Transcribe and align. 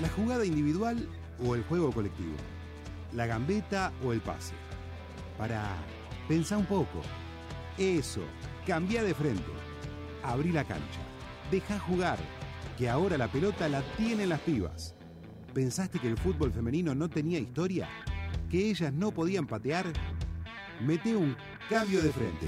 ¿La 0.00 0.08
jugada 0.08 0.46
individual 0.46 1.06
o 1.44 1.54
el 1.54 1.62
juego 1.64 1.92
colectivo? 1.92 2.32
¿La 3.12 3.26
gambeta 3.26 3.92
o 4.02 4.14
el 4.14 4.20
pase? 4.22 4.54
Para 5.36 5.76
pensar 6.26 6.56
un 6.56 6.64
poco. 6.64 7.02
Eso, 7.76 8.22
cambia 8.66 9.02
de 9.02 9.12
frente. 9.12 9.52
Abrí 10.22 10.52
la 10.52 10.64
cancha. 10.64 11.00
Deja 11.50 11.78
jugar, 11.80 12.18
que 12.78 12.88
ahora 12.88 13.18
la 13.18 13.28
pelota 13.28 13.68
la 13.68 13.82
tienen 13.98 14.30
las 14.30 14.40
pibas. 14.40 14.94
¿Pensaste 15.52 15.98
que 15.98 16.08
el 16.08 16.16
fútbol 16.16 16.50
femenino 16.50 16.94
no 16.94 17.10
tenía 17.10 17.38
historia? 17.38 17.86
¿Que 18.48 18.70
ellas 18.70 18.94
no 18.94 19.10
podían 19.10 19.46
patear? 19.46 19.92
Mete 20.80 21.14
un 21.14 21.36
cambio 21.68 22.00
de 22.00 22.10
frente 22.10 22.46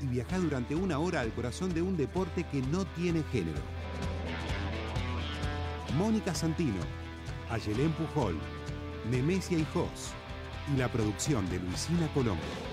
y 0.00 0.06
viaja 0.06 0.38
durante 0.38 0.74
una 0.74 0.98
hora 0.98 1.20
al 1.20 1.32
corazón 1.32 1.72
de 1.72 1.82
un 1.82 1.96
deporte 1.96 2.44
que 2.50 2.62
no 2.62 2.84
tiene 2.84 3.22
género. 3.30 3.60
Mónica 5.96 6.34
Santino, 6.34 6.80
Ayelén 7.50 7.92
Pujol, 7.92 8.38
Nemesia 9.10 9.58
Hijos 9.58 10.12
y 10.72 10.78
la 10.78 10.88
producción 10.88 11.48
de 11.50 11.58
Luisina 11.58 12.08
Colombo. 12.14 12.71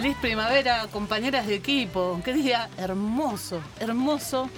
Feliz 0.00 0.16
primavera, 0.16 0.86
compañeras 0.90 1.46
de 1.46 1.56
equipo. 1.56 2.22
Qué 2.24 2.32
día 2.32 2.70
hermoso, 2.78 3.60
hermoso. 3.80 4.48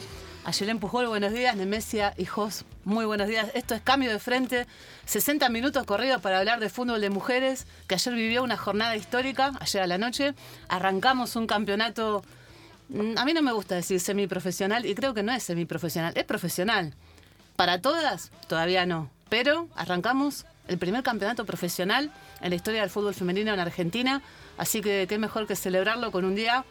Ayelén 0.45 0.79
Pujol, 0.79 1.09
buenos 1.09 1.33
días. 1.33 1.57
Nemesia 1.57 2.15
y 2.17 2.27
Jos, 2.27 2.65
muy 2.85 3.07
buenos 3.07 3.27
días. 3.27 3.49
Esto 3.53 3.75
es 3.75 3.81
Cambio 3.81 4.13
de 4.13 4.21
Frente. 4.21 4.69
60 5.07 5.49
minutos 5.49 5.85
corridos 5.85 6.23
para 6.23 6.39
hablar 6.39 6.61
de 6.61 6.71
fútbol 6.71 7.01
de 7.01 7.11
mujeres, 7.11 7.67
que 7.89 7.97
ayer 7.97 8.15
vivió 8.15 8.45
una 8.45 8.57
jornada 8.57 8.95
histórica, 8.95 9.51
ayer 9.59 9.83
a 9.83 9.89
la 9.89 9.99
noche. 9.99 10.35
Arrancamos 10.69 11.35
un 11.35 11.49
campeonato, 11.49 12.23
mm, 12.91 13.19
a 13.19 13.25
mí 13.25 13.33
no 13.33 13.43
me 13.43 13.51
gusta 13.51 13.75
decir 13.75 13.99
semiprofesional, 13.99 14.87
y 14.87 14.95
creo 14.95 15.13
que 15.13 15.25
no 15.25 15.33
es 15.33 15.43
semiprofesional, 15.43 16.13
es 16.17 16.25
profesional. 16.25 16.95
Para 17.57 17.81
todas, 17.81 18.31
todavía 18.47 18.87
no. 18.87 19.11
Pero 19.29 19.67
arrancamos 19.75 20.47
el 20.69 20.79
primer 20.79 21.03
campeonato 21.03 21.45
profesional 21.45 22.13
en 22.41 22.51
la 22.51 22.55
historia 22.55 22.83
del 22.83 22.91
fútbol 22.91 23.15
femenino 23.15 23.53
en 23.53 23.59
Argentina. 23.59 24.23
Así 24.57 24.81
que 24.81 25.07
qué 25.09 25.19
mejor 25.19 25.47
que 25.47 25.57
celebrarlo 25.57 26.13
con 26.13 26.25
un 26.25 26.35
día 26.35 26.65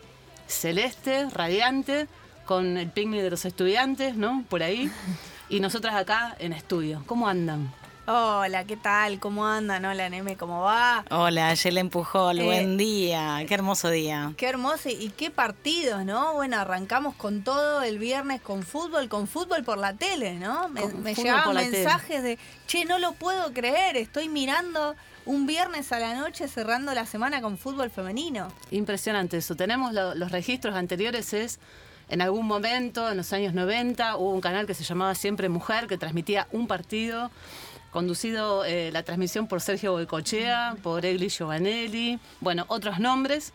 celeste, 0.47 1.29
radiante, 1.29 2.07
con 2.45 2.77
el 2.77 2.89
picnic 2.89 3.21
de 3.21 3.29
los 3.29 3.45
estudiantes, 3.45 4.15
¿no? 4.15 4.43
Por 4.49 4.63
ahí. 4.63 4.91
Y 5.49 5.59
nosotras 5.59 5.95
acá 5.95 6.35
en 6.39 6.53
estudio. 6.53 7.03
¿Cómo 7.05 7.27
andan? 7.27 7.71
Hola, 8.07 8.65
¿qué 8.65 8.77
tal? 8.77 9.19
¿Cómo 9.19 9.45
andan? 9.45 9.85
Hola, 9.85 10.09
Neme, 10.09 10.35
¿cómo 10.35 10.61
va? 10.61 11.05
Hola, 11.11 11.53
Yelen 11.53 11.89
Pujol, 11.89 12.39
Eh, 12.39 12.43
buen 12.43 12.75
día, 12.77 13.45
qué 13.47 13.53
hermoso 13.53 13.89
día. 13.91 14.33
Qué 14.37 14.47
hermoso 14.49 14.89
y 14.89 15.09
qué 15.15 15.29
partidos, 15.29 16.03
¿no? 16.03 16.33
Bueno, 16.33 16.57
arrancamos 16.59 17.13
con 17.15 17.43
todo 17.43 17.83
el 17.83 17.99
viernes 17.99 18.41
con 18.41 18.63
fútbol, 18.63 19.07
con 19.07 19.27
fútbol 19.27 19.63
por 19.63 19.77
la 19.77 19.93
tele, 19.93 20.33
¿no? 20.33 20.67
Me, 20.69 20.87
me 20.87 21.13
llegaban 21.13 21.55
mensajes 21.55 22.23
de, 22.23 22.39
che, 22.65 22.85
no 22.85 22.97
lo 22.97 23.13
puedo 23.13 23.53
creer, 23.53 23.95
estoy 23.95 24.29
mirando 24.29 24.95
un 25.25 25.45
viernes 25.45 25.91
a 25.91 25.99
la 25.99 26.15
noche 26.15 26.47
cerrando 26.47 26.93
la 26.95 27.05
semana 27.05 27.39
con 27.39 27.57
fútbol 27.59 27.91
femenino. 27.91 28.47
Impresionante 28.71 29.37
eso. 29.37 29.55
Tenemos 29.55 29.93
lo- 29.93 30.15
los 30.15 30.31
registros 30.31 30.75
anteriores, 30.75 31.33
es 31.33 31.59
en 32.09 32.21
algún 32.21 32.45
momento, 32.45 33.09
en 33.09 33.15
los 33.15 33.31
años 33.31 33.53
90, 33.53 34.17
hubo 34.17 34.31
un 34.31 34.41
canal 34.41 34.65
que 34.65 34.73
se 34.73 34.83
llamaba 34.83 35.15
Siempre 35.15 35.47
Mujer, 35.47 35.87
que 35.87 35.97
transmitía 35.97 36.45
un 36.51 36.67
partido, 36.67 37.31
conducido 37.91 38.65
eh, 38.65 38.89
la 38.91 39.03
transmisión 39.03 39.47
por 39.47 39.61
Sergio 39.61 39.91
Boicochea, 39.91 40.77
por 40.81 41.05
Egli 41.05 41.29
Giovanelli, 41.29 42.19
bueno, 42.39 42.65
otros 42.67 42.99
nombres. 42.99 43.53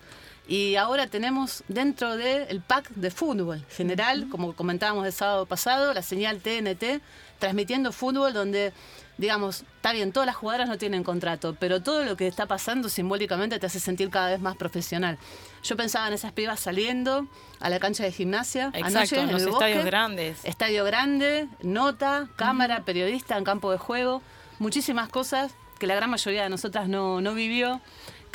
Y 0.48 0.76
ahora 0.76 1.08
tenemos 1.08 1.64
dentro 1.66 2.16
del 2.16 2.60
pack 2.60 2.91
de 2.91 3.10
fútbol 3.10 3.64
general, 3.69 4.28
como 4.30 4.54
comentábamos 4.54 5.04
el 5.04 5.12
sábado 5.12 5.44
pasado, 5.44 5.92
la 5.92 6.02
señal 6.02 6.41
TNT, 6.41 7.00
transmitiendo 7.41 7.91
fútbol 7.91 8.32
donde, 8.32 8.72
digamos, 9.19 9.65
está 9.77 9.93
bien, 9.93 10.12
todas 10.12 10.27
las 10.27 10.37
jugadoras 10.37 10.69
no 10.69 10.78
tienen 10.78 11.03
contrato, 11.03 11.56
pero 11.59 11.82
todo 11.82 12.04
lo 12.04 12.16
que 12.16 12.27
está 12.27 12.47
pasando 12.47 12.88
simbólicamente 12.88 13.59
te 13.59 13.66
hace 13.66 13.81
sentir 13.81 14.10
cada 14.10 14.31
vez 14.31 14.41
más 14.41 14.56
profesional. 14.56 15.19
Yo 15.62 15.77
pensaba 15.77 16.09
en 16.09 16.15
esas 16.15 16.32
pibas 16.32 16.60
saliendo 16.60 17.26
a 17.60 17.71
la 17.71 17.78
cancha 17.81 18.05
de 18.05 18.12
gimnasia 18.12 18.66
Exacto, 18.75 18.87
anoche 18.99 19.21
en 19.21 19.32
los 19.32 19.43
el 19.43 19.49
estadios 19.49 19.76
bosque. 19.78 19.91
grandes. 19.91 20.44
Estadio 20.44 20.84
grande, 20.84 21.49
nota, 21.62 22.28
cámara, 22.37 22.84
periodista 22.84 23.38
en 23.38 23.44
campo 23.44 23.71
de 23.72 23.78
juego, 23.78 24.22
muchísimas 24.59 25.09
cosas 25.09 25.55
que 25.78 25.87
la 25.87 25.94
gran 25.94 26.10
mayoría 26.10 26.43
de 26.43 26.49
nosotras 26.49 26.88
no, 26.88 27.21
no 27.21 27.34
vivió, 27.34 27.81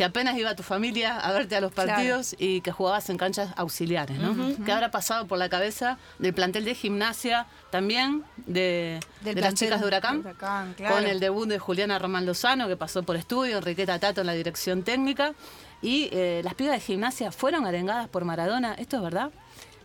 que 0.02 0.06
apenas 0.06 0.36
iba 0.36 0.56
tu 0.56 0.64
familia 0.64 1.20
a 1.20 1.32
verte 1.32 1.56
a 1.56 1.62
los 1.62 1.72
Claro. 1.74 1.92
partidos 1.92 2.36
y 2.40 2.62
que 2.62 2.72
jugabas 2.72 3.08
en 3.12 3.20
canchas 3.20 3.54
auxiliares, 3.56 4.18
¿no? 4.18 4.34
Que 4.66 4.72
habrá 4.72 4.90
pasado 4.90 5.28
por 5.28 5.38
la 5.38 5.48
cabeza 5.48 6.00
del 6.18 6.34
plantel 6.34 6.66
de 6.66 6.74
gimnasia, 6.74 7.46
también 7.70 8.24
de, 8.48 9.00
las 9.24 9.54
chicas 9.54 9.80
de 9.80 9.86
Huracán, 9.86 10.24
de 10.24 10.30
Huracán, 10.30 10.74
claro. 10.74 10.96
con 10.96 11.06
el 11.06 11.20
debut 11.20 11.48
de 11.48 11.60
Juliana 11.60 12.00
Román 12.00 12.26
Lozano, 12.26 12.68
que 12.68 12.76
pasó 12.76 13.04
por 13.04 13.16
estudio, 13.16 13.60
Enriqueta 13.60 14.00
Tato 14.00 14.22
en 14.22 14.28
la 14.28 14.34
dirección 14.34 14.82
técnica, 14.82 15.36
y 15.84 16.10
eh, 16.12 16.42
las 16.44 16.56
pibas 16.56 16.74
de 16.74 16.80
gimnasia 16.80 17.32
fueron 17.32 17.68
arengadas 17.68 18.08
por 18.08 18.26
Maradona, 18.26 18.74
¿esto 18.74 18.98
es 18.98 19.04
verdad? 19.04 19.30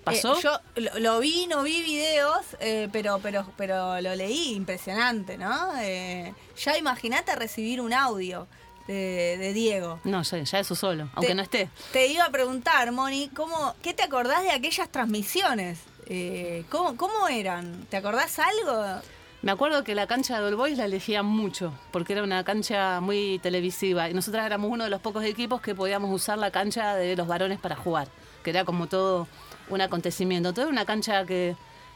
¿Pasó? 0.02 0.38
Eh, 0.38 0.40
yo 0.42 0.60
lo, 0.76 0.98
lo 0.98 1.20
vi, 1.20 1.46
no 1.46 1.62
vi 1.62 1.82
videos, 1.82 2.56
eh, 2.60 2.88
pero, 2.90 3.18
pero, 3.22 3.44
pero 3.58 4.00
lo 4.00 4.14
leí, 4.14 4.54
impresionante, 4.54 5.36
¿no? 5.36 5.72
Eh, 5.78 6.32
ya 6.56 6.78
imagínate 6.78 7.34
recibir 7.36 7.82
un 7.82 7.92
audio 7.92 8.46
de, 8.86 9.36
de 9.38 9.52
Diego. 9.52 10.00
No, 10.04 10.22
ya, 10.22 10.38
ya 10.38 10.58
eso 10.60 10.74
solo, 10.74 11.08
aunque 11.14 11.28
Te- 11.28 11.34
no 11.34 11.42
esté. 11.42 11.68
Te 11.92 12.06
iba 12.06 12.24
a 12.24 12.30
preguntar, 12.30 12.90
Moni, 12.92 13.30
¿cómo, 13.34 13.74
¿qué 13.82 13.94
te 13.94 14.02
acordás 14.02 14.42
de 14.42 14.50
aquellas 14.50 14.88
transmisiones? 14.90 15.80
Eh, 16.06 16.64
¿cómo, 16.70 16.96
¿Cómo 16.96 17.28
eran? 17.28 17.86
¿Te 17.90 17.96
acordás 17.96 18.38
algo? 18.38 19.00
Me 19.42 19.52
acuerdo 19.52 19.84
que 19.84 19.94
la 19.94 20.06
cancha 20.06 20.38
de 20.40 20.46
All 20.46 20.56
Boys 20.56 20.78
la 20.78 20.86
elegían 20.86 21.26
mucho, 21.26 21.72
porque 21.92 22.14
era 22.14 22.22
una 22.22 22.42
cancha 22.44 23.00
muy 23.00 23.38
televisiva. 23.42 24.08
Y 24.08 24.14
nosotras 24.14 24.44
éramos 24.46 24.70
uno 24.70 24.84
de 24.84 24.90
los 24.90 25.00
pocos 25.00 25.24
equipos 25.24 25.60
que 25.60 25.74
podíamos 25.74 26.12
usar 26.12 26.38
la 26.38 26.50
cancha 26.50 26.96
de 26.96 27.14
los 27.16 27.26
varones 27.28 27.60
para 27.60 27.76
jugar, 27.76 28.08
que 28.42 28.50
era 28.50 28.64
como 28.64 28.86
todo 28.88 29.28
un 29.68 29.80
acontecimiento. 29.80 30.48
Entonces 30.48 30.68
era 30.70 30.72
una 30.72 30.86
cancha 30.86 31.24
que 31.26 31.54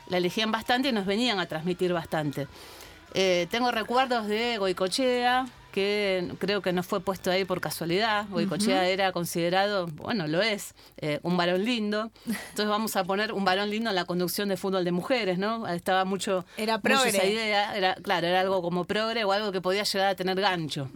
la 0.09 0.19
elegían 0.19 0.53
bastante 0.53 0.89
y 0.89 0.93
nos 0.93 1.07
venían 1.07 1.39
a 1.41 1.47
transmitir 1.47 1.93
bastante. 1.93 2.47
Eh, 3.15 3.49
tengo 3.51 3.71
recuerdos 3.73 4.27
de 4.27 4.59
Goicochea, 4.59 5.47
que 5.71 6.31
creo 6.39 6.63
que 6.63 6.73
no 6.73 6.83
fue 6.83 7.01
puesto 7.01 7.31
ahí 7.31 7.45
por 7.45 7.61
casualidad. 7.61 8.27
Goicochea 8.31 8.89
era 8.89 9.13
considerado, 9.13 9.87
bueno, 9.87 10.27
lo 10.27 10.43
es, 10.43 10.75
eh, 10.99 11.21
un 11.23 11.37
varón 11.37 11.65
lindo. 11.65 12.11
Entonces 12.27 12.67
vamos 12.69 12.97
a 12.97 13.05
poner 13.05 13.33
un 13.33 13.45
varón 13.45 13.71
lindo 13.71 13.91
en 13.91 13.97
la 13.97 14.05
conducción 14.05 14.49
de 14.49 14.57
fútbol 14.57 14.85
de 14.85 14.93
mujeres, 14.93 15.39
¿no? 15.39 15.67
Estaba 15.69 16.05
mucho, 16.05 16.45
Era 16.57 16.75
mucho 16.79 16.83
progre. 16.83 17.09
esa 17.11 17.25
idea. 17.25 17.77
Era, 17.77 17.95
claro, 17.97 18.27
era 18.27 18.41
algo 18.41 18.63
como 18.63 18.85
progre 18.85 19.25
o 19.25 19.33
algo 19.33 19.53
que 19.53 19.61
podía 19.61 19.85
llegar 19.85 20.09
a 20.09 20.15
tener 20.15 20.41
gancho. 20.41 20.91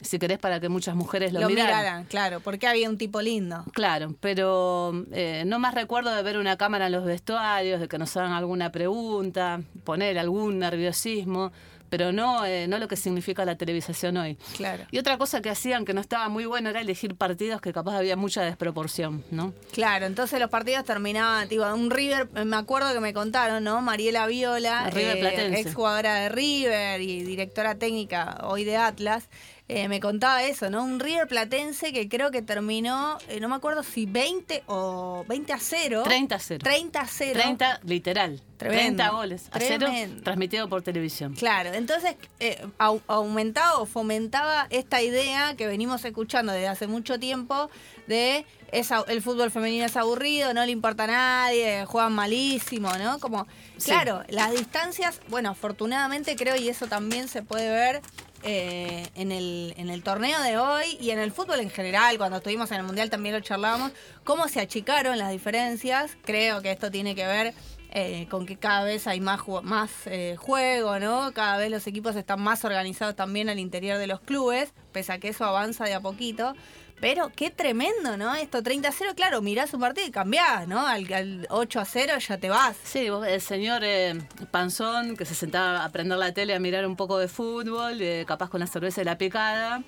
Si 0.00 0.18
querés, 0.18 0.38
para 0.38 0.60
que 0.60 0.68
muchas 0.68 0.94
mujeres 0.94 1.32
lo, 1.32 1.40
Lo 1.40 1.48
miraran. 1.48 1.76
miraran, 1.78 2.04
claro, 2.04 2.40
porque 2.40 2.66
había 2.66 2.88
un 2.88 2.98
tipo 2.98 3.20
lindo. 3.22 3.64
Claro, 3.72 4.14
pero 4.20 4.92
eh, 5.12 5.44
no 5.46 5.58
más 5.58 5.74
recuerdo 5.74 6.14
de 6.14 6.22
ver 6.22 6.38
una 6.38 6.56
cámara 6.56 6.86
en 6.86 6.92
los 6.92 7.04
vestuarios, 7.04 7.80
de 7.80 7.88
que 7.88 7.98
nos 7.98 8.16
hagan 8.16 8.32
alguna 8.32 8.70
pregunta, 8.72 9.60
poner 9.84 10.18
algún 10.18 10.58
nerviosismo, 10.58 11.52
pero 11.90 12.12
no, 12.12 12.44
eh, 12.44 12.66
no 12.66 12.78
lo 12.78 12.88
que 12.88 12.96
significa 12.96 13.44
la 13.44 13.56
televisación 13.56 14.16
hoy. 14.16 14.36
Claro. 14.56 14.84
Y 14.90 14.98
otra 14.98 15.18
cosa 15.18 15.40
que 15.40 15.50
hacían 15.50 15.84
que 15.84 15.94
no 15.94 16.00
estaba 16.00 16.28
muy 16.28 16.44
bueno 16.44 16.70
era 16.70 16.80
elegir 16.80 17.14
partidos 17.14 17.60
que 17.60 17.72
capaz 17.72 17.96
había 17.96 18.16
mucha 18.16 18.42
desproporción, 18.42 19.24
¿no? 19.30 19.52
Claro, 19.72 20.06
entonces 20.06 20.40
los 20.40 20.50
partidos 20.50 20.84
terminaban, 20.84 21.48
tipo, 21.48 21.64
un 21.72 21.90
River, 21.90 22.28
me 22.44 22.56
acuerdo 22.56 22.92
que 22.92 23.00
me 23.00 23.12
contaron, 23.12 23.64
¿no? 23.64 23.80
Mariela 23.80 24.26
Viola, 24.26 24.90
Platense. 24.92 25.60
ex 25.60 25.74
jugadora 25.74 26.14
de 26.14 26.28
River 26.28 27.00
y 27.00 27.22
directora 27.22 27.74
técnica 27.76 28.38
hoy 28.42 28.64
de 28.64 28.76
Atlas, 28.76 29.28
eh, 29.68 29.88
me 29.88 29.98
contaba 29.98 30.42
eso, 30.44 30.68
¿no? 30.68 30.84
Un 30.84 31.00
River 31.00 31.26
Platense 31.26 31.92
que 31.92 32.08
creo 32.08 32.30
que 32.30 32.42
terminó, 32.42 33.16
eh, 33.28 33.40
no 33.40 33.48
me 33.48 33.54
acuerdo 33.56 33.82
si 33.82 34.04
20 34.04 34.62
o 34.66 35.24
20 35.26 35.52
a 35.54 35.58
0. 35.58 36.02
30 36.04 36.34
a 36.34 36.38
0. 36.38 36.60
30 36.62 37.00
a 37.00 37.06
0. 37.06 37.32
30 37.34 37.80
literal. 37.84 38.40
Tremendo. 38.58 39.02
30 39.02 39.08
goles 39.10 39.48
a 39.50 39.58
cero 39.58 39.88
transmitido 40.22 40.68
por 40.68 40.80
televisión. 40.82 41.34
Claro, 41.34 41.72
entonces 41.74 42.14
eh, 42.40 42.64
au- 42.78 43.02
aumentaba 43.08 43.78
o 43.78 43.86
fomentaba 43.86 44.68
esta 44.70 45.02
idea 45.02 45.54
que 45.56 45.66
venimos 45.66 46.04
escuchando 46.04 46.52
desde 46.52 46.68
hace 46.68 46.86
mucho 46.86 47.18
tiempo 47.18 47.68
de 48.06 48.46
es 48.70 48.90
el 49.08 49.22
fútbol 49.22 49.50
femenino 49.50 49.84
es 49.86 49.96
aburrido, 49.96 50.52
no 50.54 50.64
le 50.64 50.70
importa 50.72 51.04
a 51.04 51.06
nadie, 51.08 51.84
juegan 51.86 52.12
malísimo, 52.12 52.90
¿no? 52.98 53.18
Como, 53.18 53.46
Sí. 53.76 53.90
claro, 53.90 54.22
las 54.28 54.52
distancias, 54.52 55.20
bueno, 55.28 55.50
afortunadamente 55.50 56.36
creo, 56.36 56.56
y 56.56 56.68
eso 56.68 56.86
también 56.86 57.28
se 57.28 57.42
puede 57.42 57.68
ver 57.70 58.02
eh, 58.44 59.06
en, 59.14 59.32
el, 59.32 59.74
en 59.78 59.88
el 59.88 60.02
torneo 60.02 60.40
de 60.42 60.58
hoy 60.58 60.98
y 61.00 61.10
en 61.10 61.18
el 61.18 61.32
fútbol 61.32 61.60
en 61.60 61.70
general, 61.70 62.18
cuando 62.18 62.36
estuvimos 62.36 62.70
en 62.70 62.78
el 62.78 62.82
Mundial 62.84 63.08
también 63.08 63.34
lo 63.34 63.40
charlábamos, 63.40 63.92
cómo 64.22 64.48
se 64.48 64.60
achicaron 64.60 65.18
las 65.18 65.30
diferencias. 65.30 66.16
Creo 66.24 66.60
que 66.60 66.70
esto 66.70 66.90
tiene 66.90 67.14
que 67.14 67.26
ver 67.26 67.54
eh, 67.96 68.26
con 68.28 68.44
que 68.44 68.56
cada 68.56 68.84
vez 68.84 69.06
hay 69.06 69.20
más, 69.20 69.40
más 69.62 69.90
eh, 70.06 70.36
juego, 70.36 70.98
¿no? 70.98 71.32
Cada 71.32 71.58
vez 71.58 71.70
los 71.70 71.86
equipos 71.86 72.16
están 72.16 72.42
más 72.42 72.64
organizados 72.64 73.14
también 73.16 73.48
al 73.48 73.58
interior 73.58 73.98
de 73.98 74.08
los 74.08 74.20
clubes, 74.20 74.74
pese 74.92 75.12
a 75.12 75.18
que 75.18 75.28
eso 75.28 75.44
avanza 75.44 75.84
de 75.84 75.94
a 75.94 76.00
poquito. 76.00 76.54
Pero 77.00 77.30
qué 77.36 77.50
tremendo, 77.50 78.16
¿no? 78.16 78.34
Esto 78.34 78.62
30 78.62 78.88
a 78.88 78.92
0, 78.92 79.12
claro, 79.14 79.42
mirás 79.42 79.74
un 79.74 79.80
partido 79.80 80.06
y 80.06 80.10
cambiás, 80.10 80.66
¿no? 80.66 80.86
Al, 80.86 81.12
al 81.12 81.46
8 81.50 81.80
a 81.80 81.84
0 81.84 82.12
ya 82.26 82.38
te 82.38 82.48
vas. 82.48 82.76
Sí, 82.82 83.10
vos- 83.10 83.26
el 83.26 83.40
señor 83.40 83.82
eh, 83.84 84.14
Panzón, 84.50 85.16
que 85.16 85.24
se 85.26 85.34
sentaba 85.34 85.84
a 85.84 85.88
prender 85.90 86.16
la 86.18 86.32
tele 86.32 86.54
a 86.54 86.58
mirar 86.60 86.86
un 86.86 86.96
poco 86.96 87.18
de 87.18 87.28
fútbol, 87.28 88.00
eh, 88.00 88.24
capaz 88.26 88.48
con 88.48 88.60
la 88.60 88.66
cerveza 88.66 89.02
y 89.02 89.04
la 89.04 89.18
picada. 89.18 89.82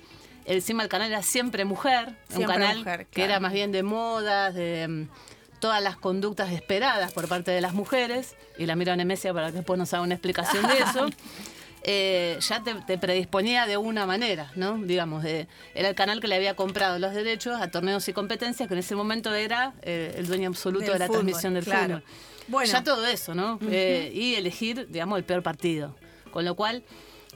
Encima 0.45 0.83
el 0.83 0.89
canal 0.89 1.09
era 1.11 1.23
siempre 1.23 1.65
mujer, 1.65 2.09
un 2.35 2.43
canal 2.43 2.77
mujer, 2.79 3.07
que 3.07 3.23
era 3.23 3.39
más 3.39 3.51
bien 3.51 3.71
de 3.71 3.83
modas, 3.83 4.53
de 4.53 4.87
mm, 4.87 5.09
todas 5.59 5.81
las 5.81 5.97
conductas 5.97 6.51
esperadas 6.51 7.11
por 7.13 7.27
parte 7.27 7.51
de 7.51 7.61
las 7.61 7.73
mujeres, 7.73 8.35
y 8.57 8.65
la 8.67 8.75
miro 8.75 8.91
a 8.93 8.95
Nemesia 8.95 9.33
para 9.33 9.47
que 9.47 9.57
después 9.57 9.77
nos 9.79 9.93
haga 9.93 10.03
una 10.03 10.13
explicación 10.13 10.65
de 10.67 10.77
eso. 10.79 11.07
eh, 11.89 12.37
ya 12.41 12.61
te, 12.61 12.75
te 12.85 12.97
predisponía 12.97 13.65
de 13.65 13.77
una 13.77 14.05
manera, 14.05 14.51
¿no? 14.55 14.77
Digamos, 14.77 15.23
de- 15.23 15.47
era 15.73 15.89
el 15.89 15.95
canal 15.95 16.19
que 16.19 16.27
le 16.27 16.35
había 16.35 16.53
comprado 16.55 16.99
los 16.99 17.13
derechos 17.13 17.59
a 17.59 17.71
torneos 17.71 18.07
y 18.09 18.13
competencias, 18.13 18.67
que 18.67 18.73
en 18.75 18.79
ese 18.81 18.93
momento 18.95 19.33
era 19.33 19.73
eh, 19.81 20.13
el 20.17 20.27
dueño 20.27 20.49
absoluto 20.49 20.83
Del 20.85 20.93
de 20.93 20.99
la 20.99 21.07
fútbol, 21.07 21.21
transmisión 21.21 21.53
del 21.55 21.63
claro. 21.63 21.87
fútbol. 22.01 22.03
Bueno. 22.49 22.71
Ya 22.71 22.83
todo 22.83 23.05
eso, 23.07 23.33
¿no? 23.33 23.57
Eh, 23.69 24.11
y 24.13 24.35
elegir, 24.35 24.87
digamos, 24.89 25.17
el 25.17 25.23
peor 25.23 25.41
partido. 25.43 25.95
Con 26.31 26.45
lo 26.45 26.55
cual, 26.55 26.83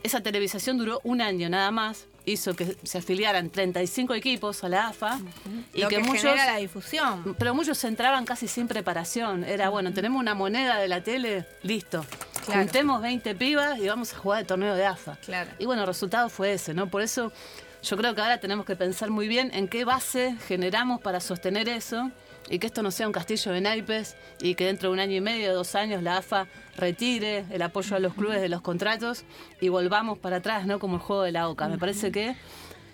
esa 0.03 0.21
televisación 0.21 0.77
duró 0.77 1.00
un 1.03 1.21
año 1.21 1.50
nada 1.50 1.71
más, 1.71 2.07
hizo 2.25 2.56
que 2.56 2.77
se 2.83 2.97
afiliaran 3.00 3.50
35 3.50 4.13
equipos 4.13 4.63
a 4.63 4.69
la 4.69 4.88
AFA 4.89 5.19
y 5.73 5.81
Lo 5.81 5.89
que, 5.89 5.97
que, 5.97 6.03
muchos... 6.03 6.21
genera 6.23 6.45
la 6.45 6.57
difusión. 6.57 7.35
Pero 7.38 7.53
muchos 7.53 7.83
entraban 7.83 8.25
casi 8.25 8.47
sin 8.47 8.68
preparación. 8.68 9.44
Era, 9.44 9.69
bueno, 9.69 9.94
tenemos 9.94 10.19
una 10.19 10.33
moneda 10.33 10.77
de 10.77 10.88
la 10.88 11.01
tele, 11.01 11.45
listo. 11.63 12.06
Claro. 12.45 12.62
Juntemos 12.62 13.01
20 13.01 13.35
pibas 13.35 13.79
y 13.79 13.88
vamos 13.88 14.13
a 14.13 14.18
jugar 14.18 14.41
el 14.41 14.47
torneo 14.47 14.75
de 14.75 14.85
AFA. 14.85 15.18
Claro. 15.25 15.51
Y 15.59 15.65
bueno, 15.65 15.83
el 15.83 15.88
resultado 15.88 16.29
fue 16.29 16.53
ese, 16.53 16.73
¿no? 16.73 16.88
Por 16.88 17.01
eso 17.01 17.31
yo 17.83 17.97
creo 17.97 18.15
que 18.15 18.21
ahora 18.21 18.39
tenemos 18.39 18.65
que 18.65 18.75
pensar 18.75 19.09
muy 19.09 19.27
bien 19.27 19.51
en 19.53 19.67
qué 19.67 19.85
base 19.85 20.35
generamos 20.47 21.01
para 21.01 21.19
sostener 21.19 21.69
eso 21.69 22.12
y 22.49 22.59
que 22.59 22.67
esto 22.67 22.83
no 22.83 22.91
sea 22.91 23.07
un 23.07 23.13
castillo 23.13 23.51
de 23.51 23.61
naipes 23.61 24.15
y 24.41 24.55
que 24.55 24.65
dentro 24.65 24.89
de 24.89 24.93
un 24.93 24.99
año 24.99 25.15
y 25.15 25.21
medio, 25.21 25.53
dos 25.53 25.75
años, 25.75 26.03
la 26.03 26.17
AFA 26.17 26.47
retire 26.77 27.45
el 27.49 27.61
apoyo 27.61 27.95
a 27.95 27.99
los 27.99 28.13
clubes 28.13 28.41
de 28.41 28.49
los 28.49 28.61
contratos 28.61 29.23
y 29.59 29.69
volvamos 29.69 30.17
para 30.17 30.38
atrás, 30.38 30.65
¿no? 30.65 30.79
Como 30.79 30.95
el 30.95 31.01
juego 31.01 31.23
de 31.23 31.31
la 31.31 31.47
OCA. 31.49 31.67
Me 31.67 31.77
parece 31.77 32.11
que 32.11 32.35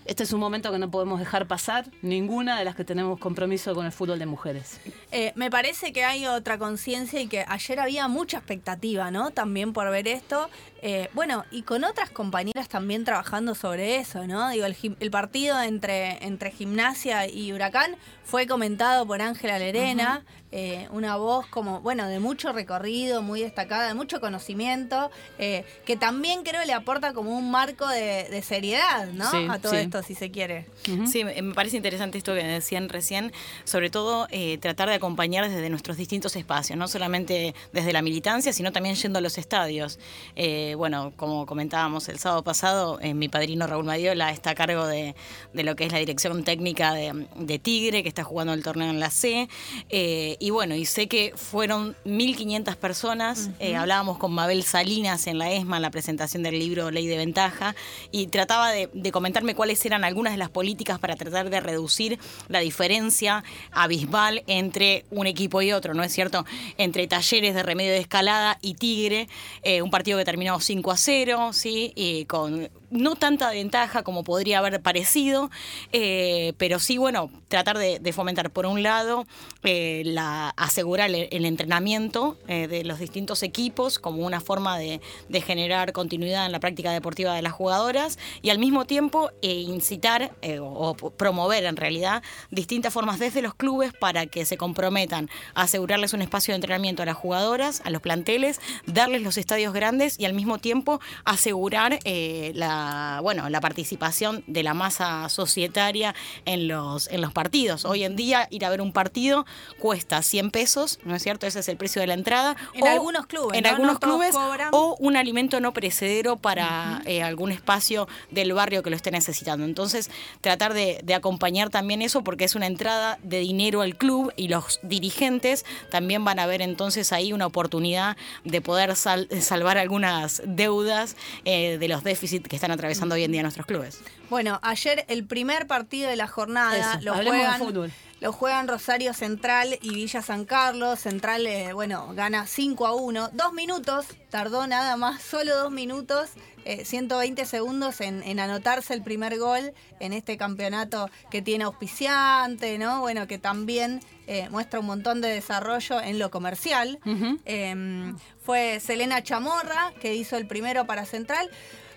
este 0.07 0.23
es 0.23 0.31
un 0.31 0.39
momento 0.39 0.71
que 0.71 0.79
no 0.79 0.89
podemos 0.89 1.19
dejar 1.19 1.47
pasar 1.47 1.85
ninguna 2.01 2.57
de 2.57 2.63
las 2.63 2.75
que 2.75 2.85
tenemos 2.85 3.19
compromiso 3.19 3.75
con 3.75 3.85
el 3.85 3.91
fútbol 3.91 4.17
de 4.19 4.25
mujeres. 4.25 4.79
Eh, 5.11 5.33
me 5.35 5.51
parece 5.51 5.91
que 5.91 6.05
hay 6.05 6.25
otra 6.27 6.57
conciencia 6.57 7.19
y 7.19 7.27
que 7.27 7.43
ayer 7.45 7.79
había 7.81 8.07
mucha 8.07 8.37
expectativa, 8.37 9.11
¿no? 9.11 9.31
También 9.31 9.73
por 9.73 9.91
ver 9.91 10.07
esto. 10.07 10.49
Eh, 10.81 11.09
bueno, 11.13 11.45
y 11.51 11.63
con 11.63 11.83
otras 11.83 12.09
compañeras 12.09 12.69
también 12.69 13.03
trabajando 13.03 13.55
sobre 13.55 13.97
eso, 13.97 14.27
¿no? 14.27 14.49
Digo, 14.49 14.65
el, 14.65 15.11
partido 15.11 15.59
entre, 15.61 16.23
entre 16.25 16.51
Gimnasia 16.51 17.27
y 17.27 17.51
Huracán 17.53 17.95
fue 18.23 18.45
comentado 18.45 19.07
por 19.07 19.21
Ángela 19.21 19.57
Lerena, 19.57 20.23
eh, 20.51 20.87
una 20.91 21.15
voz 21.17 21.45
como, 21.47 21.81
bueno, 21.81 22.07
de 22.07 22.19
mucho 22.19 22.51
recorrido, 22.51 23.21
muy 23.21 23.41
destacada, 23.41 23.87
de 23.87 23.93
mucho 23.93 24.19
conocimiento, 24.21 25.11
eh, 25.39 25.65
que 25.85 25.97
también 25.97 26.43
creo 26.43 26.63
le 26.65 26.73
aporta 26.73 27.13
como 27.13 27.37
un 27.37 27.51
marco 27.51 27.87
de, 27.87 28.27
de 28.29 28.41
seriedad, 28.41 29.07
¿no? 29.07 29.29
Sí, 29.31 29.47
A 29.49 29.59
todo 29.59 29.73
sí. 29.73 29.79
esto, 29.79 30.03
si 30.03 30.15
se 30.15 30.31
quiere. 30.31 30.65
Sí, 31.07 31.23
me 31.23 31.41
me 31.47 31.53
parece 31.53 31.77
interesante 31.77 32.17
esto 32.17 32.33
que 32.33 32.43
decían 32.43 32.89
recién, 32.89 33.31
sobre 33.63 33.89
todo 33.89 34.27
eh, 34.31 34.57
tratar 34.57 34.89
de 34.89 34.95
acompañar 34.95 35.49
desde 35.49 35.69
nuestros 35.69 35.97
distintos 35.97 36.35
espacios, 36.35 36.77
no 36.77 36.87
solamente 36.87 37.55
desde 37.73 37.93
la 37.93 38.01
militancia, 38.01 38.53
sino 38.53 38.71
también 38.71 38.95
yendo 38.95 39.19
a 39.19 39.21
los 39.21 39.37
estadios. 39.37 39.99
Eh, 40.35 40.66
bueno, 40.75 41.13
como 41.15 41.45
comentábamos 41.45 42.09
el 42.09 42.19
sábado 42.19 42.43
pasado, 42.43 42.99
eh, 43.01 43.13
mi 43.13 43.29
padrino 43.29 43.67
Raúl 43.67 43.85
Madiola 43.85 44.31
está 44.31 44.51
a 44.51 44.55
cargo 44.55 44.85
de, 44.85 45.15
de 45.53 45.63
lo 45.63 45.75
que 45.75 45.85
es 45.85 45.91
la 45.91 45.99
dirección 45.99 46.43
técnica 46.43 46.93
de, 46.93 47.27
de 47.35 47.59
Tigre, 47.59 48.03
que 48.03 48.09
está 48.09 48.23
jugando 48.23 48.53
el 48.53 48.63
torneo 48.63 48.89
en 48.89 48.99
la 48.99 49.09
C. 49.09 49.49
Eh, 49.89 50.37
y 50.39 50.49
bueno, 50.49 50.75
y 50.75 50.85
sé 50.85 51.07
que 51.07 51.33
fueron 51.35 51.95
1.500 52.05 52.75
personas. 52.75 53.49
Eh, 53.59 53.75
hablábamos 53.75 54.17
con 54.17 54.31
Mabel 54.33 54.63
Salinas 54.63 55.27
en 55.27 55.37
la 55.37 55.51
ESMA, 55.51 55.77
en 55.77 55.81
la 55.81 55.91
presentación 55.91 56.43
del 56.43 56.59
libro 56.59 56.91
Ley 56.91 57.07
de 57.07 57.17
Ventaja, 57.17 57.75
y 58.11 58.27
trataba 58.27 58.71
de, 58.71 58.89
de 58.93 59.11
comentarme 59.11 59.55
cuáles 59.55 59.85
eran 59.85 60.03
algunas 60.03 60.33
de 60.33 60.37
las 60.37 60.49
políticas 60.49 60.99
para 60.99 61.15
tratar 61.15 61.49
de 61.49 61.59
reducir 61.59 62.19
la 62.47 62.59
diferencia 62.59 63.43
abismal 63.71 64.43
entre 64.47 65.05
un 65.11 65.27
equipo 65.27 65.61
y 65.61 65.71
otro, 65.71 65.93
¿no 65.93 66.03
es 66.03 66.11
cierto? 66.11 66.45
Entre 66.77 67.07
Talleres 67.07 67.53
de 67.55 67.63
Remedio 67.63 67.91
de 67.91 67.99
Escalada 67.99 68.57
y 68.61 68.73
Tigre, 68.75 69.27
eh, 69.63 69.81
un 69.81 69.91
partido 69.91 70.17
que 70.17 70.25
terminó 70.25 70.56
5 70.59 70.91
a 70.91 70.97
0, 70.97 71.53
¿sí? 71.53 71.91
Y 71.95 72.25
con 72.25 72.69
no 72.89 73.15
tanta 73.15 73.49
ventaja 73.51 74.03
como 74.03 74.23
podría 74.23 74.59
haber 74.59 74.81
parecido, 74.81 75.49
eh, 75.91 76.53
pero 76.57 76.79
sí, 76.79 76.97
bueno, 76.97 77.29
tratar 77.47 77.77
de, 77.77 78.13
fomentar, 78.13 78.49
por 78.51 78.65
un 78.65 78.83
lado, 78.83 79.25
eh, 79.63 80.03
la, 80.05 80.49
asegurar 80.57 81.09
el, 81.09 81.45
entrenamiento 81.45 82.37
eh, 82.47 82.67
de 82.67 82.83
los 82.83 82.99
distintos 82.99 83.43
equipos 83.43 83.99
como 83.99 84.25
una 84.25 84.41
forma 84.41 84.77
de, 84.77 85.01
generar 85.45 85.93
continuidad 85.93 86.47
en 86.47 86.51
la 86.51 86.59
práctica 86.59 86.91
deportiva 86.91 87.33
de 87.35 87.43
las 87.43 87.53
jugadoras 87.53 88.17
y 88.41 88.49
al 88.49 88.57
mismo 88.57 88.85
tiempo 88.85 89.29
incitar 89.41 90.31
o, 90.59 90.95
o 90.99 91.09
promover 91.11 91.63
en 91.65 91.77
realidad 91.77 92.23
distintas 92.49 92.91
formas 92.91 93.19
desde 93.19 93.43
los 93.43 93.53
clubes 93.53 93.93
para 93.93 94.25
que 94.25 94.45
se 94.45 94.57
comprometan 94.57 95.29
a 95.53 95.63
asegurarles 95.63 96.13
un 96.13 96.23
espacio 96.23 96.53
de 96.53 96.55
entrenamiento 96.55 97.03
a 97.03 97.05
las 97.05 97.15
jugadoras, 97.15 97.81
a 97.85 97.91
los 97.91 98.01
planteles, 98.01 98.59
darles 98.87 99.21
los 99.21 99.37
estadios 99.37 99.73
grandes 99.73 100.19
y 100.19 100.25
al 100.25 100.33
mismo 100.33 100.57
tiempo 100.57 100.99
asegurar 101.23 101.99
eh, 102.03 102.51
la, 102.77 103.19
bueno, 103.21 103.49
la 103.49 103.61
participación 103.61 104.43
de 104.47 104.63
la 104.63 104.73
masa 104.73 105.29
societaria 105.29 106.13
en 106.45 106.67
los, 106.67 107.07
en 107.09 107.21
los 107.21 107.33
partidos. 107.33 107.85
Hoy 107.85 108.03
en 108.03 108.15
día 108.15 108.47
ir 108.51 108.65
a 108.65 108.69
ver 108.69 108.81
un 108.81 108.91
partido 108.93 109.45
cuesta 109.79 110.21
100 110.21 110.51
pesos, 110.51 110.99
¿no 111.03 111.15
es 111.15 111.23
cierto? 111.23 111.47
Ese 111.47 111.59
es 111.59 111.67
el 111.69 111.77
precio 111.77 111.99
de 112.01 112.07
la 112.07 112.13
entrada. 112.13 112.55
En 112.73 112.87
algunos 112.87 113.25
clubes, 113.25 113.57
En 113.57 113.63
¿no? 113.63 113.69
algunos 113.69 113.93
No 113.93 113.99
clubes. 113.99 114.31
cobran. 114.31 114.69
O 114.71 114.95
un 114.99 115.17
alimento 115.17 115.59
no 115.59 115.73
perecedero 115.73 116.37
para 116.37 117.01
eh, 117.05 117.23
algún 117.23 117.51
espacio 117.51 118.07
del 118.31 118.53
barrio 118.53 118.83
que 118.83 118.89
lo 118.89 118.95
esté 118.95 119.11
necesitando. 119.11 119.65
Entonces, 119.65 120.09
tratar 120.41 120.73
de, 120.73 120.99
de 121.03 121.13
acompañar 121.15 121.69
también 121.69 122.01
eso 122.01 122.23
porque 122.23 122.45
es 122.45 122.55
una 122.55 122.67
entrada 122.67 123.17
de 123.23 123.39
dinero 123.39 123.81
al 123.81 123.95
club 123.95 124.31
y 124.35 124.47
los 124.47 124.79
dirigentes 124.83 125.65
también 125.91 126.23
van 126.23 126.39
a 126.39 126.45
ver 126.45 126.61
entonces 126.61 127.11
ahí 127.13 127.33
una 127.33 127.45
oportunidad 127.45 128.17
de 128.43 128.61
poder 128.61 128.95
sal- 128.95 129.27
salvar 129.41 129.77
algunas 129.77 130.41
deudas 130.45 131.15
eh, 131.45 131.77
de 131.77 131.87
los 131.87 132.03
déficits 132.03 132.47
que 132.47 132.55
están 132.55 132.66
atravesando 132.71 133.15
hoy 133.15 133.23
en 133.23 133.31
día 133.31 133.41
nuestros 133.41 133.65
clubes. 133.65 133.99
Bueno, 134.29 134.59
ayer 134.61 135.05
el 135.07 135.25
primer 135.25 135.67
partido 135.67 136.09
de 136.09 136.15
la 136.15 136.27
jornada 136.27 136.77
Eso, 136.95 137.01
lo 137.01 137.15
de 137.15 137.25
juegan, 137.25 137.59
fútbol. 137.59 137.91
lo 138.19 138.33
juegan 138.33 138.67
Rosario 138.67 139.13
Central 139.13 139.77
y 139.81 139.89
Villa 139.95 140.21
San 140.21 140.45
Carlos. 140.45 140.99
Central, 140.99 141.45
eh, 141.47 141.73
bueno, 141.73 142.13
gana 142.13 142.45
5 142.45 142.85
a 142.87 142.93
1. 142.95 143.29
Dos 143.33 143.53
minutos, 143.53 144.05
tardó 144.29 144.67
nada 144.67 144.97
más, 144.97 145.21
solo 145.21 145.55
dos 145.55 145.71
minutos, 145.71 146.29
eh, 146.65 146.83
120 146.83 147.45
segundos 147.45 148.01
en, 148.01 148.21
en 148.23 148.39
anotarse 148.41 148.93
el 148.93 149.01
primer 149.01 149.37
gol 149.39 149.73
en 150.01 150.11
este 150.11 150.35
campeonato 150.35 151.09
que 151.31 151.41
tiene 151.41 151.63
auspiciante, 151.63 152.77
¿no? 152.77 152.99
Bueno, 152.99 153.27
que 153.27 153.37
también 153.37 154.01
eh, 154.27 154.49
muestra 154.49 154.81
un 154.81 154.87
montón 154.87 155.21
de 155.21 155.29
desarrollo 155.29 156.01
en 156.01 156.19
lo 156.19 156.29
comercial. 156.31 156.99
Eh, 157.45 158.13
fue 158.43 158.81
Selena 158.81 159.23
Chamorra 159.23 159.93
que 160.01 160.15
hizo 160.15 160.35
el 160.35 160.47
primero 160.47 160.85
para 160.85 161.05
Central. 161.05 161.49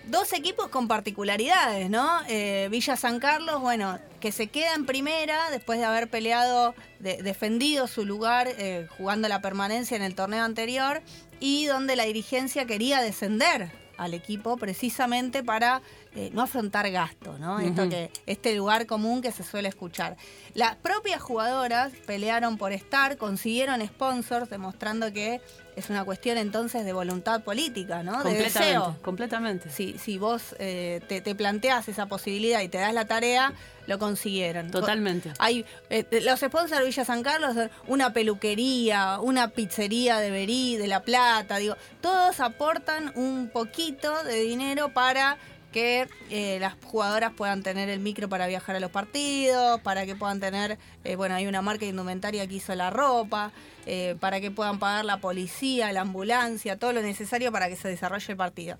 Dos 0.06 0.32
equipos 0.32 0.68
con 0.68 0.88
particularidades, 0.88 1.88
¿no? 1.88 2.08
Eh, 2.28 2.68
Villa 2.70 2.96
San 2.96 3.20
Carlos, 3.20 3.60
bueno, 3.60 3.98
que 4.18 4.32
se 4.32 4.48
queda 4.48 4.74
en 4.74 4.84
primera 4.86 5.50
después 5.50 5.78
de 5.78 5.84
haber 5.84 6.08
peleado, 6.08 6.74
de- 6.98 7.22
defendido 7.22 7.86
su 7.86 8.04
lugar 8.04 8.48
eh, 8.48 8.88
jugando 8.96 9.28
la 9.28 9.40
permanencia 9.40 9.96
en 9.96 10.02
el 10.02 10.14
torneo 10.14 10.42
anterior 10.44 11.00
y 11.38 11.66
donde 11.66 11.94
la 11.96 12.04
dirigencia 12.04 12.64
quería 12.66 13.00
descender 13.02 13.70
al 13.98 14.14
equipo 14.14 14.56
precisamente 14.56 15.44
para 15.44 15.82
eh, 16.16 16.30
no 16.32 16.40
afrontar 16.42 16.90
gasto, 16.90 17.38
¿no? 17.38 17.60
Esto 17.60 17.88
que, 17.90 18.10
este 18.24 18.54
lugar 18.56 18.86
común 18.86 19.20
que 19.20 19.30
se 19.30 19.44
suele 19.44 19.68
escuchar. 19.68 20.16
Las 20.54 20.74
propias 20.76 21.20
jugadoras 21.20 21.92
pelearon 22.06 22.56
por 22.56 22.72
estar, 22.72 23.18
consiguieron 23.18 23.86
sponsors, 23.86 24.48
demostrando 24.48 25.12
que 25.12 25.42
es 25.80 25.90
una 25.90 26.04
cuestión 26.04 26.38
entonces 26.38 26.84
de 26.84 26.92
voluntad 26.92 27.42
política, 27.42 28.02
¿no? 28.02 28.22
De 28.22 28.34
deseo. 28.34 28.96
completamente. 29.02 29.70
Si, 29.70 29.98
si 29.98 30.18
vos 30.18 30.54
eh, 30.58 31.00
te, 31.08 31.20
te 31.20 31.34
planteas 31.34 31.88
esa 31.88 32.06
posibilidad 32.06 32.60
y 32.60 32.68
te 32.68 32.78
das 32.78 32.94
la 32.94 33.06
tarea, 33.06 33.52
lo 33.86 33.98
consiguieron. 33.98 34.70
Totalmente. 34.70 35.32
Hay 35.38 35.64
eh, 35.90 36.04
los 36.22 36.40
sponsors 36.40 36.78
de 36.78 36.84
Villa 36.84 37.04
San 37.04 37.22
Carlos, 37.22 37.56
una 37.88 38.12
peluquería, 38.12 39.18
una 39.20 39.48
pizzería 39.48 40.18
de 40.18 40.30
Berí, 40.30 40.76
de 40.76 40.86
La 40.86 41.02
Plata, 41.02 41.56
digo, 41.56 41.76
todos 42.00 42.40
aportan 42.40 43.12
un 43.16 43.50
poquito 43.52 44.22
de 44.22 44.40
dinero 44.42 44.92
para 44.94 45.38
que 45.72 46.08
eh, 46.30 46.58
las 46.60 46.74
jugadoras 46.84 47.32
puedan 47.32 47.62
tener 47.62 47.88
el 47.88 48.00
micro 48.00 48.28
para 48.28 48.46
viajar 48.46 48.76
a 48.76 48.80
los 48.80 48.90
partidos, 48.90 49.80
para 49.80 50.06
que 50.06 50.16
puedan 50.16 50.40
tener, 50.40 50.78
eh, 51.04 51.16
bueno, 51.16 51.34
hay 51.34 51.46
una 51.46 51.62
marca 51.62 51.86
indumentaria 51.86 52.46
que 52.46 52.54
hizo 52.54 52.74
la 52.74 52.90
ropa, 52.90 53.52
eh, 53.86 54.16
para 54.20 54.40
que 54.40 54.50
puedan 54.50 54.78
pagar 54.78 55.04
la 55.04 55.18
policía, 55.20 55.92
la 55.92 56.02
ambulancia, 56.02 56.78
todo 56.78 56.92
lo 56.92 57.02
necesario 57.02 57.52
para 57.52 57.68
que 57.68 57.76
se 57.76 57.88
desarrolle 57.88 58.32
el 58.32 58.36
partido. 58.36 58.78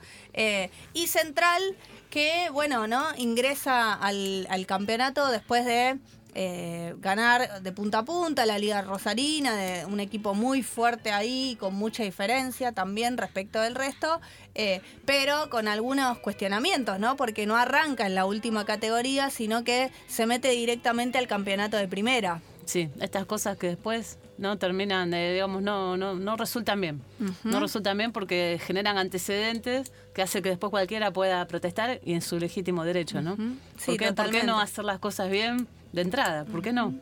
Y 0.92 1.06
Central, 1.06 1.62
que, 2.10 2.48
bueno, 2.52 2.86
¿no? 2.86 3.06
Ingresa 3.16 3.94
al 3.94 4.66
campeonato 4.66 5.28
después 5.28 5.64
de 5.64 5.98
eh, 6.34 6.94
ganar 6.98 7.62
de 7.62 7.72
punta 7.72 7.98
a 7.98 8.04
punta 8.04 8.46
la 8.46 8.58
Liga 8.58 8.82
Rosarina, 8.82 9.56
de 9.56 9.86
un 9.86 10.00
equipo 10.00 10.34
muy 10.34 10.62
fuerte 10.62 11.10
ahí, 11.12 11.56
con 11.58 11.74
mucha 11.74 12.02
diferencia 12.02 12.72
también 12.72 13.16
respecto 13.16 13.60
del 13.60 13.74
resto, 13.74 14.20
eh, 14.54 14.80
pero 15.04 15.50
con 15.50 15.68
algunos 15.68 16.18
cuestionamientos, 16.18 16.98
¿no? 16.98 17.16
Porque 17.16 17.46
no 17.46 17.56
arranca 17.56 18.06
en 18.06 18.14
la 18.14 18.26
última 18.26 18.64
categoría, 18.64 19.30
sino 19.30 19.64
que 19.64 19.90
se 20.06 20.26
mete 20.26 20.50
directamente 20.50 21.18
al 21.18 21.26
campeonato 21.26 21.76
de 21.76 21.88
primera. 21.88 22.40
Sí, 22.64 22.88
estas 23.00 23.26
cosas 23.26 23.56
que 23.56 23.66
después 23.66 24.18
no 24.38 24.56
terminan, 24.56 25.10
de, 25.10 25.32
digamos, 25.32 25.60
no, 25.60 25.96
no, 25.96 26.14
no 26.14 26.36
resultan 26.36 26.80
bien. 26.80 27.02
No 27.42 27.58
resultan 27.58 27.98
bien 27.98 28.12
porque 28.12 28.60
generan 28.64 28.96
antecedentes 28.96 29.92
que 30.14 30.22
hace 30.22 30.40
que 30.40 30.50
después 30.50 30.70
cualquiera 30.70 31.12
pueda 31.12 31.44
protestar 31.48 32.00
y 32.04 32.14
en 32.14 32.22
su 32.22 32.38
legítimo 32.38 32.84
derecho, 32.84 33.20
¿no? 33.22 33.32
Ujú. 33.32 33.56
Sí, 33.76 33.86
¿Por, 33.86 33.96
qué, 33.96 34.12
por 34.12 34.30
qué 34.30 34.44
no 34.44 34.60
hacer 34.60 34.84
las 34.84 35.00
cosas 35.00 35.30
bien 35.30 35.66
de 35.92 36.02
entrada? 36.02 36.44
¿Por 36.44 36.62
qué 36.62 36.72
no? 36.72 36.94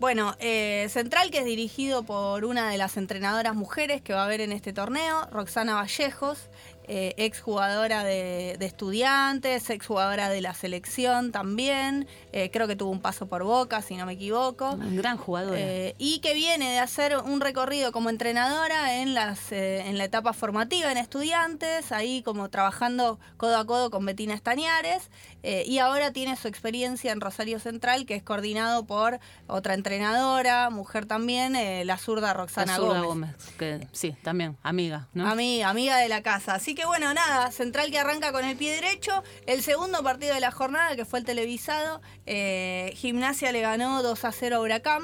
Bueno, 0.00 0.34
eh, 0.40 0.88
Central 0.90 1.30
que 1.30 1.38
es 1.38 1.44
dirigido 1.44 2.02
por 2.02 2.44
una 2.44 2.68
de 2.68 2.78
las 2.78 2.96
entrenadoras 2.96 3.54
mujeres 3.54 4.02
que 4.02 4.12
va 4.12 4.22
a 4.22 4.24
haber 4.24 4.40
en 4.40 4.52
este 4.52 4.72
torneo, 4.72 5.26
Roxana 5.30 5.74
Vallejos, 5.76 6.50
eh, 6.86 7.14
ex 7.16 7.40
jugadora 7.40 8.04
de, 8.04 8.56
de 8.58 8.66
estudiantes, 8.66 9.70
ex 9.70 9.86
jugadora 9.86 10.28
de 10.28 10.42
la 10.42 10.52
selección 10.52 11.32
también, 11.32 12.06
eh, 12.32 12.50
creo 12.50 12.66
que 12.66 12.76
tuvo 12.76 12.90
un 12.90 13.00
paso 13.00 13.26
por 13.26 13.44
Boca, 13.44 13.80
si 13.80 13.96
no 13.96 14.04
me 14.04 14.12
equivoco. 14.14 14.72
Una 14.72 14.90
gran 14.90 15.16
jugadora. 15.16 15.58
Eh, 15.58 15.94
y 15.98 16.18
que 16.18 16.34
viene 16.34 16.70
de 16.72 16.78
hacer 16.78 17.16
un 17.16 17.40
recorrido 17.40 17.90
como 17.90 18.10
entrenadora 18.10 19.00
en, 19.00 19.14
las, 19.14 19.52
eh, 19.52 19.84
en 19.86 19.96
la 19.96 20.04
etapa 20.04 20.34
formativa 20.34 20.92
en 20.92 20.98
estudiantes, 20.98 21.92
ahí 21.92 22.22
como 22.22 22.50
trabajando 22.50 23.18
codo 23.38 23.56
a 23.56 23.64
codo 23.64 23.90
con 23.90 24.04
Betina 24.04 24.34
Estañares, 24.34 25.10
eh, 25.46 25.62
y 25.66 25.78
ahora 25.78 26.10
tiene 26.10 26.34
su 26.36 26.48
experiencia 26.48 27.12
en 27.12 27.20
Rosario 27.20 27.58
Central, 27.60 28.06
que 28.06 28.14
es 28.14 28.22
coordinado 28.22 28.86
por 28.86 29.20
otra 29.46 29.74
entrenadora, 29.74 30.70
mujer 30.70 31.04
también, 31.06 31.54
eh, 31.54 31.84
la 31.84 31.98
zurda 31.98 32.32
Roxana 32.32 32.72
La 32.72 32.78
zurda 32.78 33.00
Gómez. 33.02 33.30
que 33.58 33.86
sí, 33.92 34.16
también, 34.22 34.56
amiga, 34.62 35.08
¿no? 35.12 35.26
Ami- 35.26 35.62
amiga 35.62 35.98
de 35.98 36.08
la 36.08 36.22
casa. 36.22 36.54
Así 36.54 36.74
que 36.74 36.86
bueno, 36.86 37.12
nada, 37.14 37.50
Central 37.52 37.90
que 37.90 37.98
arranca 37.98 38.32
con 38.32 38.44
el 38.44 38.56
pie 38.56 38.72
derecho. 38.74 39.22
El 39.46 39.62
segundo 39.62 40.02
partido 40.02 40.34
de 40.34 40.40
la 40.40 40.50
jornada, 40.50 40.96
que 40.96 41.04
fue 41.04 41.18
el 41.18 41.24
televisado, 41.26 42.00
eh, 42.26 42.92
Gimnasia 42.96 43.52
le 43.52 43.60
ganó 43.60 44.02
2 44.02 44.24
a 44.24 44.32
0 44.32 44.56
a 44.56 44.60
Huracán 44.60 45.02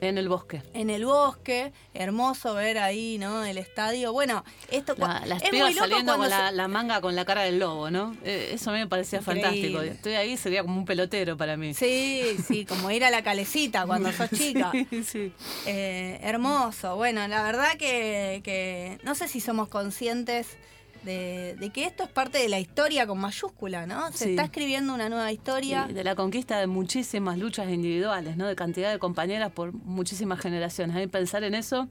En 0.00 0.16
el 0.16 0.28
bosque. 0.28 0.62
en 0.74 0.90
el 0.90 1.04
bosque. 1.04 1.72
Hermoso 1.92 2.54
ver 2.54 2.78
ahí, 2.78 3.18
¿no? 3.18 3.44
El 3.44 3.58
estadio. 3.58 4.12
Bueno, 4.12 4.44
esto 4.70 4.94
La- 4.96 5.24
las 5.26 5.42
es 5.42 5.50
pibas 5.50 5.70
muy 5.70 5.74
loco 5.74 5.88
saliendo 5.88 6.16
con 6.16 6.28
la, 6.30 6.68
manga 6.68 7.00
con 7.00 7.16
la 7.16 7.24
cara 7.24 7.42
del 7.42 7.58
lobo, 7.58 7.90
¿no? 7.90 8.16
Eh, 8.24 8.50
eso 8.52 8.70
a 8.70 8.74
mí 8.74 8.78
me 8.78 8.86
parecía 8.86 9.18
Increíble. 9.18 9.42
fantástico. 9.42 9.82
Estoy 9.82 10.14
ahí, 10.14 10.36
sería 10.36 10.62
como 10.62 10.76
un 10.78 10.84
pelotero 10.84 11.36
para 11.36 11.56
mí. 11.56 11.74
Sí, 11.74 12.36
sí, 12.46 12.64
como 12.64 12.90
ir 12.92 13.04
a 13.04 13.10
la 13.10 13.22
calecita 13.22 13.86
cuando 13.86 14.12
sos 14.12 14.30
chica. 14.34 14.70
Sí, 14.72 15.02
sí. 15.04 15.32
Eh, 15.66 16.20
hermoso. 16.22 16.94
Bueno, 16.96 17.26
la 17.26 17.42
verdad 17.42 17.76
que, 17.76 18.40
que 18.44 18.98
no 19.02 19.14
sé 19.16 19.26
si 19.26 19.40
somos 19.40 19.68
conscientes 19.68 20.46
de, 21.02 21.56
de 21.58 21.70
que 21.70 21.84
esto 21.84 22.02
es 22.02 22.08
parte 22.08 22.38
de 22.38 22.48
la 22.48 22.58
historia 22.58 23.06
con 23.06 23.18
mayúscula, 23.18 23.86
¿no? 23.86 24.10
Se 24.12 24.24
Sí. 24.24 24.30
está 24.30 24.44
escribiendo 24.44 24.92
una 24.94 25.08
nueva 25.08 25.30
historia. 25.32 25.86
Sí, 25.88 25.94
de 25.94 26.04
la 26.04 26.14
conquista 26.14 26.58
de 26.58 26.66
muchísimas 26.66 27.38
luchas 27.38 27.68
individuales, 27.68 28.36
¿no? 28.36 28.46
De 28.46 28.56
cantidad 28.56 28.90
de 28.90 28.98
compañeras 28.98 29.52
por 29.52 29.72
muchísimas 29.72 30.40
generaciones. 30.40 30.96
A 30.96 30.98
mí 31.00 31.06
pensar 31.06 31.44
en 31.44 31.54
eso 31.54 31.88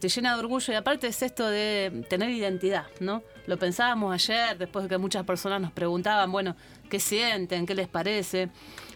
te 0.00 0.08
llena 0.10 0.34
de 0.34 0.40
orgullo 0.40 0.72
y 0.72 0.76
aparte 0.76 1.06
es 1.06 1.22
esto 1.22 1.48
de 1.48 2.04
tener 2.10 2.28
identidad, 2.30 2.84
¿no? 3.00 3.22
Lo 3.46 3.58
pensábamos 3.58 4.12
ayer, 4.12 4.58
después 4.58 4.82
de 4.82 4.88
que 4.90 4.98
muchas 4.98 5.24
personas 5.24 5.60
nos 5.60 5.72
preguntaban, 5.72 6.30
bueno, 6.30 6.54
¿qué 6.90 7.00
sienten? 7.00 7.64
¿Qué 7.64 7.74
les 7.74 7.88
parece? 7.88 8.50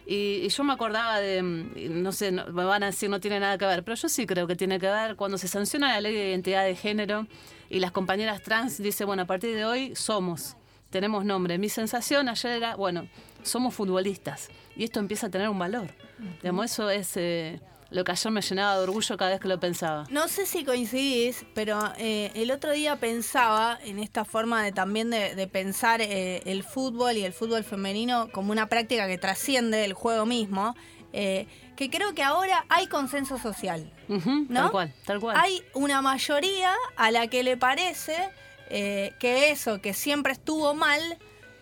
Y, 0.06 0.40
y 0.44 0.48
yo 0.48 0.62
me 0.64 0.72
acordaba 0.74 1.18
de, 1.20 1.42
mm, 1.42 2.02
no 2.02 2.12
sé, 2.12 2.32
me 2.32 2.42
van 2.64 2.82
a 2.82 2.86
decir 2.86 3.08
no 3.08 3.18
tiene 3.20 3.40
nada 3.40 3.56
que 3.56 3.64
ver, 3.64 3.82
pero 3.84 3.94
yo 3.94 4.08
sí 4.10 4.26
creo 4.26 4.46
que 4.46 4.56
tiene 4.56 4.78
que 4.78 4.88
ver 4.88 5.16
cuando 5.16 5.38
se 5.38 5.48
sanciona 5.48 5.88
la 5.94 6.00
ley 6.02 6.12
de 6.14 6.28
identidad 6.30 6.64
de 6.64 6.76
género 6.76 7.26
y 7.70 7.80
las 7.80 7.92
compañeras 7.92 8.42
trans 8.42 8.82
dicen, 8.82 9.06
bueno, 9.06 9.22
a 9.22 9.26
partir 9.26 9.54
de 9.54 9.64
hoy 9.64 9.94
somos, 9.94 10.56
tenemos 10.90 11.24
nombre. 11.24 11.56
Mi 11.56 11.68
sensación 11.68 12.28
ayer 12.28 12.52
era, 12.52 12.76
bueno, 12.76 13.08
somos 13.42 13.74
futbolistas 13.74 14.48
y 14.76 14.84
esto 14.84 15.00
empieza 15.00 15.28
a 15.28 15.30
tener 15.30 15.48
un 15.48 15.58
valor. 15.58 15.94
Digamos, 16.42 16.66
eso 16.66 16.90
es 16.90 17.16
eh, 17.16 17.60
lo 17.90 18.04
que 18.04 18.12
ayer 18.12 18.32
me 18.32 18.42
llenaba 18.42 18.76
de 18.76 18.82
orgullo 18.82 19.16
cada 19.16 19.30
vez 19.30 19.40
que 19.40 19.48
lo 19.48 19.60
pensaba. 19.60 20.04
No 20.10 20.26
sé 20.26 20.46
si 20.46 20.64
coincidís, 20.64 21.46
pero 21.54 21.78
eh, 21.96 22.32
el 22.34 22.50
otro 22.50 22.72
día 22.72 22.96
pensaba 22.96 23.78
en 23.84 24.00
esta 24.00 24.24
forma 24.24 24.62
de 24.64 24.72
también 24.72 25.10
de, 25.10 25.36
de 25.36 25.46
pensar 25.46 26.00
eh, 26.00 26.42
el 26.46 26.64
fútbol 26.64 27.16
y 27.16 27.24
el 27.24 27.32
fútbol 27.32 27.62
femenino 27.62 28.28
como 28.32 28.50
una 28.50 28.68
práctica 28.68 29.06
que 29.06 29.16
trasciende 29.16 29.84
el 29.84 29.92
juego 29.92 30.26
mismo, 30.26 30.74
eh, 31.12 31.46
que 31.80 31.88
creo 31.88 32.14
que 32.14 32.22
ahora 32.22 32.66
hay 32.68 32.88
consenso 32.88 33.38
social. 33.38 33.90
¿No? 34.06 34.64
Tal 34.64 34.70
cual, 34.70 34.94
tal 35.06 35.18
cual. 35.18 35.36
Hay 35.40 35.64
una 35.72 36.02
mayoría 36.02 36.74
a 36.94 37.10
la 37.10 37.28
que 37.28 37.42
le 37.42 37.56
parece 37.56 38.28
eh, 38.68 39.14
que 39.18 39.50
eso 39.50 39.80
que 39.80 39.94
siempre 39.94 40.34
estuvo 40.34 40.74
mal 40.74 41.00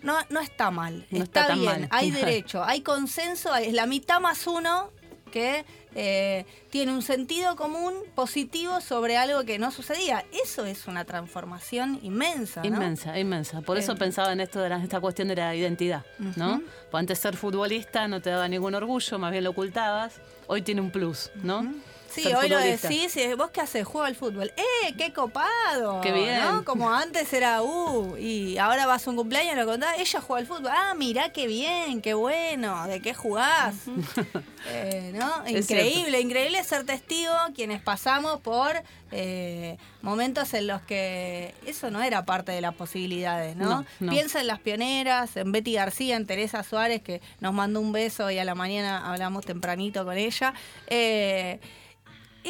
no, 0.02 0.16
no 0.30 0.40
está 0.40 0.72
mal. 0.72 1.06
No 1.12 1.22
está, 1.22 1.42
está 1.42 1.46
tan 1.46 1.60
bien, 1.60 1.80
mal. 1.82 1.88
hay 1.92 2.10
derecho, 2.22 2.64
hay 2.64 2.80
consenso, 2.80 3.54
es 3.54 3.72
la 3.72 3.86
mitad 3.86 4.18
más 4.18 4.48
uno 4.48 4.90
que 5.30 5.64
eh, 5.94 6.44
tiene 6.70 6.92
un 6.92 7.02
sentido 7.02 7.56
común 7.56 7.94
positivo 8.14 8.80
sobre 8.80 9.16
algo 9.16 9.44
que 9.44 9.58
no 9.58 9.70
sucedía. 9.70 10.24
Eso 10.44 10.64
es 10.66 10.86
una 10.86 11.04
transformación 11.04 11.98
inmensa. 12.02 12.60
¿no? 12.60 12.66
Inmensa, 12.66 13.18
inmensa. 13.18 13.60
Por 13.62 13.78
eso 13.78 13.92
Eh. 13.92 13.96
pensaba 13.96 14.32
en 14.32 14.40
esto 14.40 14.60
de 14.60 14.68
la- 14.68 14.82
esta 14.82 15.00
cuestión 15.00 15.28
de 15.28 15.36
la 15.36 15.54
identidad, 15.54 16.04
¿no? 16.36 16.60
Pues 16.90 17.00
antes 17.00 17.18
ser 17.18 17.36
futbolista 17.36 18.06
no 18.08 18.20
te 18.20 18.30
daba 18.30 18.48
ningún 18.48 18.74
orgullo, 18.74 19.18
más 19.18 19.32
bien 19.32 19.44
lo 19.44 19.50
ocultabas. 19.50 20.20
Hoy 20.46 20.62
tiene 20.62 20.80
un 20.80 20.90
plus, 20.90 21.30
¿no? 21.42 21.72
Sí, 22.18 22.24
Ser 22.24 22.36
hoy 22.36 22.48
lo 22.48 22.58
decís 22.58 23.16
y 23.16 23.34
vos 23.34 23.50
qué 23.50 23.60
haces, 23.60 23.86
juego 23.86 24.06
al 24.06 24.16
fútbol. 24.16 24.52
¡Eh, 24.56 24.94
qué 24.96 25.12
copado! 25.12 26.00
Qué 26.00 26.12
bien. 26.12 26.40
¿no? 26.40 26.64
Como 26.64 26.90
antes 26.90 27.32
era, 27.32 27.62
uh, 27.62 28.16
y 28.16 28.58
ahora 28.58 28.86
vas 28.86 29.06
a 29.06 29.10
un 29.10 29.16
cumpleaños 29.16 29.54
y 29.54 29.56
lo 29.56 29.66
contás, 29.66 29.98
ella 29.98 30.20
juega 30.20 30.40
al 30.40 30.46
fútbol. 30.46 30.70
Ah, 30.72 30.94
mirá 30.94 31.32
qué 31.32 31.46
bien, 31.46 32.00
qué 32.02 32.14
bueno, 32.14 32.86
¿de 32.86 33.00
qué 33.00 33.14
jugás? 33.14 33.74
Eh, 34.70 35.12
¿no? 35.14 35.48
Increíble, 35.48 36.20
increíble 36.20 36.62
ser 36.62 36.84
testigo 36.84 37.32
quienes 37.54 37.80
pasamos 37.80 38.40
por 38.40 38.82
eh, 39.12 39.78
momentos 40.02 40.52
en 40.52 40.66
los 40.66 40.82
que 40.82 41.54
eso 41.64 41.90
no 41.90 42.02
era 42.02 42.26
parte 42.26 42.52
de 42.52 42.60
las 42.60 42.74
posibilidades, 42.74 43.56
¿no? 43.56 43.68
No, 43.68 43.86
no. 44.00 44.12
Piensa 44.12 44.40
en 44.40 44.46
las 44.46 44.58
pioneras, 44.58 45.36
en 45.36 45.52
Betty 45.52 45.74
García, 45.74 46.16
en 46.16 46.26
Teresa 46.26 46.62
Suárez, 46.62 47.02
que 47.02 47.22
nos 47.40 47.54
mandó 47.54 47.80
un 47.80 47.92
beso 47.92 48.30
y 48.30 48.38
a 48.38 48.44
la 48.44 48.54
mañana 48.54 49.10
hablamos 49.10 49.46
tempranito 49.46 50.04
con 50.04 50.18
ella. 50.18 50.52
Eh, 50.88 51.60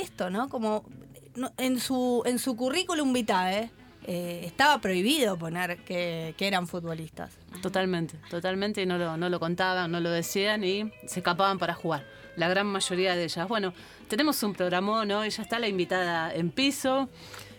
esto, 0.00 0.31
¿no? 0.31 0.49
Como 0.49 0.85
no- 1.35 1.52
en 1.59 1.78
su 1.81 2.23
en 2.26 2.38
su 2.38 2.57
currículum 2.57 3.12
vitae 3.12 3.71
eh, 4.07 4.40
estaba 4.45 4.81
prohibido 4.81 5.37
poner 5.37 5.78
que, 5.85 6.35
que 6.38 6.47
eran 6.47 6.67
futbolistas. 6.67 7.31
Totalmente, 7.61 8.17
totalmente, 8.31 8.81
y 8.83 8.87
no 8.87 8.97
lo, 8.97 9.17
no 9.19 9.28
lo 9.28 9.38
contaban, 9.38 9.90
no 9.90 10.00
lo 10.00 10.11
decían 10.11 10.64
y 10.64 10.90
se 11.07 11.21
escapaban 11.21 11.59
para 11.59 11.75
jugar. 11.75 12.05
La 12.37 12.49
gran 12.49 12.67
mayoría 12.69 13.14
de 13.17 13.25
ellas. 13.25 13.47
Bueno, 13.49 13.75
tenemos 14.09 14.43
un 14.45 14.55
programón 14.55 15.11
hoy, 15.11 15.28
ya 15.31 15.43
está 15.43 15.59
la 15.59 15.69
invitada 15.69 16.33
en 16.33 16.50
piso. 16.50 17.09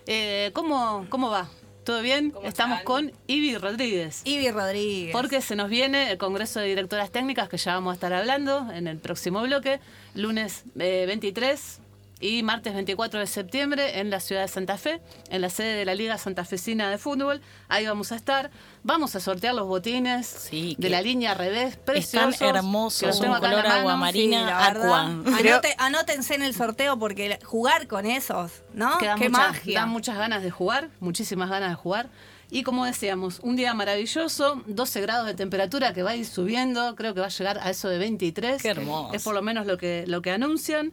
Eh, 0.08 0.50
¿cómo, 0.54 1.06
¿Cómo 1.10 1.30
va? 1.30 1.48
¿Todo 1.84 2.02
bien? 2.02 2.34
Estamos 2.44 2.82
con 2.82 3.12
Ivy 3.28 3.58
Rodríguez. 3.58 4.22
Ivy 4.26 4.50
Rodríguez. 4.52 5.12
Porque 5.12 5.42
se 5.42 5.56
nos 5.56 5.70
viene 5.70 6.12
el 6.12 6.18
Congreso 6.18 6.60
de 6.60 6.68
Directoras 6.68 7.12
Técnicas, 7.12 7.50
que 7.50 7.58
ya 7.58 7.74
vamos 7.76 7.92
a 7.92 7.94
estar 7.96 8.14
hablando 8.14 8.72
en 8.72 8.88
el 8.88 8.98
próximo 9.00 9.42
bloque, 9.42 9.80
lunes 10.16 10.64
eh, 10.80 11.06
23 11.08 11.82
y 12.22 12.44
martes 12.44 12.74
24 12.74 13.20
de 13.20 13.28
septiembre 13.28 14.00
en 14.00 14.10
la 14.10 14.20
ciudad 14.20 14.42
de 14.42 14.48
Santa 14.50 14.78
Fe, 14.78 15.00
en 15.30 15.42
la 15.42 15.50
sede 15.50 15.76
de 15.76 15.86
la 15.86 15.96
Liga 15.96 16.18
Santafesina 16.18 16.90
de 16.90 16.98
Fútbol. 16.98 17.42
Ahí 17.70 17.86
vamos 17.88 18.12
a 18.12 18.16
estar. 18.16 18.52
Vamos 18.84 19.16
a 19.16 19.20
sortear 19.20 19.56
los 19.56 19.68
botines 19.68 20.28
Sí, 20.28 20.76
de 20.80 20.90
la 20.90 21.02
línea 21.02 21.34
revés, 21.34 21.78
preciosos. 21.78 22.34
Están 22.34 22.56
hermosos, 22.58 23.20
la 23.22 23.40
color 23.40 23.64
mano. 23.64 23.70
agua 23.74 23.96
marina, 23.96 24.40
Sí, 24.48 24.78
aqua. 24.78 25.04
Anote- 25.06 25.76
anótense 25.78 26.36
en 26.36 26.44
el 26.44 26.54
sorteo 26.54 26.98
porque 27.00 27.40
jugar 27.44 27.88
con 27.88 28.06
esos, 28.06 28.52
¿no? 28.74 28.98
Qué 28.98 29.08
mucha- 29.16 29.30
magia. 29.30 29.80
dan 29.82 29.90
muchas 29.90 30.18
ganas 30.18 30.44
de 30.44 30.52
jugar, 30.52 30.90
muchísimas 31.00 31.50
ganas 31.50 31.70
de 31.70 31.76
jugar. 31.76 32.10
Y 32.52 32.64
como 32.64 32.84
decíamos, 32.86 33.40
un 33.44 33.56
día 33.56 33.74
maravilloso, 33.76 34.64
12 34.66 35.02
grados 35.02 35.28
de 35.28 35.36
temperatura 35.36 35.94
que 35.94 36.02
va 36.04 36.12
a 36.12 36.16
ir 36.16 36.26
subiendo, 36.26 36.96
creo 36.96 37.14
que 37.14 37.20
va 37.20 37.28
a 37.28 37.30
llegar 37.30 37.60
a 37.60 37.70
eso 37.70 37.90
de 37.90 37.98
23. 38.00 38.62
Qué 38.62 38.70
hermoso. 38.70 39.14
Es 39.14 39.24
por 39.24 39.36
lo 39.36 39.42
menos 39.42 39.68
lo 39.68 39.78
que, 39.78 40.04
lo 40.08 40.22
que 40.22 40.32
anuncian. 40.32 40.92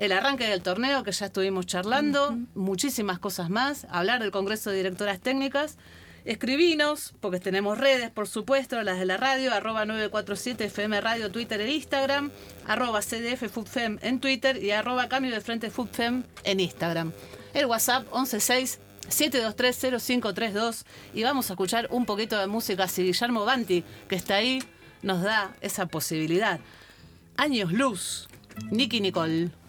El 0.00 0.12
arranque 0.12 0.48
del 0.48 0.62
torneo 0.62 1.04
que 1.04 1.12
ya 1.12 1.26
estuvimos 1.26 1.66
charlando, 1.66 2.34
muchísimas 2.54 3.18
cosas 3.18 3.50
más, 3.50 3.86
hablar 3.90 4.22
del 4.22 4.30
Congreso 4.30 4.70
de 4.70 4.78
Directoras 4.78 5.20
Técnicas 5.20 5.76
Escribinos, 6.24 7.12
porque 7.20 7.38
tenemos 7.38 7.76
redes, 7.76 8.10
por 8.10 8.26
supuesto, 8.26 8.82
las 8.82 8.98
de 8.98 9.04
la 9.04 9.18
radio, 9.18 9.52
arroba 9.52 9.84
947 9.84 10.64
FM 10.64 11.02
Radio, 11.02 11.30
Twitter 11.30 11.60
e 11.60 11.70
Instagram, 11.72 12.30
arroba 12.66 13.00
CDF 13.00 13.50
FUTFEM 13.50 13.98
en 14.00 14.20
Twitter 14.20 14.62
y 14.62 14.70
arroba 14.70 15.10
Cambio 15.10 15.32
de 15.32 15.42
Frente 15.42 15.68
FUTFEM 15.68 16.24
en 16.44 16.60
Instagram. 16.60 17.12
El 17.52 17.66
WhatsApp 17.66 18.06
116 18.10 18.80
7230532 19.06 20.84
y 21.12 21.24
vamos 21.24 21.50
a 21.50 21.54
escuchar 21.54 21.88
un 21.90 22.06
poquito 22.06 22.38
de 22.38 22.46
música 22.46 22.88
si 22.88 23.02
Guillermo 23.02 23.44
Banti, 23.44 23.84
que 24.08 24.16
está 24.16 24.36
ahí, 24.36 24.62
nos 25.02 25.22
da 25.22 25.54
esa 25.60 25.86
posibilidad. 25.86 26.58
Años 27.36 27.70
Luz, 27.70 28.28
Nicky 28.70 29.00
Nicole. 29.02 29.59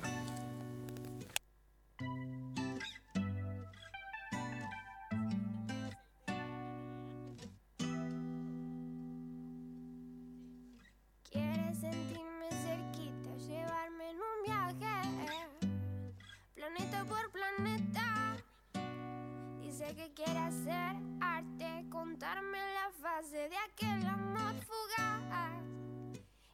Quiere 20.23 20.39
hacer 20.39 20.95
arte, 21.19 21.85
contarme 21.89 22.59
la 22.59 22.91
fase 23.01 23.49
de 23.49 23.57
aquel 23.57 24.05
amor 24.05 24.53
fugaz 24.67 25.21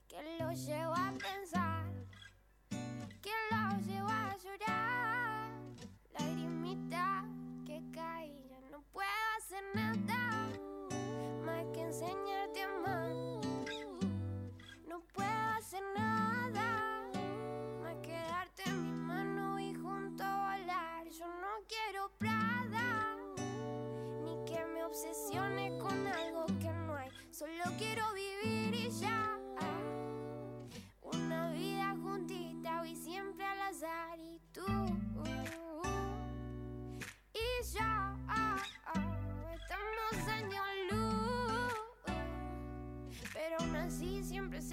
que 0.07 0.37
lo 0.39 0.51
llevo 0.53 0.93
a 0.93 1.11
pensar, 1.11 1.85
que 3.21 3.33
lo 3.51 3.77
llevo 3.81 4.07
a 4.07 4.37
llorar. 4.37 5.49
Lagrimita 6.17 7.25
que 7.65 7.83
cae, 7.93 8.41
no 8.71 8.81
puedo 8.93 9.09
hacer 9.37 9.63
nada 9.75 10.49
más 11.45 11.65
que 11.73 11.81
enseñarte 11.81 12.61
a 12.61 12.65
amar. 12.67 13.11
No 14.87 15.01
puedo 15.13 15.49
hacer 15.57 15.83
nada 15.97 16.16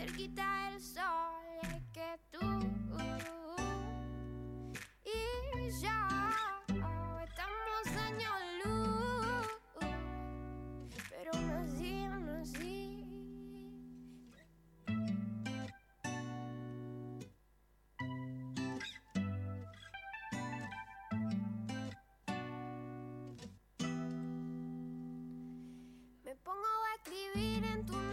cerquita 0.04 0.70
del 0.70 0.82
sol 0.82 1.02
que 1.94 2.18
tú 2.30 2.46
y 5.04 5.80
ya 5.80 6.08
estamos 7.24 7.86
años 8.08 8.38
luz 8.64 9.48
pero 11.08 11.30
aún 11.32 11.50
así 11.50 12.04
aún 12.04 12.28
así 12.28 13.00
Me 26.24 26.34
pongo 26.36 26.58
a 26.58 26.94
escribir 26.96 27.64
en 27.64 27.86
tu 27.86 28.03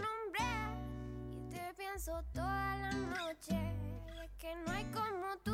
toda 2.04 2.76
la 2.76 2.90
noche. 2.90 3.56
Es 4.24 4.30
que 4.38 4.54
no 4.56 4.72
hay 4.72 4.84
como 4.86 5.36
tú. 5.44 5.52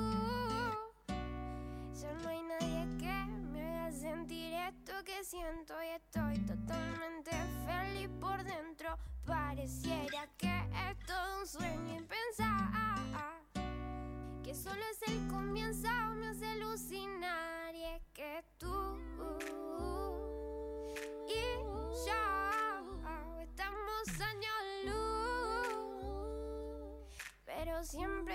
Ya 2.01 2.13
no 2.23 2.29
hay 2.29 2.43
nadie 2.43 2.97
que 2.99 3.33
me 3.53 3.63
haga 3.63 3.93
sentir 3.93 4.55
esto 4.55 4.93
que 5.05 5.25
siento 5.25 5.75
y 5.83 5.89
estoy 5.89 6.39
totalmente 6.47 7.33
feliz 7.67 8.09
por 8.19 8.43
dentro. 8.45 8.97
Pareciera 9.27 10.27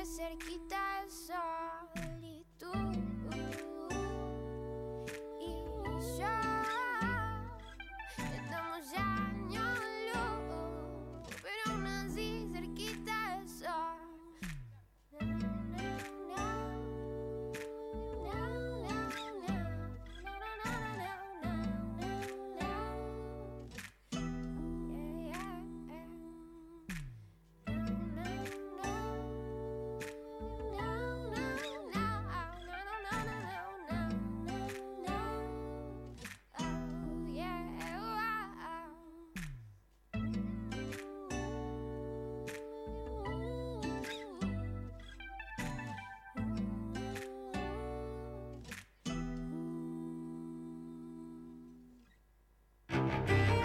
siempre 0.06 0.14
cerquita 0.38 0.53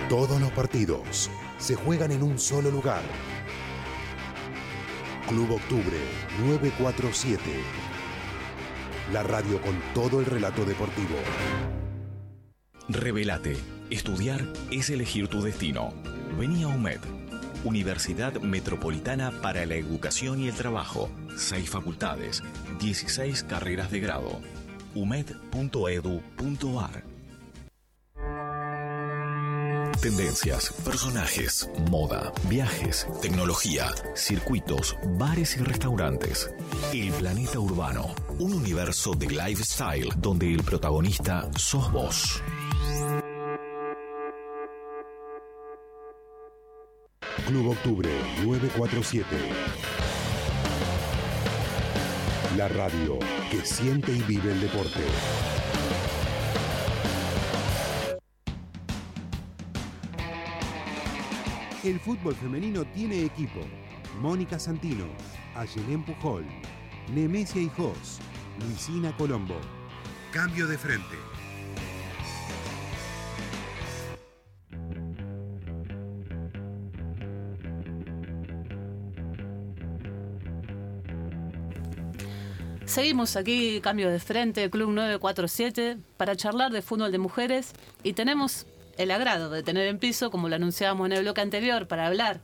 Todos 0.08 0.40
los 0.40 0.50
partidos 0.52 1.28
se 1.58 1.74
juegan 1.74 2.10
en 2.12 2.22
un 2.22 2.38
solo 2.38 2.70
lugar. 2.70 3.02
Club 5.28 5.50
Octubre 5.50 5.98
947. 6.40 7.42
La 9.12 9.22
radio 9.22 9.60
con 9.60 9.78
todo 9.92 10.20
el 10.20 10.26
relato 10.26 10.64
deportivo. 10.64 11.14
Revelate. 12.88 13.58
Estudiar 13.90 14.46
es 14.70 14.88
elegir 14.88 15.28
tu 15.28 15.42
destino. 15.42 15.92
Vení 16.38 16.62
a 16.62 16.68
UMED. 16.68 17.00
Universidad 17.64 18.40
Metropolitana 18.40 19.30
para 19.42 19.66
la 19.66 19.74
Educación 19.74 20.40
y 20.40 20.48
el 20.48 20.54
Trabajo. 20.54 21.10
Seis 21.36 21.68
facultades, 21.68 22.42
16 22.80 23.42
carreras 23.42 23.90
de 23.90 24.00
grado. 24.00 24.40
umed.edu.ar 24.94 26.08
Tendencias, 30.00 30.72
personajes, 30.84 31.68
moda, 31.90 32.32
viajes, 32.48 33.04
tecnología, 33.20 33.92
circuitos, 34.14 34.96
bares 35.18 35.56
y 35.56 35.60
restaurantes. 35.60 36.54
El 36.92 37.10
planeta 37.10 37.58
urbano, 37.58 38.14
un 38.38 38.52
universo 38.52 39.14
de 39.14 39.26
lifestyle 39.26 40.08
donde 40.18 40.54
el 40.54 40.62
protagonista 40.62 41.50
sos 41.56 41.90
vos. 41.90 42.40
Club 47.48 47.70
Octubre 47.70 48.10
947. 48.44 49.26
La 52.56 52.68
radio 52.68 53.18
que 53.50 53.66
siente 53.66 54.12
y 54.12 54.22
vive 54.22 54.52
el 54.52 54.60
deporte. 54.60 55.02
El 61.88 61.98
fútbol 62.00 62.34
femenino 62.34 62.84
tiene 62.84 63.24
equipo. 63.24 63.60
Mónica 64.20 64.58
Santino, 64.58 65.06
Ayelén 65.54 66.04
Pujol, 66.04 66.44
Nemesia 67.14 67.62
Hijos, 67.62 68.18
Luisina 68.60 69.16
Colombo. 69.16 69.58
Cambio 70.30 70.66
de 70.66 70.76
frente. 70.76 71.16
Seguimos 82.84 83.34
aquí, 83.36 83.80
cambio 83.80 84.10
de 84.10 84.20
frente, 84.20 84.68
Club 84.68 84.90
947, 84.90 85.96
para 86.18 86.36
charlar 86.36 86.70
de 86.70 86.82
fútbol 86.82 87.12
de 87.12 87.18
mujeres 87.18 87.72
y 88.02 88.12
tenemos 88.12 88.66
el 88.98 89.10
agrado 89.10 89.48
de 89.48 89.62
tener 89.62 89.86
en 89.86 89.98
piso, 89.98 90.30
como 90.30 90.48
lo 90.48 90.56
anunciábamos 90.56 91.06
en 91.06 91.12
el 91.12 91.22
bloque 91.22 91.40
anterior, 91.40 91.86
para 91.88 92.06
hablar 92.06 92.40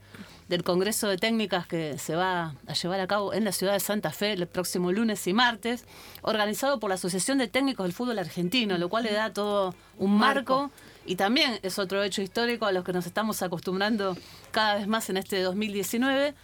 del 0.49 0.63
Congreso 0.63 1.09
de 1.09 1.17
Técnicas 1.17 1.67
que 1.67 1.99
se 1.99 2.15
va 2.17 2.55
a 2.67 2.75
llevar 2.75 3.01
a 3.01 3.07
cabo 3.07 3.33
en 3.33 3.45
la 3.45 3.53
ciudad 3.53 3.73
de 3.73 3.81
Santa 3.81 4.11
Fe 4.11 4.33
el 4.33 4.47
próximo 4.47 4.93
lunes 4.93 5.27
y 5.27 5.33
martes, 5.33 5.85
organizado 6.23 6.79
por 6.81 6.91
la 6.91 6.95
Asociación 6.95 7.39
de 7.39 7.49
Técnicos 7.49 7.85
del 7.85 7.93
Fútbol 7.93 8.19
Argentino, 8.19 8.79
lo 8.79 8.89
cual 8.89 9.05
le 9.05 9.13
da 9.13 9.33
todo 9.33 9.75
un 9.99 10.17
marco. 10.17 10.71
Y 11.07 11.17
también 11.17 11.59
es 11.63 11.79
otro 11.79 12.03
hecho 12.03 12.23
histórico 12.23 12.67
a 12.67 12.73
los 12.73 12.85
que 12.85 12.93
nos 12.93 13.07
estamos 13.07 13.43
acostumbrando 13.43 14.17
cada 14.53 14.77
vez 14.77 14.87
más 14.87 15.11
en 15.11 15.19
este 15.19 15.43
2019. 15.43 16.35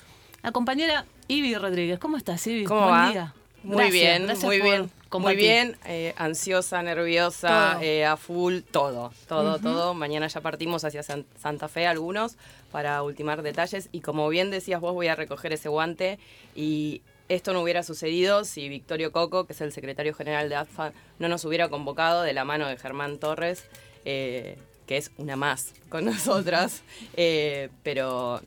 La 0.43 0.53
compañera 0.53 1.07
Ivi 1.29 1.55
Rodríguez, 1.55 1.99
¿cómo 1.99 2.17
estás, 2.17 2.47
Ivi? 2.47 2.65
¿Cómo 2.65 2.81
Buen 2.81 2.93
va? 2.93 3.11
día. 3.11 3.35
Muy 3.63 3.77
Gracias, 3.77 3.93
bien, 3.93 4.23
gracias 4.25 4.45
muy 4.45 4.59
por 4.59 4.67
bien, 4.69 4.91
muy 5.19 5.35
bien, 5.37 5.77
eh, 5.87 6.15
ansiosa, 6.17 6.83
nerviosa, 6.83 7.79
eh, 7.83 8.05
a 8.05 8.17
full, 8.17 8.61
todo, 8.71 9.13
todo, 9.27 9.59
todo. 9.59 9.93
Mañana 9.95 10.29
ya 10.29 10.41
partimos 10.41 10.85
hacia 10.85 11.03
San- 11.03 11.27
Santa 11.41 11.67
Fe 11.69 11.87
algunos 11.87 12.37
para 12.71 13.03
ultimar 13.03 13.43
detalles 13.43 13.89
y 13.91 14.01
como 14.03 14.29
bien 14.29 14.51
decías 14.51 14.81
vos 14.81 14.95
voy 14.95 15.09
a 15.09 15.17
recoger 15.17 15.53
ese 15.53 15.69
guante 15.69 16.19
y 16.55 17.03
esto 17.29 17.53
no 17.53 17.61
hubiera 17.63 17.83
sucedido 17.83 18.45
si 18.45 18.69
Victorio 18.69 19.11
Coco, 19.13 19.47
que 19.47 19.53
es 19.53 19.61
el 19.61 19.73
secretario 19.73 20.15
general 20.15 20.49
de 20.49 20.55
AFA, 20.57 20.93
no 21.19 21.29
nos 21.29 21.45
hubiera 21.45 21.69
convocado 21.69 22.23
de 22.23 22.33
la 22.33 22.45
mano 22.45 22.67
de 22.69 22.77
Germán 22.77 23.19
Torres, 23.19 23.65
eh, 24.05 24.57
que 24.87 24.97
es 24.97 25.11
una 25.17 25.37
más 25.37 25.73
con 25.89 26.05
nosotras, 26.07 26.83
eh, 27.15 27.69
pero 27.83 28.41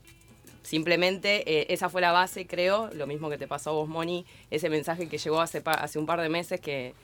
Simplemente 0.63 1.43
eh, 1.45 1.67
esa 1.69 1.89
fue 1.89 2.01
la 2.01 2.11
base, 2.11 2.47
creo, 2.47 2.89
lo 2.93 3.05
mismo 3.05 3.29
que 3.29 3.37
te 3.37 3.47
pasó 3.47 3.71
a 3.71 3.73
vos, 3.73 3.89
Moni, 3.89 4.25
ese 4.49 4.69
mensaje 4.69 5.09
que 5.09 5.17
llegó 5.17 5.41
hace, 5.41 5.61
un 5.95 6.05
par 6.05 6.21
de 6.21 6.29
meses 6.29 6.61
que, 6.61 6.95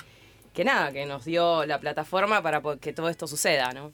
que 0.53 0.63
nada, 0.63 0.91
que 0.93 1.05
nos 1.05 1.25
dio 1.25 1.65
la 1.65 1.79
plataforma 1.79 2.41
para 2.41 2.61
que 2.79 2.93
todo 2.93 3.09
esto 3.09 3.27
suceda, 3.27 3.71
¿no? 3.73 3.91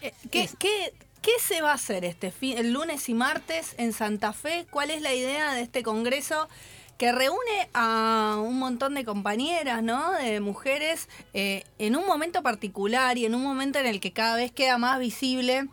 Eh, 0.00 0.12
¿Qué, 0.30 0.48
qué, 0.58 0.94
qué 1.20 1.32
se 1.38 1.60
va 1.60 1.72
a 1.72 1.74
hacer 1.74 2.04
este 2.06 2.30
fin, 2.30 2.56
el 2.56 2.72
lunes 2.72 3.08
y 3.10 3.14
martes 3.14 3.74
en 3.76 3.92
Santa 3.92 4.32
Fe? 4.32 4.66
¿Cuál 4.70 4.90
es 4.90 5.02
la 5.02 5.12
idea 5.14 5.52
de 5.54 5.60
este 5.60 5.82
congreso 5.82 6.48
que 6.96 7.12
reúne 7.12 7.68
a 7.74 8.36
un 8.42 8.58
montón 8.58 8.94
de 8.94 9.04
compañeras, 9.04 9.82
¿no? 9.82 10.12
De 10.12 10.40
mujeres 10.40 11.08
eh, 11.34 11.64
en 11.78 11.96
un 11.96 12.06
momento 12.06 12.42
particular 12.42 13.18
y 13.18 13.26
en 13.26 13.34
un 13.34 13.42
momento 13.42 13.78
en 13.78 13.86
el 13.86 14.00
que 14.00 14.12
cada 14.12 14.36
vez 14.36 14.52
queda 14.52 14.78
más 14.78 14.98
visible 14.98 15.68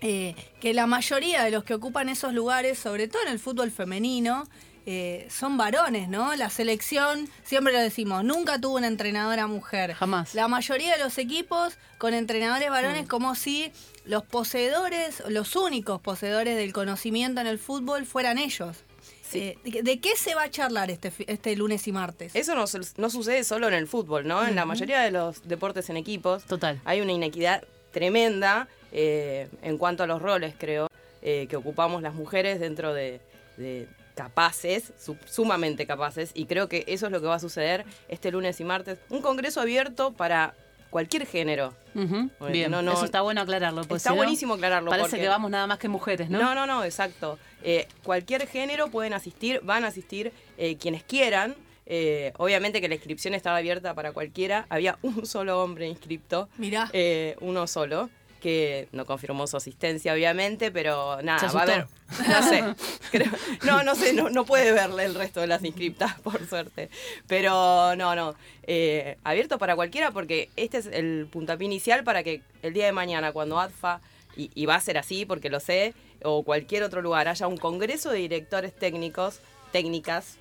eh, 0.00 0.34
que 0.60 0.74
la 0.74 0.86
mayoría 0.86 1.44
de 1.44 1.50
los 1.50 1.64
que 1.64 1.74
ocupan 1.74 2.08
esos 2.08 2.32
lugares, 2.32 2.78
sobre 2.78 3.08
todo 3.08 3.22
en 3.22 3.28
el 3.28 3.38
fútbol 3.38 3.70
femenino, 3.70 4.48
eh, 4.86 5.28
son 5.30 5.56
varones, 5.56 6.08
¿no? 6.08 6.34
La 6.36 6.48
selección, 6.48 7.28
siempre 7.44 7.72
lo 7.72 7.80
decimos, 7.80 8.24
nunca 8.24 8.60
tuvo 8.60 8.76
una 8.76 8.86
entrenadora 8.86 9.46
mujer. 9.46 9.92
Jamás. 9.94 10.34
La 10.34 10.48
mayoría 10.48 10.96
de 10.96 11.04
los 11.04 11.18
equipos 11.18 11.76
con 11.98 12.14
entrenadores 12.14 12.70
varones 12.70 13.06
como 13.06 13.34
si 13.34 13.72
los 14.04 14.24
poseedores, 14.24 15.22
los 15.28 15.54
únicos 15.54 16.00
poseedores 16.00 16.56
del 16.56 16.72
conocimiento 16.72 17.40
en 17.40 17.46
el 17.46 17.58
fútbol 17.58 18.06
fueran 18.06 18.38
ellos. 18.38 18.78
Eh, 19.32 19.56
¿de, 19.62 20.00
qué 20.00 20.16
se 20.16 20.34
va 20.34 20.44
a 20.44 20.50
charlar 20.50 20.90
este, 20.90 21.12
este 21.28 21.54
lunes 21.54 21.86
y 21.86 21.92
martes? 21.92 22.34
Eso 22.34 22.54
no 22.54 23.10
sucede 23.10 23.44
solo 23.44 23.68
en 23.68 23.74
el 23.74 23.86
fútbol, 23.86 24.26
¿no? 24.26 24.44
En 24.44 24.56
la 24.56 24.64
mayoría 24.64 25.00
de 25.02 25.12
los 25.12 25.46
deportes 25.46 25.88
en 25.88 25.96
equipos 25.96 26.44
Total. 26.46 26.80
hay 26.84 27.00
una 27.00 27.12
inequidad 27.12 27.62
tremenda 27.92 28.66
eh, 28.92 29.48
en 29.62 29.78
cuanto 29.78 30.02
a 30.02 30.06
los 30.06 30.20
roles, 30.22 30.54
creo, 30.58 30.88
eh, 31.22 31.46
que 31.48 31.56
ocupamos 31.56 32.02
las 32.02 32.14
mujeres 32.14 32.60
dentro 32.60 32.92
de, 32.94 33.20
de 33.56 33.86
capaces, 34.14 34.92
su- 34.98 35.16
sumamente 35.26 35.86
capaces, 35.86 36.30
y 36.34 36.46
creo 36.46 36.68
que 36.68 36.84
eso 36.86 37.06
es 37.06 37.12
lo 37.12 37.20
que 37.20 37.26
va 37.26 37.36
a 37.36 37.40
suceder 37.40 37.84
este 38.08 38.30
lunes 38.30 38.60
y 38.60 38.64
martes. 38.64 38.98
Un 39.08 39.22
congreso 39.22 39.60
abierto 39.60 40.12
para 40.12 40.54
cualquier 40.90 41.24
género. 41.26 41.72
Bueno, 41.94 42.30
Bien, 42.50 42.70
no, 42.70 42.82
no, 42.82 42.92
eso 42.92 43.04
está 43.04 43.20
bueno 43.22 43.40
aclararlo. 43.40 43.82
porque 43.82 43.94
está 43.96 44.10
si 44.10 44.16
buenísimo 44.16 44.54
aclararlo, 44.54 44.90
Parece 44.90 45.10
porque- 45.10 45.22
que 45.22 45.28
vamos 45.28 45.50
nada 45.50 45.66
más 45.66 45.78
que 45.78 45.88
mujeres, 45.88 46.28
¿no? 46.30 46.38
No, 46.40 46.54
no, 46.54 46.66
no, 46.66 46.84
exacto. 46.84 47.38
Eh, 47.62 47.86
cualquier 48.02 48.46
género 48.46 48.88
pueden 48.90 49.12
asistir, 49.12 49.60
van 49.62 49.84
a 49.84 49.88
asistir 49.88 50.32
eh, 50.58 50.76
quienes 50.76 51.02
quieran. 51.04 51.54
Eh, 51.92 52.32
obviamente 52.36 52.80
que 52.80 52.88
la 52.88 52.94
inscripción 52.94 53.34
estaba 53.34 53.56
abierta 53.58 53.94
para 53.94 54.12
cualquiera. 54.12 54.66
Había 54.68 54.98
un 55.02 55.26
solo 55.26 55.62
hombre 55.62 55.86
inscripto. 55.88 56.48
Mirá. 56.58 56.88
Eh, 56.92 57.36
uno 57.40 57.66
solo. 57.66 58.10
Que 58.40 58.88
no 58.92 59.04
confirmó 59.04 59.46
su 59.46 59.56
asistencia, 59.58 60.14
obviamente, 60.14 60.70
pero 60.70 61.20
nada, 61.22 61.46
va 61.52 61.60
a 61.60 61.62
haber. 61.64 61.86
No 62.26 62.42
sé. 62.48 62.64
creo- 63.12 63.30
no, 63.64 63.82
no 63.82 63.94
sé, 63.94 64.12
no, 64.14 64.30
no 64.30 64.44
puede 64.46 64.72
verle 64.72 65.04
el 65.04 65.14
resto 65.14 65.40
de 65.40 65.46
las 65.46 65.62
inscriptas, 65.62 66.18
por 66.22 66.44
suerte. 66.48 66.88
Pero 67.26 67.94
no, 67.96 68.14
no. 68.16 68.34
eh, 68.64 69.18
abierto 69.24 69.58
para 69.58 69.76
cualquiera 69.76 70.10
porque 70.10 70.48
este 70.56 70.78
es 70.78 70.86
el 70.86 71.28
puntapié 71.30 71.66
inicial 71.66 72.02
para 72.02 72.22
que 72.22 72.40
el 72.62 72.72
día 72.72 72.86
de 72.86 72.92
mañana, 72.92 73.32
cuando 73.32 73.60
ADFA, 73.60 74.00
y, 74.36 74.50
y 74.54 74.64
va 74.66 74.76
a 74.76 74.80
ser 74.80 74.96
así 74.96 75.26
porque 75.26 75.50
lo 75.50 75.60
sé, 75.60 75.92
o 76.22 76.42
cualquier 76.42 76.82
otro 76.82 77.02
lugar, 77.02 77.28
haya 77.28 77.46
un 77.46 77.56
congreso 77.58 78.10
de 78.10 78.18
directores 78.18 78.74
técnicos, 78.74 79.40
técnicas, 79.72 80.36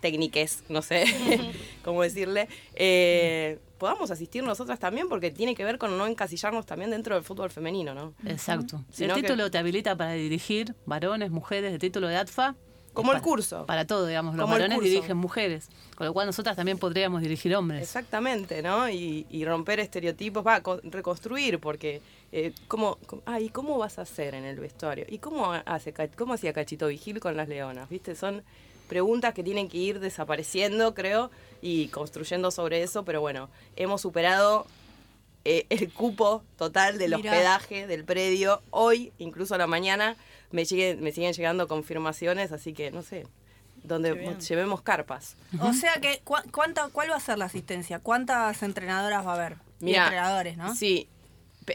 técniques, 0.00 0.62
no 0.68 0.82
sé 0.82 1.04
cómo 1.84 2.02
decirle, 2.02 2.48
eh, 2.74 3.58
podamos 3.78 4.10
asistir 4.10 4.42
nosotras 4.42 4.78
también 4.78 5.08
porque 5.08 5.30
tiene 5.30 5.54
que 5.54 5.64
ver 5.64 5.78
con 5.78 5.96
no 5.96 6.06
encasillarnos 6.06 6.66
también 6.66 6.90
dentro 6.90 7.14
del 7.14 7.24
fútbol 7.24 7.50
femenino, 7.50 7.94
¿no? 7.94 8.14
Exacto. 8.26 8.84
Sino 8.90 9.14
el 9.14 9.20
que- 9.20 9.26
título 9.28 9.50
te 9.50 9.58
habilita 9.58 9.96
para 9.96 10.12
dirigir 10.12 10.74
varones, 10.86 11.30
mujeres, 11.30 11.72
de 11.72 11.78
título 11.78 12.08
de 12.08 12.16
ATFA. 12.16 12.54
Como 12.92 13.12
el 13.12 13.20
curso. 13.22 13.66
Para 13.66 13.86
todo, 13.86 14.04
digamos. 14.04 14.34
Los 14.34 14.42
Como 14.44 14.56
el 14.56 14.62
varones 14.62 14.82
dirigen 14.82 15.16
mujeres. 15.16 15.68
Con 15.94 16.08
lo 16.08 16.12
cual 16.12 16.26
nosotras 16.26 16.56
también 16.56 16.76
podríamos 16.76 17.22
dirigir 17.22 17.54
hombres. 17.54 17.80
Exactamente, 17.82 18.62
¿no? 18.62 18.90
Y, 18.90 19.26
y 19.30 19.44
romper 19.44 19.78
estereotipos, 19.78 20.44
va, 20.44 20.60
co- 20.60 20.80
reconstruir, 20.82 21.60
porque 21.60 22.02
eh, 22.32 22.52
¿cómo, 22.66 22.98
cómo- 23.06 23.22
ay, 23.26 23.48
¿cómo 23.50 23.78
vas 23.78 24.00
a 24.00 24.02
hacer 24.02 24.34
en 24.34 24.44
el 24.44 24.58
vestuario? 24.58 25.06
¿Y 25.08 25.18
cómo, 25.18 25.52
hace, 25.52 25.94
cómo 26.18 26.34
hacía 26.34 26.52
Cachito 26.52 26.88
Vigil 26.88 27.20
con 27.20 27.36
las 27.36 27.48
leonas? 27.48 27.88
¿Viste? 27.88 28.16
Son 28.16 28.42
preguntas 28.90 29.32
que 29.32 29.42
tienen 29.42 29.68
que 29.70 29.78
ir 29.78 30.00
desapareciendo, 30.00 30.92
creo, 30.94 31.30
y 31.62 31.88
construyendo 31.88 32.50
sobre 32.50 32.82
eso, 32.82 33.04
pero 33.06 33.22
bueno, 33.22 33.48
hemos 33.76 34.02
superado 34.02 34.66
eh, 35.46 35.64
el 35.70 35.90
cupo 35.92 36.42
total 36.58 36.98
del 36.98 37.14
Mirá. 37.16 37.30
hospedaje 37.32 37.86
del 37.86 38.04
predio. 38.04 38.60
Hoy, 38.70 39.12
incluso 39.18 39.54
a 39.54 39.58
la 39.58 39.66
mañana, 39.66 40.16
me, 40.50 40.62
siguen- 40.66 40.98
me 40.98 41.12
siguen 41.12 41.32
llegando 41.32 41.66
confirmaciones, 41.68 42.52
así 42.52 42.74
que 42.74 42.90
no 42.90 43.00
sé, 43.02 43.26
donde 43.84 44.36
llevemos 44.46 44.82
carpas. 44.82 45.36
O 45.60 45.72
sea 45.72 45.94
que, 46.02 46.20
¿cu- 46.24 46.34
cuánta, 46.52 46.88
¿cuál 46.92 47.10
va 47.10 47.16
a 47.16 47.20
ser 47.20 47.38
la 47.38 47.46
asistencia? 47.46 47.98
¿Cuántas 48.00 48.62
entrenadoras 48.62 49.26
va 49.26 49.32
a 49.32 49.34
haber? 49.36 49.56
Y 49.80 49.84
Mira, 49.86 50.02
entrenadores, 50.04 50.56
¿no? 50.58 50.74
Sí. 50.74 51.08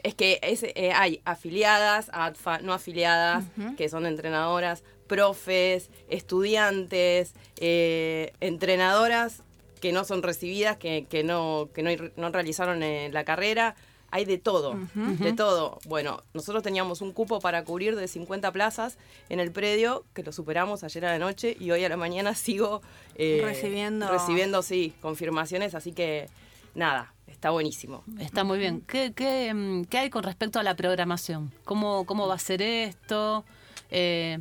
Es 0.03 0.13
que 0.13 0.39
es, 0.43 0.61
eh, 0.63 0.91
hay 0.93 1.21
afiliadas, 1.25 2.09
ADFA, 2.11 2.59
no 2.59 2.73
afiliadas, 2.73 3.45
que 3.77 3.87
son 3.87 4.05
entrenadoras, 4.05 4.83
profes, 5.07 5.89
estudiantes, 6.09 7.33
eh, 7.57 8.33
entrenadoras 8.39 9.41
que 9.81 9.91
no 9.91 10.03
son 10.05 10.23
recibidas, 10.23 10.77
que, 10.77 11.05
que 11.09 11.23
no, 11.23 11.69
que 11.73 11.83
no, 11.83 11.89
no 12.15 12.29
realizaron 12.31 12.81
eh, 12.83 13.09
la 13.11 13.23
carrera. 13.23 13.75
Hay 14.11 14.23
de 14.23 14.37
todo, 14.37 14.77
de 14.93 15.33
todo. 15.33 15.79
Bueno, 15.87 16.21
nosotros 16.33 16.63
teníamos 16.63 17.01
un 17.01 17.11
cupo 17.11 17.41
para 17.41 17.65
cubrir 17.65 17.97
de 17.97 18.07
50 18.07 18.49
plazas 18.53 18.97
en 19.27 19.41
el 19.41 19.51
predio, 19.51 20.05
que 20.13 20.23
lo 20.23 20.31
superamos 20.31 20.85
ayer 20.85 21.05
a 21.05 21.09
la 21.11 21.19
noche 21.19 21.57
y 21.59 21.71
hoy 21.71 21.83
a 21.83 21.89
la 21.89 21.97
mañana 21.97 22.33
sigo 22.35 22.81
eh, 23.15 23.41
Recibiendo- 23.43 24.07
recibiendo, 24.09 24.61
sí, 24.61 24.93
confirmaciones, 25.01 25.75
así 25.75 25.91
que 25.91 26.29
nada, 26.75 27.13
está 27.27 27.49
buenísimo. 27.49 28.03
Está 28.19 28.45
muy 28.45 28.57
bien. 28.57 28.81
¿Qué, 28.87 29.11
qué, 29.13 29.53
mm, 29.53 29.83
qué 29.85 29.97
hay 29.97 30.09
con 30.09 30.23
respecto 30.23 30.59
a 30.59 30.63
la 30.63 30.75
programación? 30.75 31.51
¿Cómo, 31.65 32.05
cómo 32.05 32.25
va 32.27 32.35
a 32.35 32.39
ser 32.39 32.61
esto? 32.61 33.43
Eh, 33.91 34.39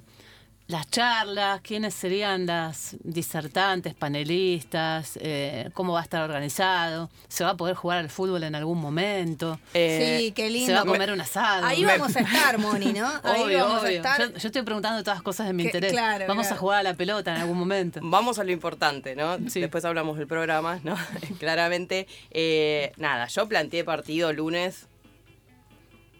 las 0.66 0.88
charlas, 0.90 1.60
quiénes 1.60 1.92
serían 1.92 2.46
las 2.46 2.96
disertantes, 3.02 3.92
panelistas, 3.94 5.18
eh, 5.20 5.68
cómo 5.74 5.92
va 5.92 6.00
a 6.00 6.02
estar 6.02 6.22
organizado, 6.22 7.10
se 7.28 7.44
va 7.44 7.50
a 7.50 7.56
poder 7.56 7.76
jugar 7.76 7.98
al 7.98 8.08
fútbol 8.08 8.44
en 8.44 8.54
algún 8.54 8.80
momento, 8.80 9.60
Eh, 9.74 10.16
sí, 10.20 10.32
qué 10.32 10.48
lindo. 10.48 10.66
se 10.68 10.72
va 10.72 10.80
a 10.80 10.84
comer 10.86 11.12
un 11.12 11.20
asado. 11.20 11.66
Ahí 11.66 11.84
vamos 11.84 12.16
a 12.16 12.20
estar, 12.20 12.56
Moni, 12.58 12.94
¿no? 12.94 13.06
Ahí 13.22 13.42
Obvio, 13.42 13.58
vamos 13.66 13.84
a 13.84 13.90
estar. 13.92 14.18
Yo, 14.20 14.38
yo 14.38 14.48
estoy 14.48 14.62
preguntando 14.62 15.04
todas 15.04 15.20
cosas 15.22 15.46
de 15.48 15.52
mi 15.52 15.64
Que- 15.64 15.68
interés. 15.68 15.92
claro, 15.92 16.24
Vamos 16.28 16.46
claro. 16.46 16.56
a 16.56 16.60
jugar 16.60 16.78
a 16.80 16.82
la 16.82 16.94
pelota 16.94 17.34
en 17.34 17.42
algún 17.42 17.58
momento. 17.58 18.00
Vamos 18.02 18.38
a 18.38 18.44
lo 18.44 18.50
importante, 18.50 19.14
¿no? 19.14 19.36
Sí. 19.50 19.60
Después 19.60 19.84
hablamos 19.84 20.16
del 20.16 20.26
programa, 20.26 20.80
¿no? 20.82 20.96
Claramente. 21.38 22.06
eh, 22.30 22.92
nada, 22.96 23.26
yo 23.26 23.46
planteé 23.48 23.84
partido 23.84 24.32
lunes. 24.32 24.86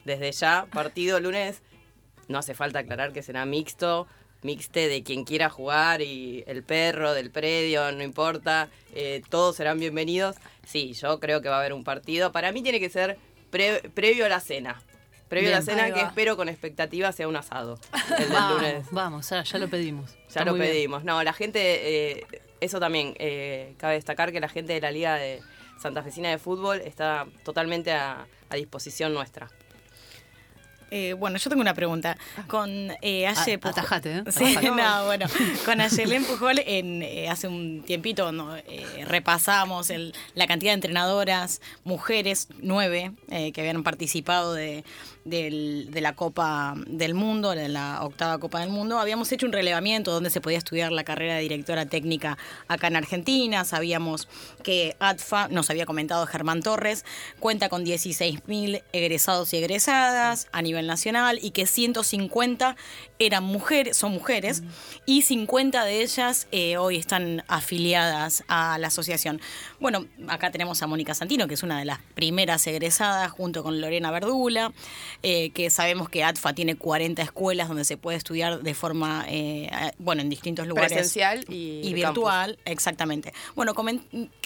Desde 0.05 0.31
ya, 0.33 0.67
partido 0.71 1.19
lunes. 1.19 1.63
No 2.29 2.39
hace 2.39 2.55
falta 2.55 2.81
aclarar 2.81 3.13
que 3.15 3.23
será 3.23 3.47
mixto. 3.47 4.07
Mixte 4.45 4.89
de 4.89 5.03
quien 5.03 5.25
quiera 5.25 5.49
jugar 5.49 6.03
y 6.03 6.45
el 6.47 6.63
perro 6.63 7.15
del 7.15 7.31
predio, 7.31 7.91
no 7.93 8.03
importa. 8.05 8.69
eh, 8.95 9.23
todos 9.31 9.57
serán 9.57 9.81
bienvenidos. 9.81 10.37
Sí, 10.67 10.93
yo 10.93 11.19
creo 11.19 11.41
que 11.41 11.49
va 11.49 11.57
a 11.57 11.59
haber 11.61 11.73
un 11.73 11.83
partido. 11.83 12.31
Para 12.31 12.53
mí 12.53 12.63
tiene 12.63 12.79
que 12.79 12.91
ser 12.91 13.17
pre- 13.51 13.81
previo 13.95 14.27
a 14.27 14.29
la 14.29 14.41
cena. 14.41 14.83
Previo 15.31 15.49
a 15.49 15.53
la 15.53 15.63
cena 15.63 15.91
que 15.93 16.03
espero 16.03 16.37
con 16.37 16.51
expectativa 16.51 17.11
sea 17.13 17.27
un 17.27 17.37
asado. 17.37 17.79
El 18.11 18.25
del 18.25 18.29
Vamos, 18.33 18.61
lunes. 18.63 18.87
vamos, 18.91 19.31
ya, 19.31 19.43
ya 19.43 19.59
lo 19.59 19.69
pedimos. 19.69 20.13
Ya 20.13 20.21
Está 20.29 20.45
lo 20.45 20.53
bien. 20.55 20.67
pedimos. 20.69 21.05
No, 21.05 21.23
la 21.25 21.33
gente, 21.33 22.19
eh, 22.19 22.27
eso 22.61 22.79
también, 22.79 23.15
eh, 23.19 23.75
cabe 23.79 23.95
destacar 23.95 24.31
que 24.31 24.41
la 24.41 24.51
gente 24.51 24.75
de 24.75 24.81
la 24.83 24.91
Liga 24.91 25.15
de, 25.17 25.41
santafesina 25.81 26.29
de 26.29 26.37
fútbol 26.39 26.83
está 26.83 27.27
totalmente 27.45 27.93
a, 27.93 28.27
a 28.51 28.55
disposición 28.57 29.15
nuestra. 29.15 29.49
Eh, 30.97 31.13
bueno, 31.15 31.39
yo 31.39 31.51
tengo 31.51 31.61
una 31.61 31.75
pregunta. 31.75 32.17
Con 32.47 32.71
eh, 33.03 33.27
Aye 33.27 33.55
Ah, 33.55 33.57
Pujol- 33.59 33.71
atajate, 33.71 34.19
¿eh? 34.19 34.23
Sí, 34.31 34.57
no, 34.63 35.05
bueno. 35.07 35.27
Con 35.65 35.81
Ayelén 35.81 36.25
Pujol 36.25 36.61
en, 36.65 37.03
eh, 37.03 37.29
hace 37.29 37.49
un 37.49 37.83
tiempito 37.83 38.31
no, 38.31 38.57
eh, 38.57 39.05
repasamos 39.05 39.91
el- 39.91 40.15
la 40.37 40.47
cantidad 40.47 40.71
de 40.71 40.75
entrenadoras, 40.77 41.61
mujeres, 41.83 42.47
nueve, 42.61 43.11
que 43.29 43.61
habían 43.61 43.83
participado 43.83 44.55
de, 44.55 44.85
del- 45.25 45.89
de 45.91 46.01
la 46.01 46.15
Copa 46.15 46.75
del 46.87 47.15
Mundo, 47.15 47.51
de 47.53 47.69
la 47.69 48.03
octava 48.03 48.39
Copa 48.39 48.61
del 48.61 48.69
Mundo. 48.71 48.99
Habíamos 48.99 49.31
hecho 49.33 49.47
un 49.47 49.53
relevamiento 49.53 50.13
donde 50.13 50.31
se 50.31 50.41
podía 50.41 50.59
estudiar 50.59 50.93
la 50.93 51.05
carrera 51.05 51.35
de 51.37 51.43
directora 51.43 51.87
técnica 51.87 52.37
acá 52.69 52.89
en 52.89 52.97
Argentina. 52.97 53.65
Sabíamos 53.65 54.29
que 54.63 54.97
ATFA, 55.01 55.49
nos 55.49 55.71
había 55.71 55.87
comentado 55.87 56.27
Germán 56.27 56.63
Torres, 56.63 57.05
cuenta 57.41 57.69
con 57.69 57.85
16.000 57.85 58.83
egresados 58.93 59.53
y 59.55 59.59
egresadas 59.59 60.49
a 60.53 60.63
nivel 60.63 60.87
nacional 60.87 61.39
y 61.43 61.51
que 61.53 61.67
150 61.67 62.77
eran 63.19 63.45
mujeres, 63.45 63.97
son 63.97 64.13
mujeres 64.13 64.63
y 65.07 65.23
50 65.23 65.85
de 65.85 66.03
ellas 66.03 66.49
eh, 66.53 66.77
hoy 66.77 66.97
están 66.97 67.43
afiliadas 67.49 68.45
a 68.49 68.77
la 68.79 68.89
asociación. 68.89 69.41
Bueno, 69.81 70.07
acá 70.29 70.51
tenemos 70.51 70.83
a 70.83 70.87
Mónica 70.87 71.15
Santino, 71.15 71.47
que 71.49 71.55
es 71.55 71.63
una 71.63 71.79
de 71.79 71.85
las 71.85 71.99
primeras 72.15 72.67
egresadas, 72.67 73.31
junto 73.31 73.63
con 73.63 73.81
Lorena 73.81 74.11
Verdula, 74.11 74.73
eh, 75.27 75.53
que 75.55 75.71
sabemos 75.71 76.11
que 76.11 76.23
ATFA 76.23 76.53
tiene 76.53 76.77
40 76.77 77.23
escuelas 77.23 77.69
donde 77.69 77.87
se 77.87 77.97
puede 77.97 78.19
estudiar 78.19 78.61
de 78.61 78.75
forma, 78.75 79.25
eh, 79.27 79.71
bueno, 79.97 80.21
en 80.21 80.29
distintos 80.29 80.67
lugares. 80.67 80.93
Presencial 80.93 81.47
y 81.49 81.95
virtual, 81.95 82.59
exactamente. 82.67 83.33
Bueno, 83.55 83.75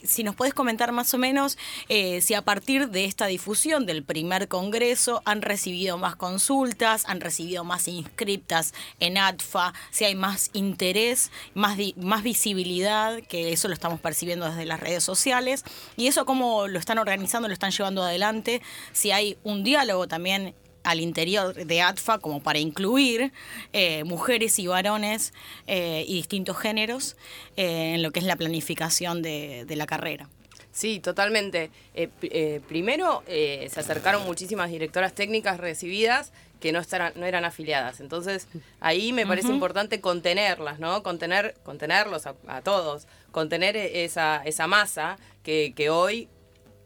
si 0.05 0.23
nos 0.23 0.37
puedes 0.37 0.55
comentar 0.55 0.93
más 0.93 1.13
o 1.15 1.19
menos 1.19 1.59
eh, 1.89 2.21
si 2.21 2.35
a 2.35 2.43
partir 2.43 2.91
de 2.91 3.07
esta 3.07 3.27
difusión 3.27 3.87
del 3.87 4.05
primer 4.05 4.47
congreso 4.47 5.21
han 5.25 5.43
recibido 5.43 5.99
más 5.99 6.15
consultas, 6.15 7.03
han 7.07 7.21
recibido 7.21 7.65
más 7.65 7.89
inscriptas 7.89 8.73
en 9.01 9.19
ATFA, 9.19 9.75
si 9.91 10.05
hay 10.05 10.15
más 10.15 10.51
interés, 10.53 11.33
más, 11.55 11.77
más 11.97 12.23
visibilidad, 12.23 13.21
que 13.25 13.53
eso 13.53 13.67
lo 13.67 13.75
estamos 13.75 13.99
percibiendo 13.99 14.49
desde 14.49 14.65
las 14.65 14.79
redes 14.79 15.03
sociales, 15.03 15.65
y 15.97 16.07
eso 16.07 16.25
cómo 16.25 16.69
lo 16.69 16.79
están 16.79 16.99
organizando, 16.99 17.49
lo 17.49 17.55
están 17.55 17.73
llevando 17.73 18.05
adelante, 18.05 18.63
si 18.93 19.11
hay 19.11 19.37
un 19.43 19.65
diálogo 19.65 20.07
también 20.07 20.55
al 20.91 21.01
interior 21.01 21.55
de 21.55 21.81
ATFA 21.83 22.19
como 22.19 22.43
para 22.43 22.59
incluir 22.59 23.33
eh, 23.73 24.05
mujeres 24.05 24.59
y 24.59 24.67
varones 24.67 25.33
eh, 25.67 26.05
y 26.07 26.15
distintos 26.15 26.57
géneros 26.59 27.17
eh, 27.57 27.95
en 27.95 28.03
lo 28.03 28.11
que 28.11 28.21
es 28.21 28.25
la 28.27 28.37
planificación 28.37 29.23
de, 29.23 29.65
de 29.67 29.77
la 29.77 29.87
carrera. 29.87 30.29
Sí, 30.71 31.01
totalmente. 31.01 31.71
Pr- 31.95 32.61
primero 32.63 33.25
se 33.27 33.81
acercaron 33.81 34.25
muchísimas 34.25 34.71
directoras 34.71 35.13
técnicas 35.13 35.59
recibidas 35.59 36.33
que 36.61 36.71
no, 36.73 36.79
estarán, 36.79 37.13
no 37.17 37.27
eran 37.27 37.45
afiliadas. 37.45 38.01
Entonces, 38.01 38.47
ahí 38.81 39.13
me 39.13 39.27
parece 39.27 39.49
importante 39.49 40.01
contenerlas, 40.01 40.79
¿no? 40.79 41.03
Contener, 41.03 41.55
contenerlos 41.65 42.27
a, 42.27 42.35
a 42.47 42.63
todos, 42.63 43.07
contener 43.33 43.77
e- 43.77 44.05
esa, 44.05 44.43
esa 44.45 44.67
masa 44.67 45.19
que, 45.43 45.73
que 45.75 45.91
hoy, 45.91 46.29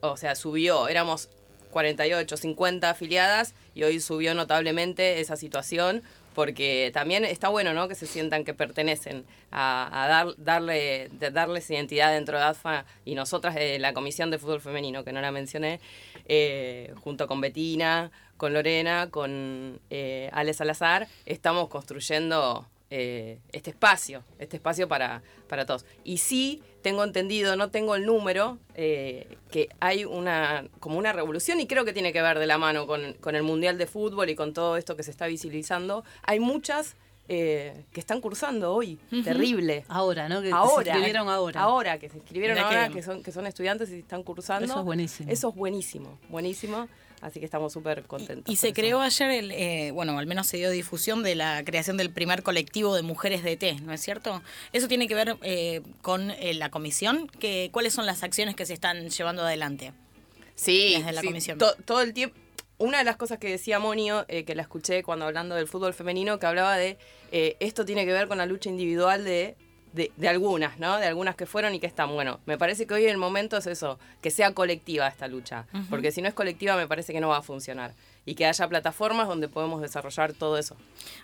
o 0.00 0.16
sea, 0.16 0.34
subió. 0.36 0.88
Éramos 0.88 1.28
48, 1.70 2.36
50 2.36 2.90
afiliadas 2.90 3.54
y 3.74 3.82
hoy 3.84 4.00
subió 4.00 4.34
notablemente 4.34 5.20
esa 5.20 5.36
situación 5.36 6.02
porque 6.34 6.90
también 6.94 7.24
está 7.24 7.48
bueno 7.48 7.74
¿no? 7.74 7.88
que 7.88 7.94
se 7.94 8.06
sientan 8.06 8.44
que 8.44 8.54
pertenecen 8.54 9.24
a, 9.50 10.06
dar, 10.08 10.34
darle, 10.38 11.10
darles 11.32 11.70
identidad 11.70 12.12
dentro 12.12 12.38
de 12.38 12.44
ADFA 12.44 12.84
y 13.04 13.14
nosotras 13.14 13.54
de 13.54 13.78
la 13.78 13.92
Comisión 13.92 14.30
de 14.30 14.38
Fútbol 14.38 14.60
Femenino, 14.60 15.04
que 15.04 15.12
no 15.12 15.20
la 15.20 15.30
mencioné, 15.30 15.80
eh, 16.26 16.94
junto 17.02 17.26
con 17.26 17.40
Betina, 17.40 18.10
con 18.36 18.54
Lorena, 18.54 19.10
con 19.10 19.80
eh, 19.90 20.30
Ale 20.32 20.54
Salazar, 20.54 21.06
estamos 21.26 21.68
construyendo 21.68 22.66
eh, 22.90 23.38
este 23.52 23.70
espacio, 23.70 24.24
este 24.38 24.56
espacio 24.56 24.88
para, 24.88 25.22
para 25.48 25.66
todos. 25.66 25.84
Y 26.04 26.18
sí, 26.18 26.62
tengo 26.82 27.04
entendido, 27.04 27.56
no 27.56 27.70
tengo 27.70 27.94
el 27.94 28.04
número, 28.04 28.58
eh, 28.74 29.38
que 29.50 29.68
hay 29.80 30.04
una 30.04 30.66
como 30.80 30.98
una 30.98 31.12
revolución 31.12 31.60
y 31.60 31.66
creo 31.66 31.84
que 31.84 31.92
tiene 31.92 32.12
que 32.12 32.20
ver 32.20 32.38
de 32.38 32.46
la 32.46 32.58
mano 32.58 32.86
con, 32.86 33.14
con 33.14 33.36
el 33.36 33.42
Mundial 33.42 33.78
de 33.78 33.86
Fútbol 33.86 34.28
y 34.30 34.34
con 34.34 34.52
todo 34.52 34.76
esto 34.76 34.96
que 34.96 35.02
se 35.02 35.10
está 35.10 35.26
visibilizando. 35.26 36.04
Hay 36.22 36.40
muchas 36.40 36.96
eh, 37.28 37.84
que 37.92 38.00
están 38.00 38.20
cursando 38.20 38.74
hoy, 38.74 38.98
terrible. 39.24 39.84
Ahora, 39.88 40.28
¿no? 40.28 40.42
Que, 40.42 40.50
ahora. 40.50 40.84
se 40.84 40.90
escribieron 40.90 41.28
ahora. 41.28 41.60
Ahora, 41.60 41.98
que 41.98 42.08
se 42.08 42.16
inscribieron 42.16 42.56
Mirá 42.56 42.66
ahora, 42.66 42.88
que 42.88 43.02
son, 43.02 43.22
que 43.22 43.30
son 43.30 43.46
estudiantes 43.46 43.90
y 43.90 44.00
están 44.00 44.24
cursando. 44.24 44.64
Eso 44.64 44.80
es 44.80 44.84
buenísimo. 44.84 45.30
Eso 45.30 45.48
es 45.50 45.54
buenísimo, 45.54 46.18
buenísimo. 46.28 46.88
Así 47.22 47.38
que 47.38 47.46
estamos 47.46 47.72
súper 47.72 48.02
contentos. 48.02 48.52
Y 48.52 48.56
se 48.56 48.68
eso. 48.68 48.74
creó 48.74 49.00
ayer, 49.00 49.30
el, 49.30 49.50
eh, 49.52 49.90
bueno, 49.92 50.18
al 50.18 50.26
menos 50.26 50.46
se 50.48 50.56
dio 50.58 50.70
difusión 50.70 51.22
de 51.22 51.34
la 51.36 51.62
creación 51.64 51.96
del 51.96 52.10
primer 52.10 52.42
colectivo 52.42 52.94
de 52.96 53.02
mujeres 53.02 53.42
de 53.44 53.56
té, 53.56 53.76
¿no 53.80 53.92
es 53.92 54.00
cierto? 54.02 54.42
Eso 54.72 54.88
tiene 54.88 55.06
que 55.08 55.14
ver 55.14 55.36
eh, 55.42 55.82
con 56.02 56.32
eh, 56.32 56.52
la 56.54 56.70
comisión. 56.70 57.28
Que, 57.38 57.70
¿Cuáles 57.72 57.94
son 57.94 58.06
las 58.06 58.22
acciones 58.24 58.56
que 58.56 58.66
se 58.66 58.74
están 58.74 59.08
llevando 59.08 59.42
adelante? 59.42 59.92
Sí, 60.56 60.94
desde 60.98 61.12
la 61.12 61.20
sí, 61.20 61.26
comisión. 61.28 61.58
to- 61.58 61.76
todo 61.84 62.02
el 62.02 62.12
tiempo. 62.12 62.36
Una 62.78 62.98
de 62.98 63.04
las 63.04 63.16
cosas 63.16 63.38
que 63.38 63.48
decía 63.48 63.78
Monio, 63.78 64.24
eh, 64.28 64.44
que 64.44 64.56
la 64.56 64.62
escuché 64.62 65.04
cuando 65.04 65.24
hablando 65.24 65.54
del 65.54 65.68
fútbol 65.68 65.94
femenino, 65.94 66.40
que 66.40 66.46
hablaba 66.46 66.76
de 66.76 66.98
eh, 67.30 67.56
esto 67.60 67.84
tiene 67.84 68.04
que 68.04 68.12
ver 68.12 68.26
con 68.26 68.38
la 68.38 68.46
lucha 68.46 68.68
individual 68.68 69.24
de, 69.24 69.54
de, 69.92 70.12
de 70.16 70.28
algunas, 70.28 70.78
¿no? 70.78 70.98
De 70.98 71.06
algunas 71.06 71.36
que 71.36 71.46
fueron 71.46 71.74
y 71.74 71.80
que 71.80 71.86
están. 71.86 72.12
Bueno, 72.14 72.40
me 72.46 72.58
parece 72.58 72.86
que 72.86 72.94
hoy 72.94 73.06
el 73.06 73.18
momento 73.18 73.56
es 73.56 73.66
eso, 73.66 73.98
que 74.20 74.30
sea 74.30 74.52
colectiva 74.52 75.08
esta 75.08 75.28
lucha. 75.28 75.66
Porque 75.90 76.12
si 76.12 76.22
no 76.22 76.28
es 76.28 76.34
colectiva, 76.34 76.76
me 76.76 76.86
parece 76.86 77.12
que 77.12 77.20
no 77.20 77.28
va 77.28 77.38
a 77.38 77.42
funcionar. 77.42 77.92
Y 78.24 78.36
que 78.36 78.46
haya 78.46 78.68
plataformas 78.68 79.26
donde 79.26 79.48
podemos 79.48 79.80
desarrollar 79.80 80.32
todo 80.32 80.56
eso. 80.56 80.76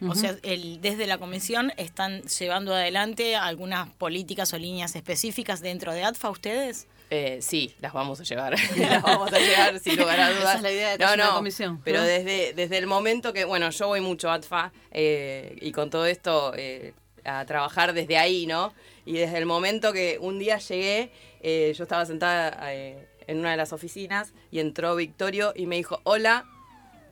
O 0.06 0.14
sea, 0.14 0.36
el, 0.42 0.80
desde 0.80 1.06
la 1.06 1.18
comisión 1.18 1.72
están 1.76 2.22
llevando 2.22 2.74
adelante 2.74 3.36
algunas 3.36 3.88
políticas 3.90 4.52
o 4.52 4.58
líneas 4.58 4.96
específicas 4.96 5.60
dentro 5.60 5.92
de 5.92 6.04
ATFA 6.04 6.30
ustedes. 6.30 6.86
Eh, 7.10 7.38
sí, 7.40 7.74
las 7.80 7.92
vamos 7.92 8.20
a 8.20 8.24
llevar. 8.24 8.54
las 8.76 9.02
vamos 9.02 9.32
a 9.32 9.38
llevar 9.38 9.78
sin 9.78 9.96
lugar 9.96 10.20
a 10.20 10.30
dudas. 10.30 10.42
Esa 10.42 10.56
es 10.56 10.62
la 10.62 10.72
idea 10.72 10.96
de 10.96 10.98
no, 10.98 11.16
no, 11.16 11.34
comisión, 11.34 11.80
Pero 11.84 12.00
¿no? 12.00 12.04
desde, 12.04 12.52
desde 12.52 12.78
el 12.78 12.86
momento 12.86 13.32
que, 13.32 13.44
bueno, 13.44 13.70
yo 13.70 13.86
voy 13.86 14.00
mucho 14.00 14.30
a 14.30 14.34
ATFA 14.34 14.72
eh, 14.90 15.56
y 15.60 15.72
con 15.72 15.90
todo 15.90 16.06
esto 16.06 16.52
eh, 16.56 16.94
a 17.24 17.44
trabajar 17.46 17.92
desde 17.92 18.18
ahí, 18.18 18.46
¿no? 18.46 18.74
Y 19.04 19.14
desde 19.14 19.38
el 19.38 19.46
momento 19.46 19.92
que 19.92 20.18
un 20.20 20.38
día 20.38 20.58
llegué, 20.58 21.12
eh, 21.40 21.72
yo 21.76 21.84
estaba 21.84 22.04
sentada 22.06 22.72
eh, 22.72 23.08
en 23.26 23.38
una 23.38 23.50
de 23.52 23.56
las 23.56 23.72
oficinas 23.72 24.32
y 24.50 24.60
entró 24.60 24.96
Victorio 24.96 25.52
y 25.54 25.66
me 25.66 25.76
dijo, 25.76 26.00
hola, 26.04 26.46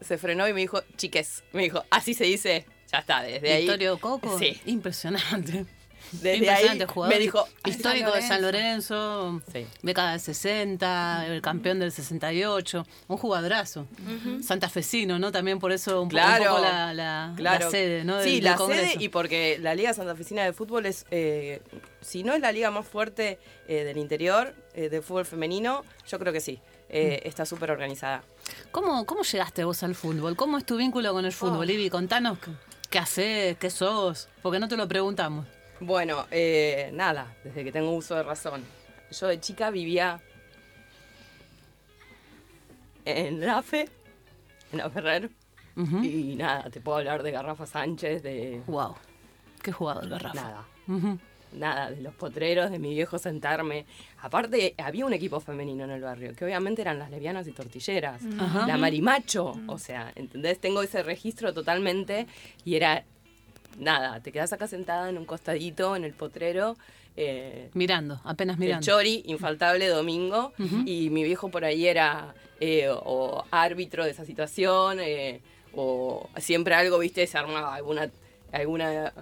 se 0.01 0.19
frenó 0.19 0.49
y 0.49 0.53
me 0.53 0.61
dijo, 0.61 0.83
chiques, 0.97 1.45
me 1.53 1.63
dijo, 1.63 1.85
así 1.91 2.15
se 2.15 2.25
dice. 2.25 2.67
Ya 2.93 2.99
está, 2.99 3.23
desde 3.23 3.53
ahí. 3.53 3.63
Victorio 3.63 3.99
Coco. 3.99 4.39
Sí. 4.39 4.61
Impresionante. 4.67 5.67
Desde 6.13 6.51
ahí 6.51 6.79
jugador. 6.87 7.15
me 7.15 7.21
dijo, 7.21 7.47
histórico 7.65 8.13
de 8.13 8.23
San 8.23 8.43
Lorenzo, 8.43 9.41
Sí. 9.53 9.67
década 9.83 10.13
del 10.13 10.21
60, 10.21 11.27
el 11.27 11.43
campeón 11.43 11.79
del 11.79 11.93
68, 11.93 12.87
un 13.09 13.17
jugadorazo. 13.17 13.87
Santafesino, 14.43 15.19
¿no? 15.19 15.33
También 15.33 15.59
por 15.59 15.73
eso 15.73 16.03
un, 16.03 16.09
poco 16.09 16.17
la, 16.21 16.93
la- 16.95 17.33
claro. 17.37 17.65
la 17.67 17.71
sede, 17.71 18.05
¿no? 18.05 18.23
Sí, 18.23 18.37
del- 18.37 18.45
la 18.45 18.57
Congreso. 18.57 18.93
sede 18.93 19.05
y 19.05 19.09
porque 19.09 19.59
la 19.61 19.75
Liga 19.75 19.93
Santafesina 19.95 20.45
de 20.45 20.53
Fútbol 20.53 20.87
es, 20.87 21.05
eh, 21.11 21.61
si 22.01 22.23
no 22.23 22.35
es 22.35 22.41
la 22.41 22.53
liga 22.53 22.71
más 22.71 22.87
fuerte 22.87 23.39
eh, 23.69 23.85
del 23.85 23.97
interior 23.99 24.55
eh, 24.75 24.89
de 24.89 25.03
fútbol 25.03 25.27
femenino, 25.27 25.83
yo 26.09 26.19
creo 26.19 26.33
que 26.33 26.41
sí. 26.41 26.61
Eh, 26.89 27.21
Mm. 27.25 27.29
Está 27.29 27.45
súper 27.45 27.73
organizada. 27.73 28.23
¿Cómo, 28.71 29.05
¿Cómo 29.07 29.23
llegaste 29.23 29.65
vos 29.65 29.83
al 29.83 29.95
fútbol? 29.97 30.37
¿Cómo 30.37 30.57
es 30.59 30.65
tu 30.65 30.77
vínculo 30.77 31.13
con 31.13 31.25
el 31.25 31.33
fútbol, 31.33 31.69
Oh. 31.69 31.73
Ibi? 31.73 31.91
Contanos 31.91 32.39
qué, 32.39 32.53
qué 32.91 32.99
haces, 33.01 33.57
qué 33.59 33.71
sos, 33.71 34.29
porque 34.43 34.61
no 34.61 34.69
te 34.69 34.77
lo 34.77 34.87
preguntamos. 34.87 35.47
Bueno, 35.81 36.27
eh, 36.31 36.91
nada, 36.93 37.35
desde 37.45 37.65
que 37.65 37.73
tengo 37.73 37.93
uso 37.93 38.15
de 38.15 38.23
razón. 38.23 38.65
Yo 39.11 39.27
de 39.29 39.41
chica 39.41 39.71
vivía 39.71 40.21
en 43.05 43.41
la 43.45 43.63
fe, 43.63 43.89
en 44.73 44.79
la 44.79 44.91
Ferrer, 44.91 45.31
y 45.77 46.35
nada, 46.37 46.71
te 46.71 46.81
puedo 46.81 46.99
hablar 46.99 47.23
de 47.23 47.31
Garrafa 47.31 47.67
Sánchez, 47.67 48.23
de 48.23 48.63
Wow, 48.67 48.95
qué 49.63 49.71
jugador, 49.73 50.09
Garrafa. 50.09 50.35
nada. 50.35 50.67
Nada, 51.53 51.91
de 51.91 52.01
los 52.03 52.15
potreros, 52.15 52.71
de 52.71 52.79
mi 52.79 52.91
viejo 52.93 53.19
sentarme. 53.19 53.87
Aparte, 54.21 54.75
había 54.79 55.07
un 55.07 55.13
equipo 55.13 55.39
femenino 55.41 55.85
en 55.85 55.91
el 55.91 56.03
barrio, 56.03 56.35
que 56.35 56.45
obviamente 56.45 56.83
eran 56.83 56.99
las 56.99 57.11
levianas 57.11 57.47
y 57.47 57.53
tortilleras. 57.53 58.23
La 58.67 58.77
marimacho, 58.77 59.55
o 59.69 59.79
sea, 59.79 60.13
¿entendés? 60.17 60.59
Tengo 60.59 60.83
ese 60.83 61.03
registro 61.03 61.55
totalmente 61.55 62.27
y 62.65 62.75
era, 62.75 63.05
nada, 63.79 64.21
te 64.21 64.33
quedás 64.33 64.53
acá 64.53 64.67
sentada 64.67 65.09
en 65.09 65.19
un 65.19 65.25
costadito, 65.25 65.97
en 65.97 66.05
el 66.05 66.13
potrero. 66.13 66.77
eh, 67.17 67.71
Mirando, 67.75 68.21
apenas 68.25 68.57
el 68.57 68.61
mirando. 68.61 68.85
chori, 68.85 69.23
infaltable 69.27 69.89
domingo, 69.89 70.53
y 70.85 71.09
mi 71.11 71.25
viejo 71.25 71.49
por 71.51 71.65
ahí 71.65 71.87
era 71.87 72.35
eh, 72.61 72.89
o 72.91 73.45
árbitro 73.51 74.05
de 74.05 74.11
esa 74.11 74.25
situación, 74.27 74.99
eh, 75.01 75.41
o 75.75 76.29
siempre 76.39 76.75
algo, 76.75 76.99
viste, 76.99 77.27
se 77.27 77.39
armaba 77.39 77.75
alguna, 77.75 78.11
alguna 78.53 79.13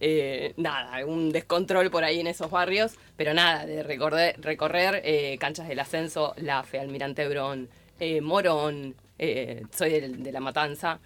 eh, 0.00 0.54
nada, 0.56 1.04
un 1.06 1.30
descontrol 1.30 1.90
por 1.90 2.04
ahí 2.04 2.20
en 2.20 2.26
esos 2.26 2.50
barrios, 2.50 2.94
pero 3.16 3.32
nada, 3.32 3.64
de 3.66 3.82
recorrer, 3.82 4.36
recorrer 4.40 5.00
eh, 5.04 5.36
canchas 5.38 5.68
del 5.68 5.78
ascenso, 5.80 6.34
La 6.38 6.62
Fe, 6.64 6.78
Almirante 6.80 7.26
Brón, 7.28 7.68
eh, 7.98 8.20
Morón, 8.20 8.94
eh, 9.18 9.62
soy 9.74 9.90
del- 9.90 10.22
de, 10.22 10.32
La 10.32 10.40
Matanza, 10.40 10.98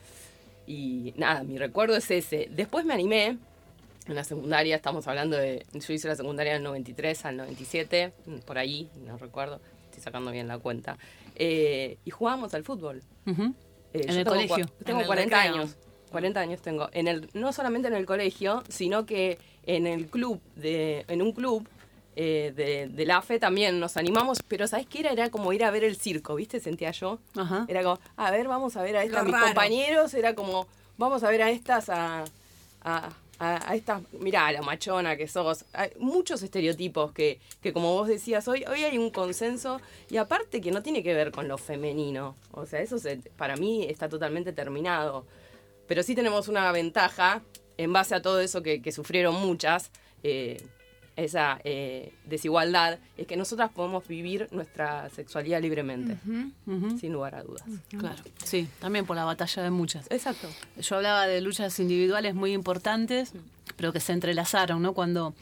y 0.70 1.12
nada, 1.16 1.42
mi 1.42 1.58
recuerdo 1.58 1.96
es 1.96 2.10
ese. 2.10 2.48
Después 2.50 2.84
me 2.84 2.94
animé, 2.94 3.38
en 4.06 4.14
la 4.14 4.22
secundaria, 4.24 4.76
estamos 4.76 5.06
hablando 5.08 5.36
de, 5.36 5.66
yo 5.72 5.92
hice 5.92 6.06
la 6.08 6.14
secundaria 6.16 6.52
del 6.54 6.62
93 6.62 7.24
al 7.24 7.36
97, 7.38 8.12
por 8.46 8.56
ahí, 8.58 8.88
no 9.04 9.18
recuerdo, 9.18 9.60
estoy 9.86 10.02
sacando 10.02 10.30
bien 10.30 10.46
la 10.48 10.58
cuenta, 10.58 10.96
eh, 11.34 11.98
y 12.04 12.10
jugábamos 12.10 12.54
al 12.54 12.62
fútbol. 12.64 13.02
Ujú. 13.26 13.52
Eh, 13.92 14.02
En 14.04 14.10
el 14.10 14.16
tengo 14.24 14.30
colegio. 14.30 14.66
Tengo 14.84 14.98
En 15.00 15.02
el 15.02 15.06
40 15.06 15.36
recreo. 15.36 15.54
años. 15.54 15.76
40 16.12 16.40
años 16.40 16.60
tengo. 16.62 16.88
En 16.92 17.08
el, 17.08 17.28
no 17.34 17.52
solamente 17.52 17.88
en 17.88 17.94
el 17.94 18.06
colegio, 18.06 18.62
sino 18.68 19.06
que 19.06 19.38
en 19.66 19.86
el 19.86 20.06
club, 20.06 20.40
de, 20.56 21.04
en 21.08 21.22
un 21.22 21.32
club 21.32 21.68
eh, 22.16 22.52
de, 22.56 22.88
de 22.88 23.06
la 23.06 23.18
AFE 23.18 23.38
también 23.38 23.78
nos 23.80 23.96
animamos, 23.96 24.38
pero 24.46 24.66
¿sabes 24.66 24.86
qué 24.86 25.00
era? 25.00 25.12
Era 25.12 25.30
como 25.30 25.52
ir 25.52 25.64
a 25.64 25.70
ver 25.70 25.84
el 25.84 25.96
circo, 25.96 26.34
¿viste? 26.34 26.60
Sentía 26.60 26.90
yo. 26.90 27.18
Ajá. 27.36 27.64
Era 27.68 27.82
como, 27.82 27.98
a 28.16 28.30
ver, 28.30 28.48
vamos 28.48 28.76
a 28.76 28.82
ver 28.82 28.96
a 28.96 29.04
estas, 29.04 29.24
mis 29.24 29.32
raro. 29.32 29.46
compañeros, 29.46 30.14
era 30.14 30.34
como, 30.34 30.66
vamos 30.98 31.22
a 31.22 31.30
ver 31.30 31.42
a 31.42 31.50
estas, 31.50 31.88
a, 31.88 32.24
a, 32.82 33.10
a- 33.38 33.70
a 33.70 33.74
estas, 33.74 34.02
mirá, 34.12 34.50
la 34.52 34.60
machona 34.62 35.16
que 35.16 35.26
sos. 35.28 35.64
Hay 35.72 35.90
muchos 35.98 36.42
estereotipos 36.42 37.12
que, 37.12 37.40
que 37.62 37.72
como 37.72 37.94
vos 37.94 38.06
decías, 38.08 38.46
hoy, 38.48 38.64
hoy 38.68 38.84
hay 38.84 38.98
un 38.98 39.10
consenso 39.10 39.80
y 40.10 40.18
aparte 40.18 40.60
que 40.60 40.70
no 40.72 40.82
tiene 40.82 41.02
que 41.02 41.14
ver 41.14 41.30
con 41.32 41.48
lo 41.48 41.56
femenino. 41.58 42.36
O 42.52 42.66
sea, 42.66 42.80
eso 42.80 42.98
se- 42.98 43.16
para 43.36 43.56
mí 43.56 43.84
está 43.88 44.08
totalmente 44.10 44.52
terminado. 44.52 45.24
Pero 45.86 46.02
sí 46.02 46.14
tenemos 46.14 46.48
una 46.48 46.70
ventaja 46.72 47.40
en 47.78 47.92
base 47.92 48.14
a 48.14 48.20
todo 48.20 48.40
eso 48.40 48.62
que, 48.62 48.82
que 48.82 48.92
sufrieron 48.92 49.34
muchas. 49.36 49.90
eh, 50.22 50.62
esa 51.20 51.60
eh, 51.64 52.12
desigualdad 52.24 52.98
es 53.16 53.26
que 53.26 53.36
nosotras 53.36 53.70
podemos 53.70 54.06
vivir 54.08 54.48
nuestra 54.50 55.08
sexualidad 55.10 55.60
libremente, 55.60 56.16
sin 57.00 57.12
lugar 57.12 57.34
a 57.34 57.42
dudas. 57.42 57.64
Claro, 57.96 58.22
sí, 58.44 58.68
también 58.80 59.06
por 59.06 59.16
la 59.16 59.24
batalla 59.24 59.62
de 59.62 59.70
muchas. 59.70 60.06
Exacto. 60.10 60.48
Yo 60.80 60.96
hablaba 60.96 61.26
de 61.26 61.40
luchas 61.40 61.78
individuales 61.80 62.34
muy 62.34 62.52
importantes, 62.52 63.32
pero 63.76 63.92
que 63.92 64.00
se 64.00 64.12
entrelazaron, 64.12 64.82
¿no? 64.82 64.92
Cuando 64.94 65.34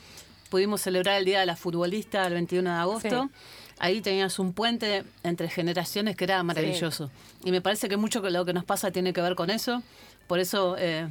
pudimos 0.50 0.80
celebrar 0.80 1.18
el 1.18 1.24
Día 1.24 1.40
de 1.40 1.46
la 1.46 1.56
Futbolista 1.56 2.26
el 2.26 2.34
21 2.34 2.70
de 2.70 2.76
agosto, 2.76 3.24
Sí. 3.24 3.74
ahí 3.78 4.00
tenías 4.00 4.38
un 4.38 4.52
puente 4.52 5.04
entre 5.22 5.48
generaciones 5.48 6.16
que 6.16 6.24
era 6.24 6.42
maravilloso. 6.42 7.10
Y 7.44 7.50
me 7.50 7.60
parece 7.60 7.88
que 7.88 7.96
mucho 7.96 8.22
que 8.22 8.30
lo 8.30 8.44
que 8.44 8.52
nos 8.52 8.64
pasa 8.64 8.90
tiene 8.90 9.12
que 9.12 9.20
ver 9.20 9.34
con 9.34 9.50
eso. 9.50 9.82
Por 10.26 10.40
eso 10.40 10.76
eh, 10.78 11.08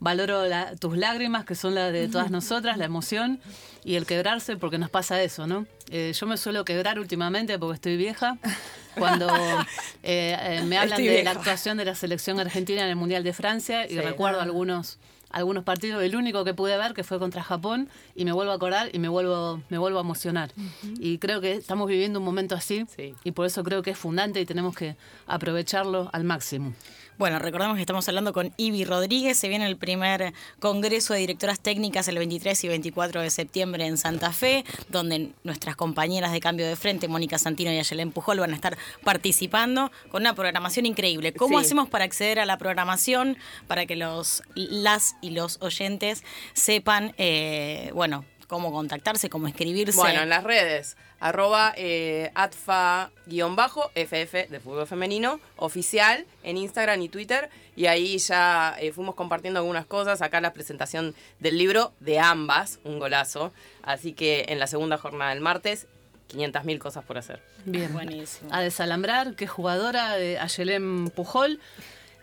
valoro 0.00 0.46
la- 0.46 0.76
tus 0.76 0.96
lágrimas, 0.96 1.44
que 1.44 1.54
son 1.54 1.74
las 1.74 1.92
de 1.92 2.08
todas 2.08 2.30
nosotras, 2.30 2.78
la 2.78 2.84
emoción 2.84 3.40
y 3.84 3.94
el 3.96 4.06
quebrarse, 4.06 4.56
porque 4.56 4.78
nos 4.78 4.90
pasa 4.90 5.22
eso, 5.22 5.46
¿no? 5.46 5.66
Eh, 5.90 6.12
yo 6.18 6.26
me 6.26 6.36
suelo 6.36 6.64
quebrar 6.64 6.98
últimamente 6.98 7.58
porque 7.58 7.74
estoy 7.74 7.96
vieja. 7.96 8.36
Cuando 8.96 9.26
eh, 10.02 10.36
eh, 10.40 10.62
me 10.66 10.78
hablan 10.78 11.00
Estoy 11.00 11.16
de 11.16 11.22
la 11.22 11.30
actuación 11.32 11.76
de 11.78 11.84
la 11.84 11.94
selección 11.94 12.38
argentina 12.40 12.82
en 12.82 12.88
el 12.88 12.96
Mundial 12.96 13.22
de 13.24 13.32
Francia 13.32 13.86
y 13.86 13.90
Sí. 13.90 14.00
recuerdo 14.00 14.40
algunos 14.40 14.98
algunos 15.30 15.62
partidos, 15.62 16.02
el 16.02 16.16
único 16.16 16.42
que 16.42 16.54
pude 16.54 16.78
ver 16.78 16.94
que 16.94 17.04
fue 17.04 17.18
contra 17.18 17.42
Japón 17.42 17.90
y 18.14 18.24
me 18.24 18.32
vuelvo 18.32 18.50
a 18.52 18.54
acordar 18.54 18.88
y 18.94 18.98
me 18.98 19.08
vuelvo 19.10 19.60
me 19.68 19.76
vuelvo 19.76 19.98
a 19.98 20.00
emocionar. 20.00 20.52
Y 20.98 21.18
creo 21.18 21.42
que 21.42 21.52
estamos 21.52 21.86
viviendo 21.86 22.18
un 22.18 22.24
momento 22.24 22.54
así 22.54 22.86
Sí. 22.96 23.14
y 23.24 23.32
por 23.32 23.44
eso 23.44 23.62
creo 23.62 23.82
que 23.82 23.90
es 23.90 23.98
fundante 23.98 24.40
y 24.40 24.46
tenemos 24.46 24.74
que 24.74 24.96
aprovecharlo 25.26 26.08
al 26.14 26.24
máximo. 26.24 26.72
Bueno, 27.18 27.40
recordemos 27.40 27.74
que 27.74 27.80
estamos 27.82 28.06
hablando 28.08 28.32
con 28.32 28.52
Ivi 28.56 28.84
Rodríguez. 28.84 29.36
Se 29.36 29.48
viene 29.48 29.66
el 29.66 29.76
primer 29.76 30.32
Congreso 30.60 31.14
de 31.14 31.18
Directoras 31.20 31.58
Técnicas 31.58 32.06
el 32.06 32.16
23 32.16 32.62
y 32.62 32.68
24 32.68 33.22
de 33.22 33.30
septiembre 33.30 33.86
en 33.86 33.98
Santa 33.98 34.32
Fe, 34.32 34.64
donde 34.88 35.30
nuestras 35.42 35.74
compañeras 35.74 36.30
de 36.30 36.38
cambio 36.38 36.64
de 36.68 36.76
frente, 36.76 37.08
Mónica 37.08 37.36
Santino 37.40 37.72
y 37.72 37.78
Ayelen 37.80 38.12
Pujol, 38.12 38.38
van 38.38 38.52
a 38.52 38.54
estar 38.54 38.78
participando 39.02 39.90
con 40.12 40.22
una 40.22 40.36
programación 40.36 40.86
increíble. 40.86 41.32
¿Cómo 41.32 41.58
Sí. 41.58 41.64
hacemos 41.66 41.88
para 41.88 42.04
acceder 42.04 42.38
a 42.38 42.46
la 42.46 42.56
programación, 42.56 43.36
para 43.66 43.84
que 43.84 43.96
los 43.96 44.44
las 44.54 45.16
y 45.20 45.30
los 45.30 45.60
oyentes 45.60 46.22
sepan, 46.52 47.14
eh, 47.18 47.90
bueno, 47.94 48.24
cómo 48.48 48.72
contactarse, 48.72 49.30
cómo 49.30 49.46
inscribirse? 49.46 49.96
Bueno, 49.96 50.22
en 50.22 50.30
las 50.30 50.42
redes, 50.42 50.96
arroba 51.20 51.72
eh, 51.76 52.32
atfa-ff 52.34 54.50
de 54.50 54.60
fútbol 54.60 54.86
femenino, 54.86 55.38
oficial, 55.56 56.26
en 56.42 56.56
Instagram 56.56 57.00
y 57.02 57.08
Twitter. 57.08 57.50
Y 57.76 57.86
ahí 57.86 58.18
ya 58.18 58.74
eh, 58.80 58.92
fuimos 58.92 59.14
compartiendo 59.14 59.60
algunas 59.60 59.86
cosas. 59.86 60.22
Acá 60.22 60.40
la 60.40 60.52
presentación 60.52 61.14
del 61.38 61.58
libro 61.58 61.92
de 62.00 62.18
ambas, 62.18 62.80
un 62.82 62.98
golazo. 62.98 63.52
Así 63.82 64.14
que 64.14 64.46
en 64.48 64.58
la 64.58 64.66
segunda 64.66 64.98
jornada 64.98 65.30
del 65.30 65.40
martes, 65.40 65.86
500.000 66.32 66.78
cosas 66.78 67.04
por 67.04 67.18
hacer. 67.18 67.40
Bien. 67.64 67.92
Buenísimo. 67.92 68.50
A 68.52 68.60
desalambrar, 68.60 69.34
qué 69.34 69.46
jugadora 69.46 70.16
de 70.16 70.38
Ayelem 70.38 71.10
Pujol. 71.10 71.60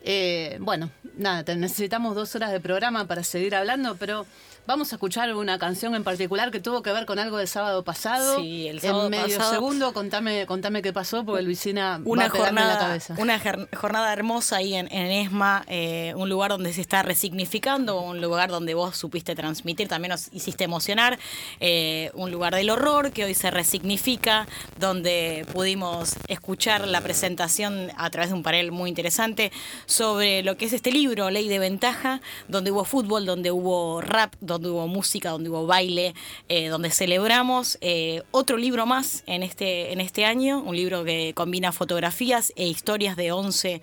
Eh, 0.08 0.58
bueno, 0.60 0.92
nada, 1.18 1.56
necesitamos 1.56 2.16
dos 2.16 2.36
horas 2.36 2.52
de 2.52 2.60
programa 2.60 3.08
para 3.08 3.24
seguir 3.24 3.56
hablando, 3.56 3.96
pero 3.96 4.28
vamos 4.68 4.92
a 4.92 4.96
escuchar 4.96 5.34
una 5.36 5.58
canción 5.60 5.96
en 5.96 6.04
particular 6.04 6.52
que 6.52 6.60
tuvo 6.60 6.82
que 6.82 6.92
ver 6.92 7.06
con 7.06 7.20
algo 7.20 7.38
del 7.38 7.48
sábado 7.48 7.84
pasado. 7.84 8.40
Sí, 8.40 8.68
el 8.68 8.82
sábado 8.82 9.06
En 9.06 9.12
medio 9.12 9.38
pasado. 9.38 9.54
segundo, 9.54 9.94
contame, 9.94 10.46
contame 10.46 10.82
qué 10.82 10.94
pasó, 10.94 11.24
porque 11.24 11.42
Luisina 11.44 12.02
una 12.06 12.28
va 12.28 12.34
a 12.34 12.38
en 12.38 12.42
la 12.42 12.46
jornada, 12.46 12.80
cabeza. 12.80 13.16
una 13.18 13.42
jornada 13.76 14.14
hermosa 14.14 14.58
ahí 14.58 14.76
en, 14.76 14.92
en 14.92 15.12
ESMA, 15.12 15.64
eh, 15.68 16.14
un 16.16 16.30
lugar 16.30 16.52
donde 16.52 16.74
se 16.74 16.82
está 16.82 17.04
resignificando, 17.04 18.00
un 18.02 18.22
lugar 18.22 18.50
donde 18.50 18.74
vos 18.74 18.98
supiste 18.98 19.36
transmitir, 19.36 19.88
también 19.88 20.12
nos 20.12 20.34
hiciste 20.34 20.64
emocionar, 20.64 21.20
eh, 21.60 22.12
un 22.14 22.32
lugar 22.32 22.56
del 22.56 22.70
horror 22.70 23.12
que 23.12 23.26
hoy 23.26 23.34
se 23.34 23.52
resignifica, 23.52 24.48
donde 24.80 25.46
pudimos 25.54 26.16
escuchar 26.28 26.88
la 26.88 27.02
presentación 27.02 27.92
a 27.98 28.10
través 28.10 28.30
de 28.30 28.36
un 28.36 28.44
panel 28.44 28.72
muy 28.72 28.90
interesante 28.90 29.52
sobre 29.86 30.44
lo 30.44 30.58
que 30.58 30.66
es 30.66 30.74
este 30.74 30.92
libro, 30.92 31.30
Ley 31.30 31.48
de 31.48 31.60
Ventaja, 31.60 32.22
donde 32.48 32.72
hubo 32.72 32.84
fútbol, 32.86 33.26
donde 33.26 33.52
hubo 33.52 34.02
rap, 34.02 34.34
donde 34.40 34.55
hubo 34.64 34.88
música, 34.88 35.30
donde 35.30 35.50
hubo 35.50 35.66
baile, 35.66 36.14
eh, 36.50 36.68
donde 36.68 36.90
celebramos 36.92 37.78
eh, 37.82 38.24
otro 38.32 38.58
libro 38.58 38.86
más 38.86 39.24
en 39.26 39.44
este, 39.44 39.92
en 39.94 40.02
este 40.02 40.26
año, 40.26 40.60
un 40.60 40.76
libro 40.76 41.04
que 41.04 41.34
combina 41.36 41.72
fotografías 41.72 42.54
e 42.56 42.68
historias 42.68 43.16
de 43.16 43.32
11 43.32 43.82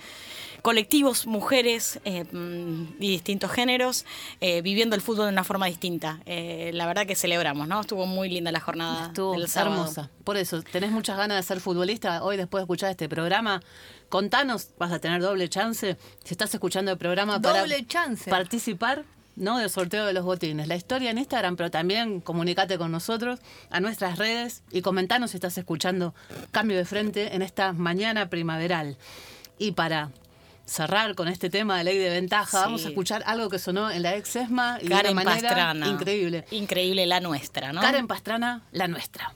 colectivos, 0.62 1.26
mujeres 1.26 2.00
eh, 2.04 2.24
mm, 2.24 2.94
y 3.00 3.10
distintos 3.10 3.50
géneros, 3.50 4.06
eh, 4.40 4.62
viviendo 4.62 4.96
el 4.96 5.02
fútbol 5.02 5.26
de 5.26 5.32
una 5.32 5.44
forma 5.44 5.66
distinta. 5.66 6.20
Eh, 6.24 6.70
la 6.72 6.86
verdad 6.86 7.06
que 7.06 7.16
celebramos, 7.16 7.68
¿no? 7.68 7.80
Estuvo 7.80 8.06
muy 8.06 8.30
linda 8.30 8.52
la 8.52 8.60
jornada 8.60 9.08
Estuvo 9.08 9.32
del 9.32 9.48
hermosa. 9.54 10.08
Por 10.24 10.36
eso, 10.36 10.62
tenés 10.62 10.92
muchas 10.92 11.18
ganas 11.18 11.36
de 11.36 11.42
ser 11.42 11.60
futbolista. 11.60 12.22
Hoy, 12.22 12.36
después 12.36 12.60
de 12.60 12.64
escuchar 12.64 12.90
este 12.90 13.08
programa, 13.08 13.60
contanos, 14.08 14.68
vas 14.78 14.92
a 14.92 15.00
tener 15.00 15.20
doble 15.20 15.48
chance. 15.48 15.96
Si 16.24 16.34
estás 16.34 16.54
escuchando 16.54 16.92
el 16.92 16.98
programa 16.98 17.38
Doble 17.40 17.60
para 17.60 17.86
chance. 17.86 18.30
participar 18.30 19.04
¿no? 19.36 19.58
del 19.58 19.70
sorteo 19.70 20.06
de 20.06 20.12
los 20.12 20.24
botines. 20.24 20.68
La 20.68 20.76
historia 20.76 21.10
en 21.10 21.18
Instagram, 21.18 21.56
pero 21.56 21.70
también 21.70 22.20
comunicate 22.20 22.78
con 22.78 22.90
nosotros 22.92 23.40
a 23.70 23.80
nuestras 23.80 24.18
redes 24.18 24.62
y 24.70 24.82
comentanos 24.82 25.30
si 25.32 25.36
estás 25.38 25.56
escuchando 25.58 26.14
Cambio 26.50 26.76
de 26.76 26.84
Frente 26.84 27.34
en 27.34 27.42
esta 27.42 27.72
mañana 27.72 28.28
primaveral. 28.28 28.96
Y 29.58 29.72
para 29.72 30.10
cerrar 30.64 31.14
con 31.14 31.28
este 31.28 31.50
tema 31.50 31.76
de 31.78 31.84
ley 31.84 31.98
de 31.98 32.08
ventaja, 32.10 32.46
Sí. 32.58 32.64
vamos 32.64 32.84
a 32.84 32.88
escuchar 32.88 33.22
algo 33.26 33.48
que 33.48 33.58
sonó 33.58 33.90
en 33.90 34.02
la 34.02 34.16
ex 34.16 34.36
ESMA 34.36 34.78
y 34.80 34.84
de 34.88 34.94
Karen 34.94 35.12
una 35.12 35.24
manera 35.24 35.48
Pastrana. 35.48 35.86
increíble. 35.88 36.44
Increíble 36.50 37.06
la 37.06 37.20
nuestra, 37.20 37.72
¿no? 37.72 37.80
Karen 37.80 38.06
Pastrana, 38.06 38.62
la 38.72 38.86
nuestra. 38.88 39.34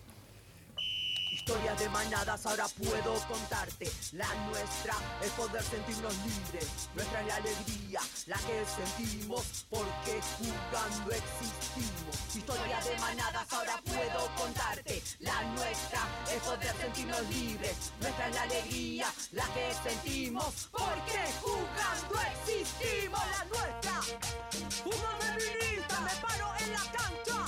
Historia 1.46 1.76
de 1.76 1.88
manadas 1.90 2.44
ahora 2.44 2.66
puedo 2.76 3.14
contarte. 3.28 3.88
La 4.10 4.26
nuestra 4.50 4.94
es 5.22 5.30
poder 5.30 5.62
sentirnos 5.62 6.12
libres. 6.26 6.88
Nuestra 6.92 7.20
es 7.20 7.26
la 7.28 7.36
alegría, 7.36 8.00
la 8.26 8.36
que 8.38 8.64
sentimos 8.66 9.64
porque 9.70 10.20
jugando 10.38 11.12
existimos. 11.12 12.34
Historia 12.34 12.80
de 12.80 12.98
manadas 12.98 13.52
ahora 13.52 13.80
puedo 13.84 14.28
contarte. 14.34 15.00
La 15.20 15.40
nuestra 15.54 16.00
es 16.34 16.42
poder 16.42 16.74
sentirnos 16.80 17.22
libres. 17.30 17.92
Nuestra 18.00 18.26
es 18.26 18.34
la 18.34 18.42
alegría, 18.42 19.06
la 19.30 19.44
que 19.54 19.72
sentimos 19.88 20.68
porque 20.72 21.20
jugando 21.42 22.20
existimos. 22.42 23.22
La 23.30 23.44
nuestra. 23.44 24.02
Feminista, 25.36 26.00
me 26.00 26.10
paro 26.20 26.52
en 26.58 26.72
la 26.72 26.82
cancha, 26.90 27.45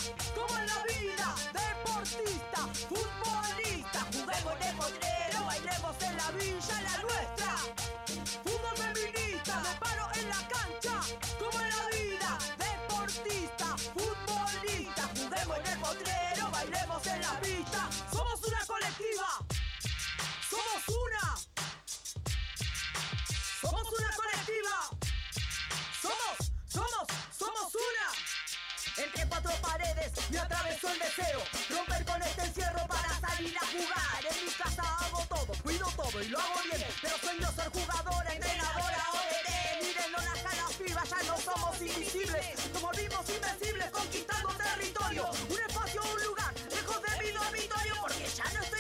salir 33.39 33.57
a 33.57 33.67
jugar. 33.67 34.21
En 34.29 34.47
mi 34.47 34.53
casa 34.53 34.83
hago 34.83 35.25
todo, 35.29 35.53
cuido 35.63 35.87
todo 35.97 36.23
y 36.23 36.29
lo 36.29 36.41
hago 36.41 36.61
bien. 36.65 36.85
Pero 37.01 37.19
sueño 37.19 37.49
ser 37.53 37.69
jugadora, 37.71 38.35
entrenadora 38.35 39.05
o 39.13 39.19
DT. 39.31 39.49
Mírenlo 39.83 40.19
las 40.19 40.39
caras 40.43 40.73
pibas, 40.77 41.09
ya 41.09 41.23
no 41.23 41.37
somos 41.39 41.81
invisibles. 41.81 42.71
Nos 42.73 42.83
volvimos 42.83 43.29
invencibles 43.29 43.91
conquistando 43.91 44.49
territorio. 44.55 45.31
Un 45.51 45.61
espacio, 45.69 46.03
un 46.03 46.23
lugar, 46.25 46.53
lejos 46.75 47.01
de 47.03 47.25
mi 47.25 47.31
dormitorio. 47.31 47.95
Porque 48.03 48.27
ya 48.27 48.45
no 48.55 48.61
estoy 48.61 48.78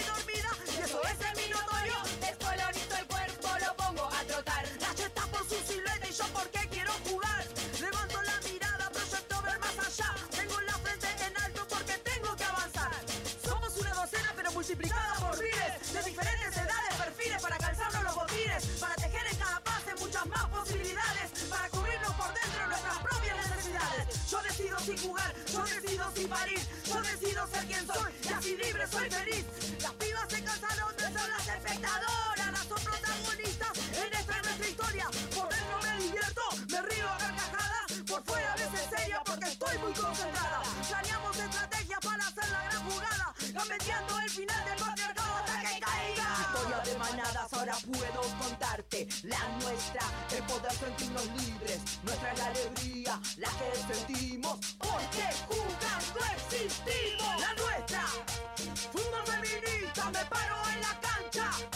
libre 28.59 28.86
soy 28.86 29.11
feliz. 29.11 29.44
Las 29.80 29.92
pibas 29.94 30.26
se 30.28 30.42
cansaron 30.42 30.96
de 30.96 31.04
ser 31.04 31.28
las 31.28 31.48
espectadoras. 31.48 32.46
Ahora 32.46 32.62
son 32.68 32.82
protagonistas 32.82 33.72
en 33.92 34.14
esta 34.14 34.42
nuestra 34.42 34.68
historia. 34.68 35.06
Por 35.34 35.48
dentro 35.48 35.78
me 35.82 36.02
divierto, 36.02 36.42
me 36.68 36.82
río 36.82 37.09
a 37.09 37.18
carcajadas. 37.18 37.92
Por 38.06 38.24
fuera 38.24 38.52
a 38.52 38.56
veces 38.56 38.80
seria 38.96 39.20
porque 39.24 39.48
estoy 39.48 39.78
muy 39.78 39.92
concentrada. 39.92 40.62
Planeamos 40.88 41.36
estrategias 41.36 42.00
para 42.00 42.26
hacer 42.26 42.48
la 42.50 42.62
gran 42.64 42.90
jugada. 42.90 43.34
Gambeteando 43.52 44.20
el 44.20 44.30
final 44.30 44.64
del 44.64 44.78
patriarcado 44.78 45.36
hasta 45.36 45.61
que 45.61 45.80
caiga. 45.80 46.28
Historia 46.40 46.78
de 46.80 46.98
manadas, 46.98 47.52
ahora 47.52 47.76
puedo 47.92 48.22
contarte 48.38 49.09
la 49.22 49.48
nuestra. 49.61 50.02
El 50.36 50.42
poder 50.44 50.72
sentirnos 50.72 51.26
libres. 51.42 51.80
Nuestra 52.02 52.32
es 52.32 52.38
la 52.38 52.46
alegría, 52.46 53.20
la 53.36 53.50
que 53.59 53.94
sentimos. 53.94 54.59
Porque 54.78 55.24
jugando 55.46 56.20
existimos. 56.36 57.18
Me 60.11 60.24
paro 60.26 60.56
en 60.74 60.80
la 60.80 61.00
cancha. 61.00 61.68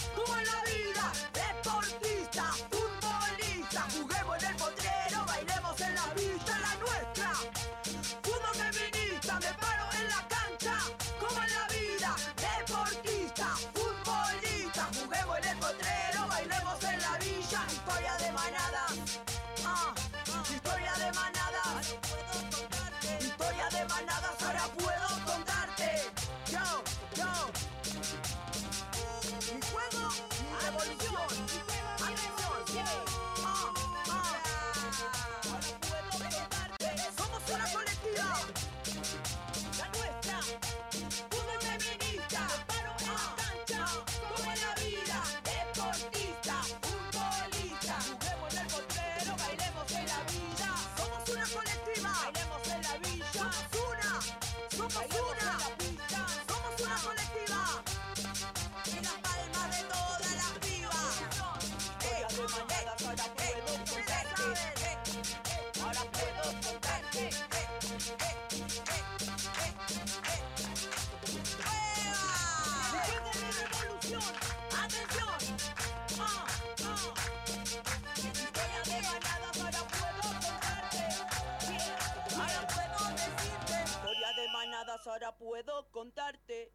Ahora 85.07 85.37
puedo 85.37 85.91
contarte. 85.91 86.73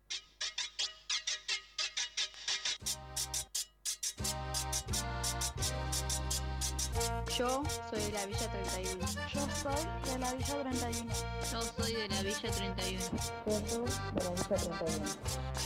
Yo 7.38 7.64
soy 7.90 8.02
de 8.02 8.12
la 8.12 8.26
Villa 8.26 8.52
31. 8.52 9.06
Yo 9.34 9.48
soy 9.62 9.76
de 10.12 10.20
la 10.20 10.34
Villa 10.34 10.62
31. 10.64 11.14
Yo 11.52 11.62
soy 11.62 11.94
de 11.94 12.08
la 12.08 12.22
Villa 12.24 12.52
31. 12.52 13.00
Yo 13.00 13.22
soy 13.38 13.64
de 13.64 13.76
la 13.78 14.34
Villa 14.34 14.66
31. 14.66 15.06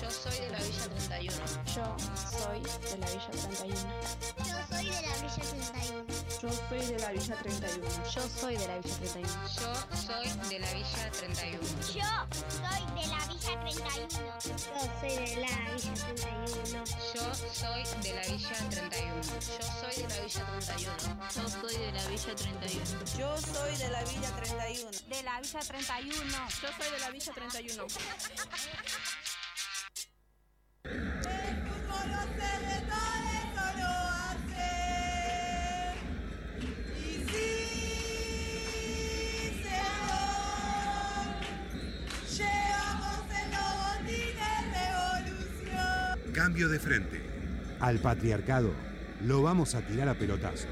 Yo 0.02 0.12
soy 0.12 0.38
de 0.40 0.50
la 0.50 0.60
Villa 0.60 0.86
31. 0.90 1.32
Yo 1.66 1.96
soy 2.30 2.60
de 2.60 2.98
la 2.98 3.08
Villa 3.08 3.32
31. 3.32 3.76
Yo 4.38 4.56
soy 4.70 4.86
de 4.86 5.02
la 5.02 5.16
Villa 5.22 5.42
31. 5.42 6.31
Yo 6.40 6.50
soy 6.70 6.80
de 6.86 7.00
la 7.00 7.12
Villa 7.12 7.36
31. 7.36 7.88
Yo 8.14 8.22
soy 8.30 8.56
de 8.58 8.68
la 8.68 8.78
Villa 8.78 8.96
31. 8.98 9.28
Yo 9.60 9.74
soy 9.96 10.30
de 10.50 10.60
la 10.60 10.74
Villa 10.74 11.12
31. 11.12 11.60
Yo 11.94 12.04
soy 12.50 12.86
de 12.96 13.08
la 13.08 13.26
Villa 13.28 13.54
31. 13.56 13.92
Yo 13.94 14.14
soy 14.14 14.42
de 15.22 15.34
la 15.36 15.42
Villa 15.76 15.90
31. 15.94 16.84
Yo 17.14 17.36
soy 17.36 17.84
de 18.02 18.14
la 18.14 18.22
Villa 18.28 18.54
31. 20.50 20.92
Yo 21.26 21.50
soy 21.50 21.76
de 21.78 21.92
la 21.92 22.08
Villa 22.08 22.36
31. 22.36 23.06
Yo 23.18 23.38
soy 23.38 23.76
de 23.78 23.90
la 23.90 24.04
Villa 24.04 24.32
31. 24.36 24.92
De 25.08 25.24
la 25.24 25.42
Villa 25.42 25.60
31. 25.60 26.50
Yo 26.62 26.68
soy 26.78 26.90
de 26.92 27.00
la 27.00 27.10
Villa 27.10 27.34
31. 27.34 27.86
Cambio 46.62 46.78
de 46.78 46.86
frente. 46.86 47.20
Al 47.80 47.98
patriarcado 47.98 48.70
lo 49.26 49.42
vamos 49.42 49.74
a 49.74 49.82
tirar 49.82 50.08
a 50.08 50.14
pelotazos. 50.14 50.70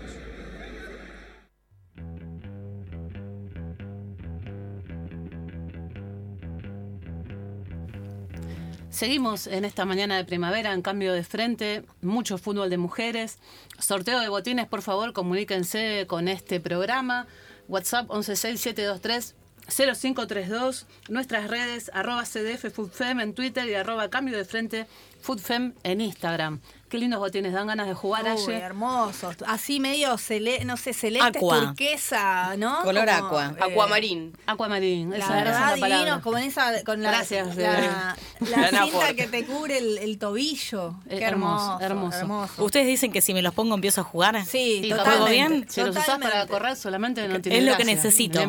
Seguimos 8.92 9.48
en 9.48 9.66
esta 9.66 9.86
mañana 9.86 10.18
de 10.18 10.26
primavera 10.26 10.74
en 10.74 10.84
cambio 10.84 11.12
de 11.12 11.24
frente, 11.24 11.84
mucho 12.04 12.38
fútbol 12.38 12.70
de 12.70 12.78
mujeres, 12.78 13.40
sorteo 13.80 14.20
de 14.20 14.30
botines, 14.30 14.68
por 14.68 14.84
favor, 14.84 15.12
comuníquense 15.14 16.06
con 16.08 16.28
este 16.28 16.60
programa. 16.60 17.26
WhatsApp 17.68 18.12
116723 18.12 19.39
0532, 19.70 20.86
nuestras 21.10 21.48
redes 21.48 21.92
arroba 21.94 22.24
CDF 22.24 22.72
Foodfem 22.74 23.20
en 23.20 23.34
Twitter 23.34 23.68
y 23.68 23.74
arroba 23.76 24.10
cambio 24.10 24.38
de 24.38 24.46
frente 24.46 24.88
Foodfem 25.22 25.74
en 25.84 26.02
Instagram. 26.02 26.60
Qué 26.90 26.98
lindos 26.98 27.20
botines, 27.20 27.54
dan 27.54 27.68
ganas 27.68 27.88
de 27.88 27.94
jugar 27.94 28.24
Uy, 28.24 28.30
ayer. 28.32 28.64
hermosos. 28.64 29.36
Así 29.46 29.80
medio, 29.80 30.18
cele 30.18 30.66
no 30.66 30.76
sé, 30.76 30.94
celeste, 30.94 31.38
Aqua. 31.38 31.60
turquesa, 31.60 32.56
¿no? 32.58 32.82
Color 32.84 33.06
Como, 33.06 33.28
aqua. 33.28 33.46
eh, 33.60 33.64
Aquamarín. 33.74 34.34
Aquamarín, 34.48 35.10
La 35.12 35.18
esa, 35.18 35.26
esa 35.28 35.36
verdad, 35.36 35.54
es 35.54 35.60
la 35.60 35.82
palabra. 35.82 35.98
divinos, 35.98 36.22
como 36.24 36.38
en 36.40 36.44
esa, 36.46 36.84
con 36.84 37.04
la, 37.04 37.12
Gracias, 37.12 37.56
la, 37.58 38.16
la 38.40 38.70
Gran 38.72 38.86
cinta 38.90 39.14
que 39.14 39.28
te 39.28 39.46
cubre 39.46 39.78
el, 39.78 39.98
el 40.00 40.18
tobillo. 40.18 40.96
Eh, 41.08 41.20
Qué 41.20 41.26
hermoso, 41.26 41.78
hermoso, 41.80 42.18
hermoso. 42.18 42.64
¿Ustedes 42.66 42.88
dicen 42.88 43.12
que 43.12 43.22
si 43.22 43.36
me 43.36 43.44
los 43.44 43.54
pongo 43.54 43.76
empiezo 43.76 44.02
a 44.02 44.04
jugar? 44.06 44.44
Sí, 44.46 44.82
Y 44.84 44.90
totalmente. 44.90 45.12
¿juego 45.12 45.26
bien? 45.28 45.66
Si 45.70 45.82
los 45.82 45.90
usás 45.92 46.06
para 46.06 46.18
totalmente. 46.22 46.52
correr 46.52 46.76
solamente 46.76 47.28
no 47.28 47.40
tiene 47.40 47.60
Es 47.60 47.66
lo 47.66 47.78
que 47.78 47.86
necesito. 47.86 48.40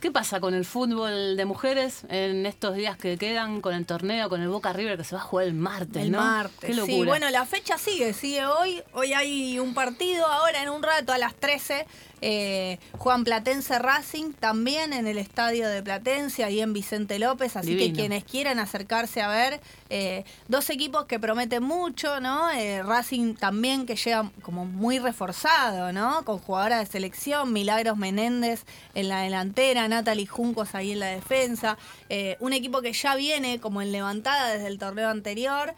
¿Qué 0.00 0.10
pasa 0.10 0.40
con 0.40 0.52
el 0.52 0.66
fútbol 0.66 1.36
de 1.38 1.44
mujeres 1.46 2.04
en 2.10 2.44
estos 2.44 2.76
días 2.76 2.98
que 2.98 3.16
quedan 3.16 3.62
con 3.62 3.74
el 3.74 3.86
torneo, 3.86 4.28
con 4.28 4.42
el 4.42 4.48
Boca 4.48 4.72
River 4.74 4.98
que 4.98 5.04
se 5.04 5.14
va 5.14 5.22
a 5.22 5.24
jugar 5.24 5.46
el 5.46 5.54
martes, 5.54 6.02
El 6.02 6.12
¿no? 6.12 6.18
martes. 6.18 6.60
Qué 6.60 6.74
locura. 6.74 6.94
Sí, 6.94 7.04
bueno, 7.04 7.30
la 7.30 7.46
fecha 7.46 7.78
sigue, 7.78 8.12
sigue 8.12 8.44
hoy. 8.44 8.82
Hoy 8.92 9.14
hay 9.14 9.58
un 9.58 9.72
partido 9.72 10.26
ahora 10.26 10.62
en 10.62 10.68
un 10.68 10.82
rato 10.82 11.12
a 11.14 11.18
las 11.18 11.34
13 11.34 11.86
Eh, 12.22 12.78
Juan 12.98 13.24
Platense 13.24 13.78
Racing 13.78 14.32
también 14.32 14.92
en 14.92 15.06
el 15.06 15.18
estadio 15.18 15.68
de 15.68 15.82
Platense, 15.82 16.44
ahí 16.44 16.60
en 16.60 16.72
Vicente 16.72 17.18
López. 17.18 17.56
Así 17.56 17.76
que 17.76 17.92
quienes 17.92 18.24
quieran 18.24 18.58
acercarse 18.58 19.22
a 19.22 19.28
ver, 19.28 19.60
eh, 19.90 20.24
dos 20.48 20.70
equipos 20.70 21.04
que 21.06 21.18
prometen 21.18 21.62
mucho, 21.62 22.20
¿no? 22.20 22.50
Eh, 22.50 22.82
Racing 22.82 23.34
también 23.34 23.86
que 23.86 23.96
llega 23.96 24.30
como 24.42 24.64
muy 24.64 24.98
reforzado, 24.98 25.92
¿no? 25.92 26.24
Con 26.24 26.38
jugadoras 26.38 26.80
de 26.80 26.86
selección, 26.86 27.52
Milagros 27.52 27.96
Menéndez 27.96 28.64
en 28.94 29.08
la 29.08 29.20
delantera, 29.20 29.86
Natalie 29.88 30.26
Juncos 30.26 30.74
ahí 30.74 30.92
en 30.92 31.00
la 31.00 31.06
defensa. 31.06 31.76
Un 32.40 32.52
equipo 32.52 32.80
que 32.80 32.92
ya 32.92 33.14
viene 33.16 33.60
como 33.60 33.82
en 33.82 33.92
levantada 33.92 34.50
desde 34.52 34.68
el 34.68 34.78
torneo 34.78 35.10
anterior. 35.10 35.74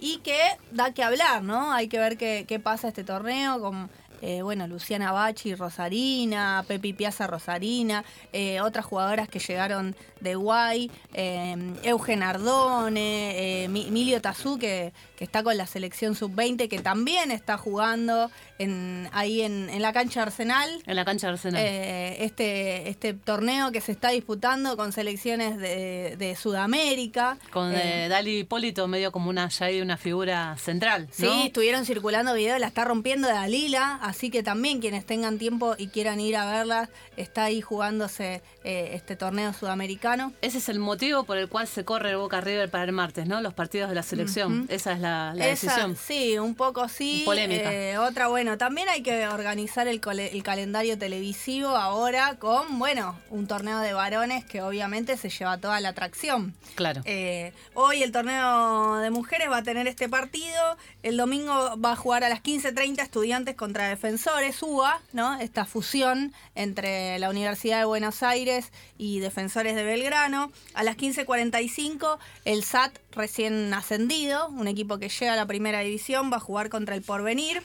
Y 0.00 0.18
que 0.18 0.38
da 0.70 0.92
que 0.94 1.02
hablar, 1.02 1.42
¿no? 1.42 1.72
Hay 1.72 1.88
que 1.88 1.98
ver 1.98 2.16
qué, 2.16 2.44
qué 2.46 2.60
pasa 2.60 2.86
este 2.86 3.02
torneo 3.02 3.60
con, 3.60 3.90
eh, 4.22 4.42
bueno, 4.42 4.66
Luciana 4.66 5.12
Bachi, 5.12 5.54
Rosarina, 5.54 6.64
Pepi 6.66 6.92
Piazza 6.92 7.26
Rosarina, 7.26 8.04
eh, 8.32 8.60
otras 8.60 8.84
jugadoras 8.86 9.28
que 9.28 9.38
llegaron 9.38 9.94
de 10.20 10.34
Guay, 10.34 10.90
eh, 11.14 11.56
Eugen 11.84 12.22
Ardone, 12.22 13.64
eh, 13.64 13.68
Mi- 13.68 13.86
Emilio 13.86 14.20
Tazú, 14.20 14.58
que, 14.58 14.92
que 15.16 15.24
está 15.24 15.42
con 15.42 15.56
la 15.56 15.66
selección 15.66 16.14
sub-20, 16.14 16.68
que 16.68 16.80
también 16.80 17.30
está 17.30 17.56
jugando 17.56 18.30
en, 18.58 19.08
ahí 19.12 19.42
en, 19.42 19.70
en 19.70 19.80
la 19.82 19.92
cancha 19.92 20.22
Arsenal. 20.22 20.68
En 20.86 20.96
la 20.96 21.04
cancha 21.04 21.28
Arsenal. 21.28 21.62
Eh, 21.64 22.24
este, 22.24 22.88
este 22.88 23.14
torneo 23.14 23.70
que 23.72 23.80
se 23.80 23.92
está 23.92 24.08
disputando 24.10 24.76
con 24.76 24.92
selecciones 24.92 25.56
de, 25.58 26.16
de 26.18 26.34
Sudamérica. 26.36 27.38
Con 27.52 27.72
Eh, 27.74 28.06
eh, 28.06 28.08
Dali 28.08 28.38
Hipólito 28.40 28.88
medio 28.88 29.12
como 29.12 29.30
una 29.30 29.48
ya 29.48 29.68
una 29.82 29.96
figura 29.96 30.56
central, 30.58 31.08
Sí, 31.12 31.28
estuvieron 31.44 31.84
circulando 31.84 32.32
videos, 32.34 32.58
la 32.58 32.66
está 32.68 32.84
rompiendo 32.84 33.28
Dalila, 33.28 33.98
así 34.08 34.30
que 34.30 34.42
también 34.42 34.80
quienes 34.80 35.06
tengan 35.06 35.38
tiempo 35.38 35.74
y 35.78 35.88
quieran 35.88 36.20
ir 36.20 36.36
a 36.36 36.50
verla, 36.50 36.88
está 37.16 37.44
ahí 37.44 37.60
jugándose 37.60 38.42
eh, 38.64 38.90
este 38.94 39.16
torneo 39.16 39.52
sudamericano. 39.52 40.32
Ese 40.42 40.58
es 40.58 40.68
el 40.68 40.78
motivo 40.78 41.24
por 41.24 41.38
el 41.38 41.48
cual 41.48 41.68
se 41.68 41.84
corre 41.84 42.10
el 42.10 42.16
Boca 42.16 42.40
River 42.40 42.70
para 42.70 42.84
el 42.84 42.92
martes, 42.92 43.26
¿no? 43.26 43.40
Los 43.40 43.54
partidos 43.54 43.88
de 43.88 43.94
la 43.94 44.02
selección. 44.02 44.66
Esa 44.68 44.92
es 44.92 45.00
la, 45.00 45.32
la 45.34 45.48
Esa, 45.48 45.66
decisión. 45.68 45.96
Sí, 45.96 46.38
un 46.38 46.54
poco 46.54 46.88
sí. 46.88 47.22
Polémica. 47.24 47.72
Eh, 47.72 47.98
otra, 47.98 48.28
bueno, 48.28 48.58
también 48.58 48.88
hay 48.88 49.02
que 49.02 49.28
organizar 49.28 49.88
el 49.88 50.00
calendario 50.00 50.98
televisivo 50.98 51.68
ahora 51.68 52.36
con, 52.38 52.78
bueno, 52.78 53.18
un 53.30 53.46
torneo 53.46 53.78
de 53.80 53.92
varones 53.92 54.44
que 54.44 54.62
obviamente 54.62 55.16
se 55.16 55.30
lleva 55.30 55.58
toda 55.58 55.80
la 55.80 55.90
atracción. 55.90 56.54
Claro. 56.74 57.02
Eh, 57.04 57.52
hoy 57.74 58.02
el 58.02 58.12
torneo 58.12 58.96
de 58.96 59.10
mujeres 59.10 59.50
va 59.50 59.58
a 59.58 59.62
tener 59.62 59.86
este 59.86 60.08
partido. 60.08 60.76
El 61.02 61.16
domingo 61.16 61.78
va 61.78 61.92
a 61.92 61.96
jugar 61.96 62.24
a 62.24 62.28
las 62.28 62.42
15.30 62.42 63.02
estudiantes 63.02 63.54
contra 63.54 63.88
defensores, 63.98 64.62
UBA, 64.62 65.02
¿no? 65.12 65.40
Esta 65.40 65.64
fusión 65.64 66.32
entre 66.54 67.18
la 67.18 67.30
Universidad 67.30 67.80
de 67.80 67.84
Buenos 67.84 68.22
Aires 68.22 68.70
y 68.96 69.18
defensores 69.18 69.74
de 69.74 69.82
Belgrano. 69.82 70.52
A 70.74 70.84
las 70.84 70.96
15.45 70.96 72.18
el 72.44 72.62
SAT 72.62 72.96
recién 73.10 73.74
ascendido, 73.74 74.50
un 74.50 74.68
equipo 74.68 74.98
que 74.98 75.08
llega 75.08 75.32
a 75.32 75.36
la 75.36 75.46
primera 75.46 75.80
división, 75.80 76.30
va 76.32 76.36
a 76.36 76.40
jugar 76.40 76.68
contra 76.68 76.94
el 76.94 77.02
Porvenir. 77.02 77.64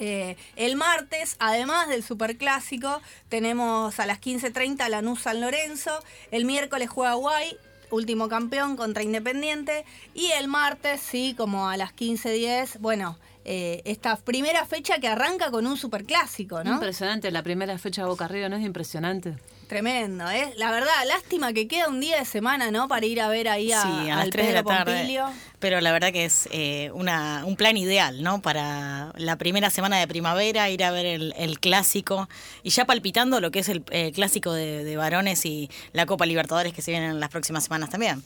Eh, 0.00 0.36
el 0.56 0.74
martes, 0.74 1.36
además 1.38 1.88
del 1.88 2.02
Superclásico, 2.02 3.00
tenemos 3.28 4.00
a 4.00 4.06
las 4.06 4.20
15.30 4.20 4.88
Lanús 4.88 5.22
San 5.22 5.40
Lorenzo. 5.40 6.02
El 6.32 6.46
miércoles 6.46 6.90
juega 6.90 7.14
Guay, 7.14 7.56
último 7.90 8.28
campeón 8.28 8.76
contra 8.76 9.04
Independiente. 9.04 9.84
Y 10.14 10.32
el 10.32 10.48
martes, 10.48 11.00
sí, 11.00 11.36
como 11.38 11.68
a 11.68 11.76
las 11.76 11.94
15.10, 11.94 12.80
bueno, 12.80 13.16
eh, 13.50 13.80
esta 13.86 14.14
primera 14.16 14.66
fecha 14.66 14.98
que 14.98 15.08
arranca 15.08 15.50
con 15.50 15.66
un 15.66 15.78
Superclásico, 15.78 16.62
¿no? 16.62 16.74
Impresionante, 16.74 17.30
la 17.30 17.42
primera 17.42 17.78
fecha 17.78 18.02
de 18.02 18.08
Boca 18.08 18.28
River, 18.28 18.50
¿no 18.50 18.56
es 18.56 18.62
impresionante? 18.62 19.36
Tremendo, 19.68 20.28
¿eh? 20.30 20.52
La 20.56 20.70
verdad, 20.70 20.92
lástima 21.06 21.52
que 21.52 21.68
queda 21.68 21.88
un 21.88 22.00
día 22.00 22.18
de 22.18 22.24
semana, 22.24 22.70
¿no? 22.70 22.88
Para 22.88 23.04
ir 23.06 23.20
a 23.20 23.28
ver 23.28 23.48
ahí 23.48 23.70
a, 23.70 23.82
Sí, 23.82 23.88
a 23.88 24.16
las 24.16 24.24
al 24.24 24.30
3 24.30 24.46
de 24.46 24.52
la 24.54 24.62
tarde. 24.62 24.92
Pompilio. 24.96 25.26
Pero 25.58 25.80
la 25.80 25.92
verdad 25.92 26.12
que 26.12 26.24
es 26.24 26.48
eh, 26.52 26.90
una, 26.94 27.42
un 27.44 27.56
plan 27.56 27.76
ideal, 27.76 28.22
¿no? 28.22 28.40
Para 28.40 29.12
la 29.16 29.36
primera 29.36 29.70
semana 29.70 29.98
de 29.98 30.08
primavera, 30.08 30.70
ir 30.70 30.84
a 30.84 30.90
ver 30.90 31.04
el, 31.04 31.34
el 31.36 31.60
clásico 31.60 32.28
y 32.62 32.70
ya 32.70 32.86
palpitando 32.86 33.40
lo 33.40 33.50
que 33.50 33.58
es 33.58 33.68
el 33.68 33.82
clásico 34.14 34.52
de, 34.52 34.84
de 34.84 34.96
varones 34.96 35.44
y 35.44 35.68
la 35.92 36.06
Copa 36.06 36.26
Libertadores 36.26 36.72
que 36.72 36.80
se 36.80 36.92
vienen 36.92 37.10
en 37.10 37.20
las 37.20 37.28
próximas 37.28 37.64
semanas 37.64 37.90
también. 37.90 38.22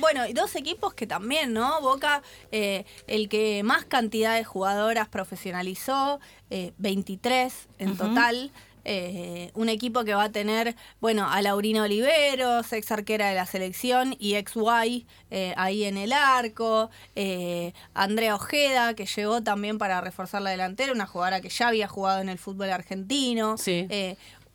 Bueno, 0.00 0.26
y 0.26 0.32
dos 0.32 0.54
equipos 0.56 0.94
que 0.94 1.06
también, 1.06 1.52
¿no? 1.52 1.80
Boca, 1.80 2.22
eh, 2.52 2.84
el 3.06 3.28
que 3.28 3.62
más 3.62 3.84
cantidad 3.84 4.34
de 4.34 4.44
jugadoras 4.44 5.08
profesionalizó, 5.08 6.20
eh, 6.50 6.72
23 6.78 7.52
en 7.78 7.96
total. 7.96 8.50
Eh, 8.88 9.50
un 9.54 9.68
equipo 9.68 10.04
que 10.04 10.14
va 10.14 10.22
a 10.22 10.30
tener, 10.30 10.76
bueno, 11.00 11.28
a 11.28 11.42
Laurina 11.42 11.82
Oliveros, 11.82 12.72
ex 12.72 12.92
arquera 12.92 13.28
de 13.28 13.34
la 13.34 13.44
selección, 13.44 14.14
y 14.20 14.36
ex 14.36 14.54
Guay 14.54 15.08
eh, 15.32 15.54
ahí 15.56 15.82
en 15.82 15.96
el 15.96 16.12
arco. 16.12 16.88
eh, 17.16 17.72
Andrea 17.94 18.36
Ojeda, 18.36 18.94
que 18.94 19.06
llegó 19.06 19.42
también 19.42 19.76
para 19.78 20.00
reforzar 20.00 20.40
la 20.40 20.50
delantera, 20.50 20.92
una 20.92 21.06
jugadora 21.06 21.40
que 21.40 21.48
ya 21.48 21.66
había 21.66 21.88
jugado 21.88 22.20
en 22.20 22.28
el 22.28 22.38
fútbol 22.38 22.70
argentino. 22.70 23.58
Sí. 23.58 23.88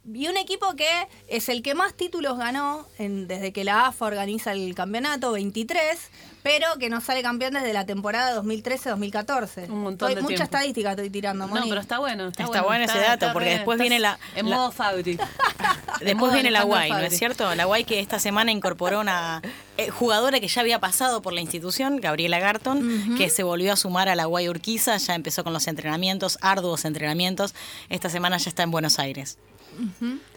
Y 0.04 0.28
un 0.28 0.36
equipo 0.36 0.76
que 0.76 0.88
es 1.28 1.48
el 1.48 1.62
que 1.62 1.76
más 1.76 1.94
títulos 1.94 2.36
ganó 2.38 2.88
en- 2.98 3.28
desde 3.28 3.54
que 3.54 3.64
la 3.64 3.86
AFA 3.86 4.06
organiza 4.06 4.52
el 4.52 4.74
campeonato, 4.74 5.32
23, 5.32 5.96
pero 6.42 6.66
que 6.80 6.90
no 6.90 7.02
sale 7.02 7.22
campeón 7.22 7.54
desde 7.54 7.72
la 7.72 7.86
temporada 7.86 8.34
2013-2014. 8.42 9.70
Un 9.70 9.82
montón 9.84 10.10
Estoy- 10.10 10.16
de 10.16 10.22
Mucha 10.24 10.28
tiempo. 10.38 10.44
estadística 10.44 10.90
estoy 10.92 11.10
tirando, 11.12 11.46
No, 11.46 11.54
Moni. 11.54 11.70
pero 11.70 11.82
está 11.82 12.00
bueno. 12.00 12.30
Está, 12.30 12.44
Está 12.46 12.64
bueno 12.64 12.86
ese 12.86 12.98
dato, 12.98 13.30
porque 13.32 13.50
re- 13.50 13.56
después 13.58 13.80
viene 13.80 14.00
la- 14.00 14.18
En 14.36 14.50
la- 14.50 14.56
modo 14.56 14.72
Fabri. 14.72 15.20
Después 16.02 16.34
viene 16.34 16.50
la 16.50 16.64
Guay, 16.64 16.90
¿no 16.90 16.98
es 16.98 17.16
cierto? 17.18 17.54
La 17.54 17.66
Guay 17.66 17.84
que 17.84 18.00
esta 18.00 18.18
semana 18.18 18.52
incorporó 18.52 19.02
una 19.02 19.44
eh, 19.78 19.90
jugadora 19.92 20.40
que 20.40 20.48
ya 20.48 20.62
había 20.62 20.80
pasado 20.80 21.22
por 21.22 21.32
la 21.34 21.42
institución, 21.42 21.98
Gabriela 21.98 22.40
Garton, 22.40 23.16
que 23.18 23.30
se 23.30 23.44
volvió 23.44 23.74
a 23.74 23.76
sumar 23.76 24.10
a 24.10 24.16
la 24.16 24.26
Guay 24.26 24.50
Urquiza, 24.50 24.98
ya 24.98 25.14
empezó 25.14 25.44
con 25.44 25.54
los 25.54 25.68
entrenamientos, 25.68 26.40
arduos 26.42 26.86
entrenamientos. 26.86 27.54
Esta 27.90 28.10
semana 28.10 28.38
ya 28.38 28.50
está 28.50 28.64
en 28.64 28.72
Buenos 28.72 28.98
Aires. 28.98 29.38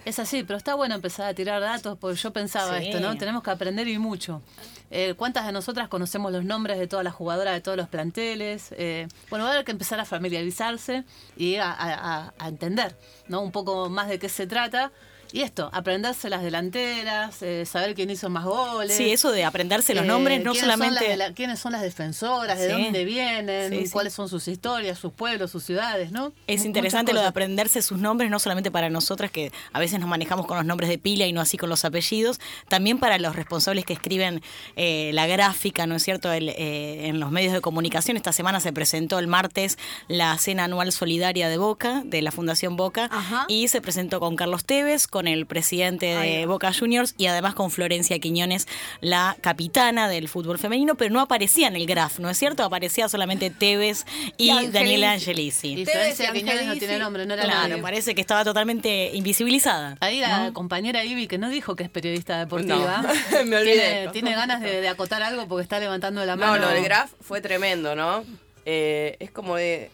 Es 0.05 0.19
así, 0.19 0.43
pero 0.45 0.57
está 0.57 0.75
bueno 0.75 0.95
empezar 0.95 1.27
a 1.27 1.35
tirar 1.35 1.61
datos, 1.61 1.97
porque 1.99 2.17
yo 2.19 2.33
pensaba 2.33 2.79
Sí. 2.79 2.87
esto, 2.89 3.01
¿no? 3.01 3.17
Tenemos 3.17 3.43
que 3.43 3.51
aprender 3.51 3.89
y 3.89 3.99
mucho. 3.99 4.43
Eh, 4.91 5.15
¿Cuántas 5.17 5.47
de 5.47 5.53
nosotras 5.53 5.89
conocemos 5.89 6.31
los 6.31 6.45
nombres 6.45 6.79
de 6.79 6.87
todas 6.87 7.05
las 7.05 7.15
jugadoras 7.15 7.55
de 7.55 7.61
todos 7.61 7.77
los 7.77 7.89
planteles? 7.89 8.69
Eh, 8.77 9.09
bueno, 9.31 9.45
va 9.45 9.51
a 9.51 9.55
haber 9.55 9.65
que 9.65 9.73
empezar 9.73 9.99
a 10.01 10.05
familiarizarse 10.05 11.05
y 11.37 11.57
a- 11.57 12.33
a 12.39 12.49
entender, 12.49 12.97
¿no? 13.29 13.41
Un 13.41 13.51
poco 13.53 13.89
más 13.89 14.09
de 14.09 14.19
qué 14.19 14.29
se 14.29 14.47
trata. 14.47 14.93
Y 15.35 15.43
esto, 15.43 15.69
aprenderse 15.73 16.31
las 16.31 16.45
delanteras, 16.45 17.43
eh, 17.43 17.67
saber 17.67 17.97
quién 17.97 18.09
hizo 18.09 18.31
más 18.31 18.45
goles. 18.45 18.97
Sí, 18.97 19.11
eso 19.11 19.33
de 19.33 19.43
aprenderse 19.45 19.93
los 19.93 20.05
Eh, 20.05 20.07
nombres, 20.07 20.45
no 20.45 20.55
son 20.55 20.61
solamente... 20.63 21.09
de 21.09 21.17
la- 21.17 21.33
quiénes 21.33 21.59
son 21.59 21.73
las 21.73 21.83
defensoras, 21.83 22.57
de 22.59 22.69
dónde 22.69 23.05
vienen, 23.05 23.73
Sí, 23.73 23.87
sí. 23.87 23.93
cuáles 23.93 24.13
son 24.15 24.29
sus 24.29 24.47
historias, 24.47 24.97
sus 24.97 25.13
pueblos, 25.13 25.51
sus 25.51 25.65
ciudades, 25.65 26.13
¿no? 26.13 26.33
Es 26.47 26.65
interesante 26.65 27.13
lo 27.13 27.21
de 27.21 27.27
aprenderse 27.27 27.83
sus 27.83 27.99
nombres, 27.99 28.31
no 28.31 28.39
solamente 28.39 28.71
para 28.71 28.91
nosotras 28.91 29.33
que 29.33 29.51
a 29.73 29.81
veces 29.81 29.99
nos 29.99 30.09
manejamos 30.09 30.47
con 30.47 30.57
los 30.57 30.67
nombres 30.67 30.89
de 30.89 30.99
pila 30.99 31.27
y 31.27 31.33
no 31.33 31.41
así 31.41 31.57
con 31.57 31.69
los 31.69 31.85
apellidos, 31.85 32.39
también 32.69 33.01
para 33.01 33.19
los 33.19 33.35
responsables 33.35 33.85
que 33.85 33.93
escriben 33.95 34.41
eh, 34.77 35.11
la 35.15 35.27
gráfica, 35.27 35.87
¿no 35.89 35.97
es 35.97 36.05
cierto?, 36.05 36.33
El, 36.33 36.49
en 36.51 37.19
los 37.19 37.33
medios 37.33 37.53
de 37.53 37.61
comunicación. 37.61 38.17
Esta 38.17 38.33
semana 38.33 38.61
se 38.61 38.73
presentó 38.73 39.19
el 39.19 39.27
martes 39.27 39.79
la 40.07 40.39
cena 40.39 40.63
anual 40.65 40.93
solidaria 40.93 41.49
de 41.49 41.57
Boca, 41.59 42.03
de 42.05 42.23
la 42.23 42.31
Fundación 42.31 42.77
Boca, 42.77 43.09
Ajá. 43.11 43.47
y 43.49 43.67
se 43.67 43.81
presentó 43.81 44.21
con 44.21 44.37
Carlos 44.37 44.65
Tevez, 44.65 45.09
con 45.09 45.24
el 45.29 45.47
presidente 45.47 46.07
de. 46.07 46.47
Boca 46.47 46.73
Juniors 46.73 47.15
y 47.19 47.27
además 47.27 47.55
con 47.55 47.71
Florencia 47.71 48.19
Quiñones, 48.19 48.67
la 49.01 49.37
capitana 49.41 50.09
del 50.09 50.29
fútbol 50.29 50.59
femenino, 50.59 50.95
pero 50.95 51.13
no 51.13 51.21
aparecía 51.21 51.69
en 51.69 51.77
el 51.77 51.87
graph, 51.87 52.19
¿no 52.19 52.29
es 52.31 52.39
cierto? 52.39 52.63
Aparecía 52.65 53.09
solamente 53.09 53.51
Tevez 53.51 54.05
y. 54.37 54.49
Daniela 54.69 55.13
Angelici. 55.13 55.73
Y 55.73 55.85
Tevez 55.85 56.17
Florencia 56.17 56.31
y 56.31 56.39
Quiñones 56.41 56.67
no 56.67 56.77
tiene 56.77 56.99
nombre, 56.99 57.27
no 57.27 57.35
era 57.35 57.45
Claro, 57.45 57.69
nadie. 57.69 57.83
parece 57.83 58.15
que 58.15 58.21
estaba 58.21 58.45
totalmente 58.45 59.11
invisibilizada. 59.15 59.97
Ahí 60.01 60.21
la 60.21 60.47
¿no? 60.47 60.53
compañera 60.55 61.05
Ivy, 61.05 61.27
que 61.27 61.39
no 61.39 61.49
dijo 61.49 61.77
que 61.77 61.85
es 61.85 61.91
periodista 61.91 62.39
deportiva, 62.39 63.03
No, 63.33 63.45
me 63.45 63.57
olvidé. 63.57 63.75
tiene, 63.75 64.09
tiene 64.13 64.35
ganas 64.35 64.61
de, 64.61 64.81
de 64.81 64.89
acotar 64.89 65.23
algo 65.23 65.47
porque 65.49 65.63
está 65.63 65.79
levantando 65.81 66.25
la 66.25 66.37
No, 66.37 66.47
mano. 66.47 66.63
lo 66.67 66.69
del 66.69 66.85
graph 66.85 67.11
fue 67.21 67.41
tremendo, 67.41 67.95
¿no? 67.95 68.25
Eh, 68.67 69.17
es 69.21 69.31
como 69.31 69.57
de. 69.57 69.91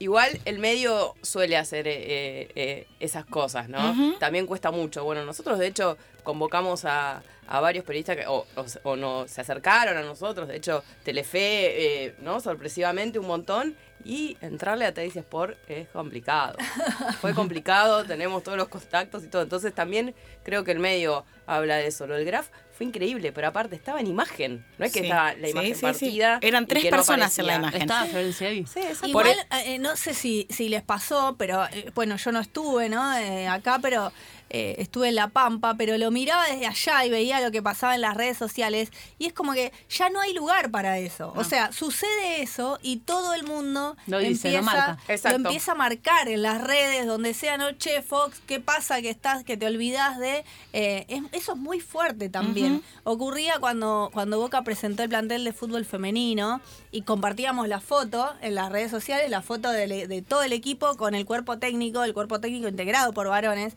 Igual 0.00 0.40
el 0.44 0.58
medio 0.58 1.14
suele 1.22 1.56
hacer 1.56 1.88
eh, 1.88 2.48
eh, 2.54 2.86
esas 3.00 3.24
cosas, 3.24 3.68
¿no? 3.68 4.16
También 4.18 4.46
cuesta 4.46 4.70
mucho. 4.70 5.02
Bueno, 5.02 5.24
nosotros 5.24 5.58
de 5.58 5.66
hecho 5.66 5.98
convocamos 6.22 6.84
a, 6.84 7.22
a 7.48 7.60
varios 7.60 7.84
periodistas 7.84 8.16
que 8.16 8.26
o, 8.26 8.46
o 8.54 8.64
o 8.84 8.96
no, 8.96 9.26
se 9.26 9.40
acercaron 9.40 9.96
a 9.96 10.02
nosotros. 10.02 10.46
De 10.46 10.56
hecho, 10.56 10.84
Telefe, 11.04 12.04
eh, 12.04 12.14
¿no? 12.20 12.40
Sorpresivamente 12.40 13.18
un 13.18 13.26
montón. 13.26 13.76
Y 14.04 14.36
entrarle 14.40 14.86
a 14.86 14.94
Teis 14.94 15.16
Sport 15.16 15.58
es 15.68 15.88
complicado. 15.88 16.56
Fue 17.20 17.34
complicado, 17.34 18.04
tenemos 18.04 18.44
todos 18.44 18.56
los 18.56 18.68
contactos 18.68 19.24
y 19.24 19.26
todo. 19.26 19.42
Entonces 19.42 19.74
también 19.74 20.14
creo 20.44 20.62
que 20.62 20.70
el 20.70 20.78
medio 20.78 21.24
habla 21.46 21.76
de 21.76 21.88
eso. 21.88 22.06
Lo 22.06 22.14
del 22.14 22.24
graph 22.24 22.46
fue 22.78 22.86
increíble, 22.86 23.32
pero 23.32 23.48
aparte 23.48 23.74
estaba 23.74 23.98
en 23.98 24.06
imagen. 24.06 24.64
No 24.78 24.84
es 24.84 24.92
que 24.92 25.00
Sí. 25.00 25.06
estaba 25.06 25.34
la 25.34 25.48
imagen 25.48 25.70
sí, 25.74 25.74
sí. 25.74 25.80
partida. 25.82 26.38
Eran 26.40 26.64
tres 26.68 26.84
que 26.84 26.90
no 26.92 26.96
personas 26.96 27.36
en 27.40 27.46
la 27.48 27.56
imagen. 27.56 27.82
Estaba 27.82 28.06
Florencia 28.06 28.46
ahí. 28.48 28.64
Sí, 28.72 28.78
exacto. 28.78 29.08
Igual, 29.08 29.26
Por 29.50 29.58
eh, 29.58 29.78
no 29.80 29.96
sé 29.96 30.14
si, 30.14 30.46
si 30.48 30.68
les 30.68 30.82
pasó, 30.82 31.34
pero 31.36 31.64
eh, 31.72 31.90
bueno, 31.96 32.14
yo 32.16 32.30
no 32.30 32.38
estuve 32.38 32.88
¿no? 32.88 33.16
Eh, 33.18 33.48
acá, 33.48 33.80
pero 33.82 34.12
eh, 34.50 34.76
estuve 34.78 35.08
en 35.08 35.14
La 35.14 35.28
Pampa, 35.28 35.74
pero 35.76 35.96
lo 35.98 36.10
miraba 36.10 36.46
desde 36.46 36.66
allá 36.66 37.04
y 37.04 37.10
veía 37.10 37.40
lo 37.40 37.50
que 37.50 37.62
pasaba 37.62 37.94
en 37.94 38.00
las 38.00 38.16
redes 38.16 38.36
sociales 38.38 38.90
y 39.18 39.26
es 39.26 39.32
como 39.32 39.52
que 39.52 39.72
ya 39.90 40.08
no 40.10 40.20
hay 40.20 40.32
lugar 40.34 40.70
para 40.70 40.98
eso. 40.98 41.32
O 41.36 41.44
sea, 41.44 41.72
sucede 41.72 42.42
eso 42.42 42.78
y 42.82 42.98
todo 42.98 43.34
el 43.34 43.44
mundo 43.44 43.96
Lo 44.06 44.18
dice, 44.18 44.48
empieza, 44.48 44.58
lo 44.58 44.62
marca. 44.64 44.98
Exacto. 45.08 45.36
empieza 45.36 45.72
a 45.72 45.74
marcar 45.74 46.28
en 46.28 46.42
las 46.42 46.60
redes, 46.62 47.06
donde 47.06 47.34
sea, 47.34 47.58
no, 47.58 47.72
che, 47.72 48.02
Fox, 48.02 48.40
¿qué 48.46 48.60
pasa 48.60 49.00
que 49.02 49.10
estás, 49.10 49.44
que 49.44 49.56
te 49.56 49.66
olvidas 49.66 50.18
de...? 50.18 50.44
Eh, 50.72 51.04
es- 51.08 51.22
eso 51.32 51.52
es 51.52 51.58
muy 51.58 51.80
fuerte 51.80 52.28
también. 52.28 52.82
Ocurría 53.04 53.58
cuando, 53.60 54.10
cuando 54.12 54.38
Boca 54.38 54.62
presentó 54.62 55.02
el 55.02 55.08
plantel 55.08 55.44
de 55.44 55.52
fútbol 55.52 55.84
femenino 55.84 56.60
y 56.90 57.02
compartíamos 57.02 57.68
la 57.68 57.80
foto 57.80 58.32
en 58.40 58.54
las 58.54 58.70
redes 58.72 58.90
sociales, 58.90 59.30
la 59.30 59.42
foto 59.42 59.70
de, 59.70 60.06
de 60.06 60.22
todo 60.22 60.42
el 60.42 60.52
equipo 60.52 60.96
con 60.96 61.14
el 61.14 61.24
cuerpo 61.26 61.58
técnico, 61.58 62.02
el 62.04 62.14
cuerpo 62.14 62.40
técnico 62.40 62.68
integrado 62.68 63.12
por 63.12 63.28
varones. 63.28 63.74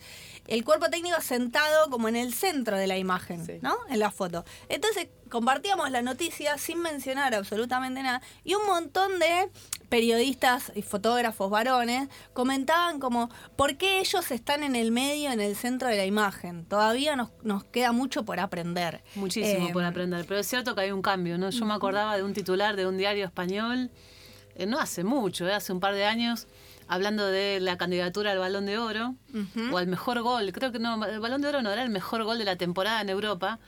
El 0.51 0.65
cuerpo 0.65 0.89
técnico 0.89 1.21
sentado 1.21 1.89
como 1.89 2.09
en 2.09 2.17
el 2.17 2.33
centro 2.33 2.77
de 2.77 2.85
la 2.85 2.97
imagen, 2.97 3.45
Sí. 3.45 3.53
¿no? 3.61 3.75
En 3.89 3.99
la 3.99 4.11
foto. 4.11 4.43
Entonces 4.67 5.07
compartíamos 5.29 5.89
la 5.91 6.01
noticia 6.01 6.57
sin 6.57 6.79
mencionar 6.81 7.33
absolutamente 7.33 8.03
nada 8.03 8.21
y 8.43 8.55
un 8.55 8.65
montón 8.65 9.17
de 9.19 9.49
periodistas 9.87 10.71
y 10.75 10.81
fotógrafos 10.81 11.49
varones 11.49 12.09
comentaban 12.33 12.99
como 12.99 13.29
por 13.55 13.77
qué 13.77 13.99
ellos 13.99 14.29
están 14.31 14.63
en 14.63 14.75
el 14.75 14.91
medio, 14.91 15.31
en 15.31 15.39
el 15.39 15.55
centro 15.55 15.87
de 15.87 15.95
la 15.95 16.05
imagen. 16.05 16.65
Todavía 16.65 17.15
nos, 17.15 17.29
nos 17.43 17.63
queda 17.65 17.91
mucho 17.91 18.25
por 18.25 18.39
aprender. 18.39 19.03
Muchísimo 19.15 19.67
Eh, 19.69 19.73
por 19.73 19.83
aprender, 19.85 20.25
pero 20.27 20.39
es 20.41 20.47
cierto 20.47 20.75
que 20.75 20.81
hay 20.81 20.91
un 20.91 21.01
cambio, 21.01 21.37
¿no? 21.37 21.49
Yo 21.49 21.65
me 21.65 21.73
acordaba 21.73 22.17
de 22.17 22.23
un 22.23 22.33
titular 22.33 22.75
de 22.75 22.87
un 22.87 22.97
diario 22.97 23.25
español, 23.25 23.89
eh, 24.55 24.65
no 24.65 24.79
hace 24.79 25.03
mucho, 25.03 25.47
eh, 25.47 25.53
hace 25.53 25.71
un 25.71 25.79
par 25.79 25.93
de 25.93 26.05
años, 26.05 26.47
hablando 26.91 27.25
de 27.25 27.61
la 27.61 27.77
candidatura 27.77 28.33
al 28.33 28.39
Balón 28.39 28.65
de 28.65 28.77
Oro 28.77 29.15
o 29.71 29.77
al 29.77 29.87
mejor 29.87 30.21
gol. 30.23 30.51
Creo 30.51 30.73
que 30.73 30.79
no, 30.79 31.05
el 31.05 31.21
Balón 31.21 31.41
de 31.41 31.47
Oro 31.47 31.61
no 31.61 31.71
era 31.71 31.83
el 31.83 31.89
mejor 31.89 32.25
gol 32.25 32.37
de 32.37 32.43
la 32.43 32.57
temporada 32.57 32.99
en 32.99 33.07
Europa 33.07 33.59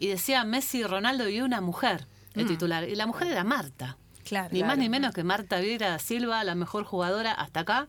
y 0.00 0.08
decía 0.08 0.42
Messi, 0.42 0.82
Ronaldo 0.82 1.28
y 1.28 1.40
una 1.40 1.60
mujer, 1.60 2.08
el 2.34 2.48
titular. 2.48 2.88
Y 2.88 2.96
la 2.96 3.06
mujer 3.06 3.28
era 3.28 3.44
Marta. 3.44 3.98
Claro. 4.24 4.48
Ni 4.50 4.64
más 4.64 4.78
ni 4.78 4.88
menos 4.88 5.14
que 5.14 5.22
Marta 5.22 5.60
Vieira 5.60 5.96
Silva, 6.00 6.42
la 6.42 6.56
mejor 6.56 6.82
jugadora 6.82 7.30
hasta 7.30 7.60
acá, 7.60 7.86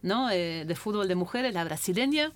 ¿no? 0.00 0.30
Eh, 0.30 0.64
de 0.64 0.76
fútbol 0.76 1.08
de 1.08 1.16
mujeres, 1.16 1.52
la 1.52 1.64
brasileña, 1.64 2.30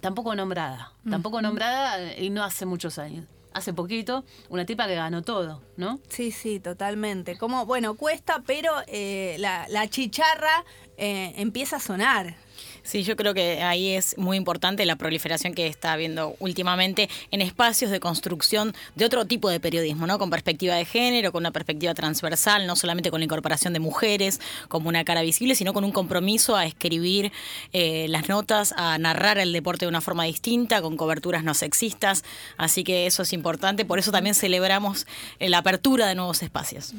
tampoco 0.00 0.34
nombrada. 0.34 0.92
Tampoco 1.10 1.42
nombrada 1.42 2.00
eh, 2.00 2.24
y 2.24 2.30
no 2.30 2.42
hace 2.42 2.64
muchos 2.64 2.98
años. 2.98 3.26
Hace 3.54 3.72
poquito, 3.72 4.24
una 4.48 4.66
tipa 4.66 4.86
que 4.86 4.96
ganó 4.96 5.22
todo, 5.22 5.62
¿no? 5.76 6.00
Sí, 6.08 6.32
sí, 6.32 6.60
totalmente. 6.60 7.38
Como, 7.38 7.64
bueno, 7.66 7.94
cuesta, 7.94 8.42
pero 8.46 8.72
eh, 8.88 9.36
la, 9.38 9.66
la 9.68 9.88
chicharra 9.88 10.64
eh, 10.96 11.32
empieza 11.36 11.76
a 11.76 11.80
sonar. 11.80 12.36
Sí, 12.84 13.02
yo 13.02 13.16
creo 13.16 13.32
que 13.32 13.62
ahí 13.62 13.92
es 13.92 14.16
muy 14.18 14.36
importante 14.36 14.84
la 14.84 14.96
proliferación 14.96 15.54
que 15.54 15.66
está 15.66 15.94
habiendo 15.94 16.36
últimamente 16.38 17.08
en 17.30 17.40
espacios 17.40 17.90
de 17.90 17.98
construcción 17.98 18.74
de 18.94 19.06
otro 19.06 19.24
tipo 19.24 19.48
de 19.48 19.58
periodismo, 19.58 20.06
¿no? 20.06 20.18
Con 20.18 20.28
perspectiva 20.28 20.74
de 20.74 20.84
género, 20.84 21.32
con 21.32 21.40
una 21.40 21.50
perspectiva 21.50 21.94
transversal, 21.94 22.66
no 22.66 22.76
solamente 22.76 23.10
con 23.10 23.20
la 23.20 23.24
incorporación 23.24 23.72
de 23.72 23.80
mujeres 23.80 24.38
como 24.68 24.90
una 24.90 25.02
cara 25.02 25.22
visible, 25.22 25.54
sino 25.54 25.72
con 25.72 25.82
un 25.82 25.92
compromiso 25.92 26.56
a 26.56 26.66
escribir 26.66 27.32
eh, 27.72 28.06
las 28.10 28.28
notas, 28.28 28.74
a 28.76 28.98
narrar 28.98 29.38
el 29.38 29.54
deporte 29.54 29.86
de 29.86 29.88
una 29.88 30.02
forma 30.02 30.24
distinta, 30.24 30.82
con 30.82 30.98
coberturas 30.98 31.42
no 31.42 31.54
sexistas. 31.54 32.22
Así 32.58 32.84
que 32.84 33.06
eso 33.06 33.22
es 33.22 33.32
importante. 33.32 33.86
Por 33.86 33.98
eso 33.98 34.12
también 34.12 34.34
celebramos 34.34 35.06
eh, 35.38 35.48
la 35.48 35.58
apertura 35.58 36.06
de 36.06 36.16
nuevos 36.16 36.42
espacios. 36.42 36.92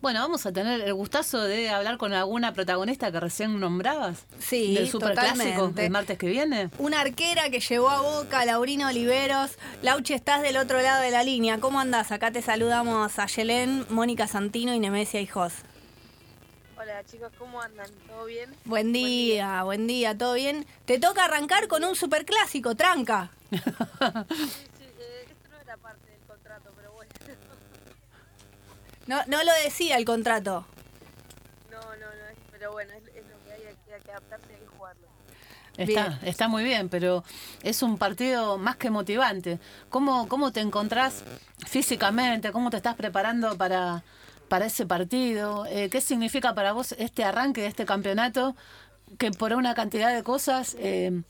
Bueno, 0.00 0.20
vamos 0.20 0.46
a 0.46 0.52
tener 0.52 0.80
el 0.80 0.94
gustazo 0.94 1.42
de 1.42 1.68
hablar 1.68 1.98
con 1.98 2.14
alguna 2.14 2.54
protagonista 2.54 3.12
que 3.12 3.20
recién 3.20 3.60
nombrabas. 3.60 4.24
Sí, 4.38 4.72
Del 4.72 4.88
superclásico 4.88 5.25
totalmente. 5.32 5.84
el 5.86 5.90
martes 5.90 6.18
que 6.18 6.26
viene. 6.28 6.70
Una 6.78 7.00
arquera 7.00 7.50
que 7.50 7.60
llevó 7.60 7.90
a 7.90 8.00
Boca, 8.00 8.44
Laurino 8.44 8.88
Oliveros. 8.88 9.52
Lauchi, 9.82 10.14
estás 10.14 10.42
del 10.42 10.56
otro 10.56 10.80
lado 10.80 11.02
de 11.02 11.10
la 11.10 11.22
línea. 11.22 11.58
¿Cómo 11.58 11.80
andás? 11.80 12.12
Acá 12.12 12.30
te 12.30 12.42
saludamos 12.42 13.18
a 13.18 13.26
Yelén, 13.26 13.86
Mónica 13.90 14.26
Santino 14.26 14.74
y 14.74 14.78
Nemesia 14.78 15.20
Hijos. 15.20 15.52
Hola 16.78 17.02
chicos, 17.04 17.32
¿cómo 17.38 17.60
andan? 17.60 17.90
¿Todo 18.06 18.26
bien? 18.26 18.54
Buen 18.64 18.92
día, 18.92 19.62
buen 19.64 19.86
día, 19.86 20.16
¿todo 20.16 20.34
bien? 20.34 20.66
Te 20.84 20.98
toca 21.00 21.24
arrancar 21.24 21.68
con 21.68 21.82
un 21.84 21.96
superclásico, 21.96 22.74
tranca. 22.74 23.30
Sí, 23.50 23.58
sí, 23.58 24.84
eh, 24.98 25.26
esto 25.30 25.48
no 25.50 25.56
era 25.62 25.76
parte 25.78 26.10
del 26.10 26.20
contrato, 26.26 26.70
pero 26.76 26.92
bueno. 26.92 27.10
No, 29.06 29.22
no 29.26 29.42
lo 29.44 29.52
decía 29.64 29.96
el 29.96 30.04
contrato. 30.04 30.66
No, 31.70 31.80
no, 31.80 31.96
no, 31.96 32.26
es- 32.30 32.38
pero 32.52 32.72
bueno, 32.72 32.92
es, 32.92 33.02
es 33.16 33.24
lo 33.26 33.44
que 33.44 33.52
hay, 33.52 33.62
hay 33.68 33.76
que- 33.86 33.94
hay 33.94 34.00
que 34.02 34.10
adaptarse 34.10 34.46
y 34.50 34.54
hay 34.54 34.60
que 34.60 34.66
jugarlo. 34.66 35.06
Está, 35.76 36.18
está 36.22 36.48
muy 36.48 36.64
bien, 36.64 36.88
pero 36.88 37.22
es 37.62 37.82
un 37.82 37.98
partido 37.98 38.58
más 38.58 38.76
que 38.76 38.90
motivante. 38.90 39.58
¿Cómo, 39.90 40.28
cómo 40.28 40.52
te 40.52 40.60
encontrás 40.60 41.24
físicamente? 41.66 42.52
¿Cómo 42.52 42.70
te 42.70 42.78
estás 42.78 42.94
preparando 42.94 43.56
para, 43.56 44.02
para 44.48 44.66
ese 44.66 44.86
partido? 44.86 45.66
Eh, 45.66 45.90
¿Qué 45.90 46.00
significa 46.00 46.54
para 46.54 46.72
vos 46.72 46.92
este 46.92 47.24
arranque 47.24 47.60
de 47.62 47.66
este 47.68 47.84
campeonato? 47.84 48.56
Que 49.18 49.30
por 49.30 49.52
una 49.52 49.74
cantidad 49.74 50.14
de 50.14 50.22
cosas, 50.22 50.76
eh, 50.80 51.22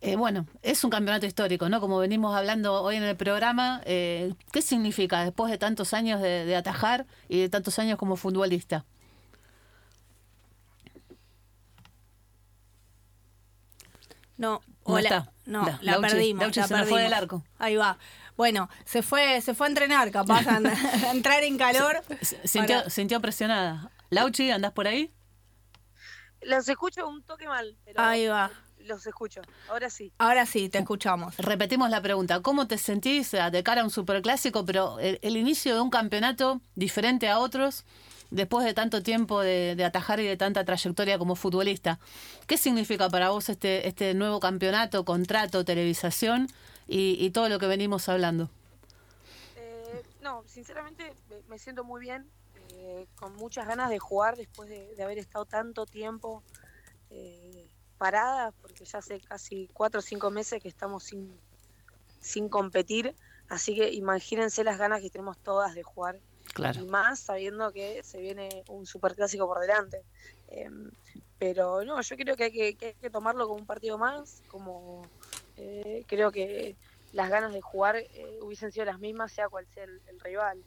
eh, 0.00 0.16
bueno, 0.16 0.46
es 0.62 0.82
un 0.84 0.90
campeonato 0.90 1.26
histórico, 1.26 1.68
¿no? 1.68 1.80
Como 1.80 1.98
venimos 1.98 2.34
hablando 2.34 2.82
hoy 2.82 2.96
en 2.96 3.02
el 3.02 3.16
programa, 3.16 3.82
eh, 3.84 4.32
¿qué 4.52 4.62
significa 4.62 5.22
después 5.24 5.50
de 5.50 5.58
tantos 5.58 5.92
años 5.92 6.22
de, 6.22 6.46
de 6.46 6.56
atajar 6.56 7.06
y 7.28 7.40
de 7.40 7.48
tantos 7.50 7.78
años 7.78 7.98
como 7.98 8.16
futbolista? 8.16 8.86
No, 14.40 14.60
No 14.86 14.94
hola. 14.94 15.00
está. 15.08 15.32
No, 15.46 15.78
la 15.82 16.00
perdimos. 16.00 16.42
Lauchi 16.42 16.60
la 16.60 16.66
se 16.68 16.76
nos 16.76 16.88
fue 16.88 17.02
del 17.02 17.12
arco. 17.12 17.44
Ahí 17.58 17.76
va. 17.76 17.98
Bueno, 18.36 18.70
se 18.84 19.02
fue, 19.02 19.40
se 19.42 19.52
fue 19.54 19.66
a 19.66 19.70
entrenar, 19.70 20.10
capaz 20.10 20.46
a, 20.48 20.56
a 20.56 21.10
entrar 21.12 21.42
en 21.44 21.58
calor. 21.58 22.02
Sintió, 22.44 22.78
para- 22.78 22.90
sintió 22.90 23.20
presionada. 23.20 23.90
Lauchi, 24.10 24.50
¿andás 24.50 24.72
por 24.72 24.86
ahí? 24.88 25.12
Los 26.42 26.68
escucho 26.68 27.06
un 27.06 27.22
toque 27.22 27.46
mal, 27.46 27.76
pero 27.84 28.00
Ahí 28.00 28.26
va. 28.26 28.50
los 28.78 29.06
escucho. 29.06 29.42
Ahora 29.68 29.90
sí. 29.90 30.10
Ahora 30.18 30.46
sí, 30.46 30.68
te 30.70 30.78
escuchamos. 30.78 31.36
Repetimos 31.36 31.90
la 31.90 32.00
pregunta. 32.00 32.40
¿Cómo 32.40 32.66
te 32.66 32.78
sentís 32.78 33.34
eh, 33.34 33.50
de 33.50 33.62
cara 33.62 33.82
a 33.82 33.84
un 33.84 33.90
superclásico, 33.90 34.64
pero 34.64 34.98
el, 35.00 35.18
el 35.22 35.36
inicio 35.36 35.74
de 35.74 35.80
un 35.82 35.90
campeonato 35.90 36.62
diferente 36.74 37.28
a 37.28 37.38
otros, 37.40 37.84
después 38.30 38.64
de 38.64 38.74
tanto 38.74 39.02
tiempo 39.02 39.40
de, 39.40 39.82
atajar 39.84 40.20
y 40.20 40.26
de 40.26 40.36
tanta 40.36 40.64
trayectoria 40.64 41.18
como 41.18 41.36
futbolista? 41.36 41.98
¿Qué 42.46 42.56
significa 42.56 43.08
para 43.08 43.30
vos 43.30 43.48
este, 43.48 43.88
este 43.88 44.14
nuevo 44.14 44.40
campeonato, 44.40 45.04
contrato, 45.04 45.64
televisación 45.64 46.48
y, 46.86 47.16
y 47.24 47.30
todo 47.30 47.48
lo 47.48 47.58
que 47.58 47.66
venimos 47.66 48.08
hablando? 48.08 48.50
Eh, 49.56 50.02
no, 50.22 50.42
sinceramente 50.46 51.12
me- 51.48 51.58
siento 51.58 51.84
muy 51.84 52.00
bien, 52.00 52.26
eh, 52.74 53.06
con 53.16 53.34
muchas 53.36 53.66
ganas 53.66 53.90
de 53.90 53.98
jugar 53.98 54.36
después 54.36 54.68
de, 54.68 54.94
de 54.94 55.02
haber 55.02 55.18
estado 55.18 55.44
tanto 55.44 55.86
tiempo 55.86 56.42
eh, 57.10 57.66
parada, 57.98 58.52
porque 58.62 58.84
ya 58.84 58.98
hace 58.98 59.20
casi 59.20 59.68
cuatro 59.72 59.98
o 59.98 60.02
cinco 60.02 60.30
meses 60.30 60.62
que 60.62 60.68
estamos 60.68 61.04
sin, 61.04 61.30
sin 62.20 62.48
competir, 62.48 63.14
así 63.48 63.74
que 63.74 63.92
imagínense 63.92 64.64
las 64.64 64.78
ganas 64.78 65.00
que 65.02 65.10
tenemos 65.10 65.36
todas 65.38 65.74
de 65.74 65.82
jugar 65.82 66.18
Y 66.80 66.84
más 66.86 67.20
sabiendo 67.20 67.72
que 67.72 68.02
se 68.02 68.20
viene 68.20 68.64
un 68.68 68.86
superclásico 68.86 69.46
por 69.46 69.60
delante. 69.60 70.02
Em, 70.48 70.90
pero 71.38 71.84
no, 71.84 72.00
yo 72.00 72.16
creo 72.16 72.36
que 72.36 72.44
hay 72.44 72.52
que, 72.52 72.74
que 72.74 72.86
hay 72.86 72.94
que 72.94 73.10
tomarlo 73.10 73.46
como 73.46 73.60
un 73.60 73.66
partido 73.66 73.98
más, 73.98 74.42
como 74.48 75.02
eh, 75.56 76.04
creo 76.06 76.30
que 76.30 76.76
las 77.12 77.30
ganas 77.30 77.52
de 77.52 77.60
jugar 77.60 77.96
eh, 77.96 78.38
hubiesen 78.42 78.72
sido 78.72 78.84
las 78.84 78.98
mismas, 78.98 79.32
sea 79.32 79.48
cual 79.48 79.66
sea 79.66 79.84
el, 79.84 80.00
el 80.06 80.20
rival. 80.20 80.62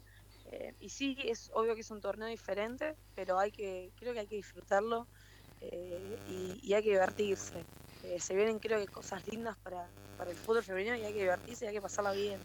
Eh, 0.51 0.73
y 0.79 0.89
sí, 0.89 1.17
es 1.23 1.49
obvio 1.53 1.75
que 1.75 1.81
es 1.81 1.91
un 1.91 2.01
torneo 2.01 2.27
diferente, 2.27 2.95
pero 3.15 3.39
hay 3.39 3.51
que 3.51 3.91
creo 3.97 4.13
que 4.13 4.19
hay 4.19 4.27
que 4.27 4.35
disfrutarlo 4.35 5.07
eh, 5.61 6.17
y, 6.29 6.59
y 6.61 6.73
hay 6.73 6.83
que 6.83 6.91
divertirse. 6.91 7.63
Eh, 8.03 8.19
se 8.19 8.35
vienen 8.35 8.59
creo 8.59 8.79
que 8.79 8.87
cosas 8.87 9.25
lindas 9.27 9.55
para, 9.57 9.87
para 10.17 10.29
el 10.29 10.35
fútbol 10.35 10.63
femenino 10.63 10.95
y 10.95 11.03
hay 11.03 11.13
que 11.13 11.21
divertirse 11.21 11.65
y 11.65 11.67
hay 11.69 11.73
que 11.73 11.81
pasarla 11.81 12.11
bien. 12.11 12.39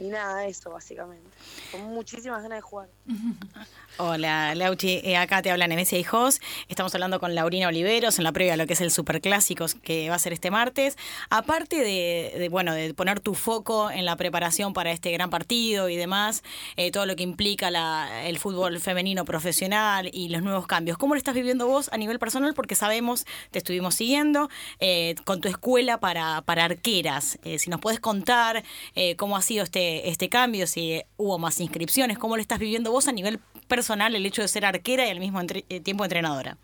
Y, 0.00 0.08
nada, 0.08 0.46
eso 0.46 0.70
básicamente. 0.70 1.28
Con 1.70 1.82
muchísimas 1.92 2.42
ganas 2.42 2.58
de 2.58 2.62
jugar. 2.62 2.88
Hola, 3.98 4.54
Lauchi. 4.54 5.00
Eh, 5.04 5.16
acá 5.16 5.42
te 5.42 5.50
habla 5.50 5.66
Nemesia 5.66 5.98
Hijos. 5.98 6.40
Estamos 6.68 6.94
hablando 6.94 7.20
con 7.20 7.34
Laurina 7.34 7.68
Oliveros 7.68 8.16
en 8.18 8.24
la 8.24 8.32
previa 8.32 8.54
a 8.54 8.56
lo 8.56 8.66
que 8.66 8.72
es 8.72 8.80
el 8.80 8.90
Superclásicos 8.90 9.74
que 9.74 10.08
va 10.08 10.14
a 10.14 10.18
ser 10.18 10.32
este 10.32 10.50
martes. 10.50 10.96
Aparte 11.28 11.76
de, 11.76 12.34
de, 12.38 12.48
bueno, 12.48 12.72
de 12.72 12.94
poner 12.94 13.20
tu 13.20 13.34
foco 13.34 13.90
en 13.90 14.06
la 14.06 14.16
preparación 14.16 14.72
para 14.72 14.90
este 14.90 15.10
gran 15.12 15.28
partido 15.28 15.90
y 15.90 15.96
demás, 15.96 16.42
eh, 16.76 16.90
todo 16.90 17.04
lo 17.04 17.14
que 17.14 17.22
implica 17.22 17.70
la, 17.70 18.26
el 18.26 18.38
fútbol 18.38 18.80
femenino 18.80 19.26
profesional 19.26 20.08
y 20.12 20.28
los 20.28 20.42
nuevos 20.42 20.66
cambios. 20.66 20.96
¿Cómo 20.96 21.14
lo 21.14 21.18
estás 21.18 21.34
viviendo 21.34 21.66
vos 21.66 21.90
a 21.92 21.98
nivel 21.98 22.18
personal? 22.18 22.54
Porque 22.54 22.74
sabemos, 22.74 23.26
te 23.50 23.58
estuvimos 23.58 23.96
siguiendo, 23.96 24.48
eh, 24.78 25.14
con 25.24 25.42
tu 25.42 25.48
escuela 25.48 26.00
para, 26.00 26.40
para 26.42 26.64
arqueras. 26.64 27.38
Eh, 27.44 27.58
si 27.58 27.68
nos 27.68 27.80
puedes 27.80 28.00
contar 28.00 28.64
cómo 29.16 29.36
ha 29.36 29.42
sido 29.42 29.64
este, 29.64 29.89
este 30.04 30.28
cambio, 30.28 30.66
si 30.66 31.02
hubo 31.16 31.38
más 31.38 31.60
inscripciones, 31.60 32.18
cómo 32.18 32.36
lo 32.36 32.42
estás 32.42 32.58
viviendo 32.58 32.90
vos 32.90 33.08
a 33.08 33.12
nivel 33.12 33.38
personal 33.68 34.14
el 34.14 34.26
hecho 34.26 34.42
de 34.42 34.48
ser 34.48 34.64
arquera 34.64 35.06
y 35.06 35.10
al 35.10 35.20
mismo 35.20 35.40
eh, 35.42 35.80
tiempo 35.80 36.04
entrenadora. 36.04 36.56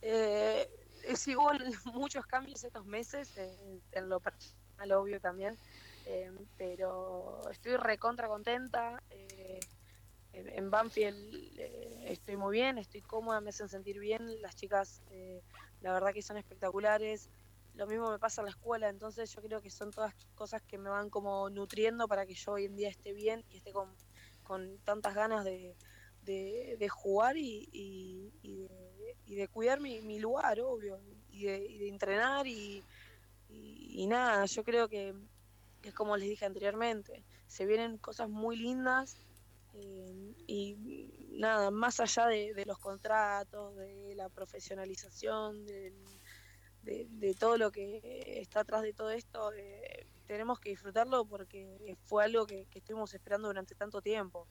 Eh, 0.00 0.68
es 1.04 1.26
igual 1.28 1.62
muchos 1.84 2.26
cambios 2.26 2.64
estos 2.64 2.86
meses, 2.86 3.36
eh, 3.36 3.80
en 3.92 4.08
lo 4.08 4.20
personal 4.20 4.92
obvio 4.92 5.20
también, 5.20 5.56
eh, 6.06 6.30
pero 6.58 7.42
estoy 7.50 7.76
recontra 7.76 8.28
contenta. 8.28 9.02
eh, 9.10 9.60
en 10.32 10.70
Banfield 10.70 11.58
eh, 11.58 12.04
estoy 12.06 12.36
muy 12.36 12.52
bien, 12.52 12.78
estoy 12.78 13.02
cómoda, 13.02 13.40
me 13.40 13.50
hacen 13.50 13.68
sentir 13.68 13.98
bien. 13.98 14.40
Las 14.40 14.56
chicas, 14.56 15.02
eh, 15.10 15.42
la 15.80 15.92
verdad 15.92 16.12
que 16.14 16.22
son 16.22 16.36
espectaculares. 16.36 17.28
Lo 17.74 17.86
mismo 17.86 18.10
me 18.10 18.18
pasa 18.18 18.42
en 18.42 18.46
la 18.46 18.50
escuela, 18.50 18.88
entonces 18.88 19.32
yo 19.34 19.40
creo 19.40 19.62
que 19.62 19.70
son 19.70 19.90
todas 19.90 20.14
cosas 20.34 20.62
que 20.62 20.76
me 20.76 20.90
van 20.90 21.08
como 21.08 21.48
nutriendo 21.48 22.06
para 22.06 22.26
que 22.26 22.34
yo 22.34 22.52
hoy 22.52 22.66
en 22.66 22.76
día 22.76 22.90
esté 22.90 23.12
bien 23.14 23.44
y 23.50 23.56
esté 23.58 23.72
con, 23.72 23.88
con 24.42 24.78
tantas 24.80 25.14
ganas 25.14 25.44
de, 25.44 25.74
de, 26.22 26.88
jugar 26.88 27.36
y, 27.36 27.68
y- 27.72 28.66
de, 28.66 29.16
y 29.26 29.34
de 29.36 29.48
cuidar 29.48 29.80
mi, 29.80 30.02
mi 30.02 30.18
lugar, 30.18 30.60
obvio, 30.60 31.00
y 31.30 31.44
de, 31.44 31.88
entrenar 31.88 32.46
y, 32.46 32.82
y- 33.48 34.06
nada, 34.06 34.44
yo 34.46 34.64
creo 34.64 34.88
que 34.88 35.14
es 35.82 35.94
como 35.94 36.16
les 36.16 36.28
dije 36.28 36.44
anteriormente, 36.44 37.24
se 37.48 37.66
vienen 37.66 37.98
cosas 37.98 38.28
muy 38.28 38.56
lindas 38.56 39.16
eh, 39.74 40.34
y 40.46 40.76
nada, 41.38 41.70
más 41.70 41.98
allá 42.00 42.26
de 42.26 42.64
los 42.66 42.78
contratos, 42.78 43.74
de 43.76 44.14
la 44.14 44.28
profesionalización, 44.28 45.64
del- 45.64 45.94
de, 46.82 47.06
de 47.10 47.34
todo 47.34 47.56
lo 47.56 47.70
que 47.70 48.40
está 48.40 48.60
atrás 48.60 48.82
de 48.82 48.92
todo 48.92 49.10
esto, 49.10 49.52
eh, 49.52 50.06
tenemos 50.26 50.60
que 50.60 50.70
disfrutarlo 50.70 51.24
porque 51.24 51.96
fue 52.04 52.24
algo 52.24 52.46
que, 52.46 52.66
que 52.70 52.78
estuvimos 52.78 53.12
esperando 53.14 53.48
durante 53.48 53.74
tanto 53.74 54.00
tiempo. 54.00 54.46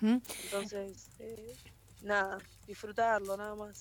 Entonces, 0.00 1.10
eh, 1.18 1.54
nada, 2.02 2.38
disfrutarlo 2.66 3.36
nada 3.36 3.54
más. 3.54 3.80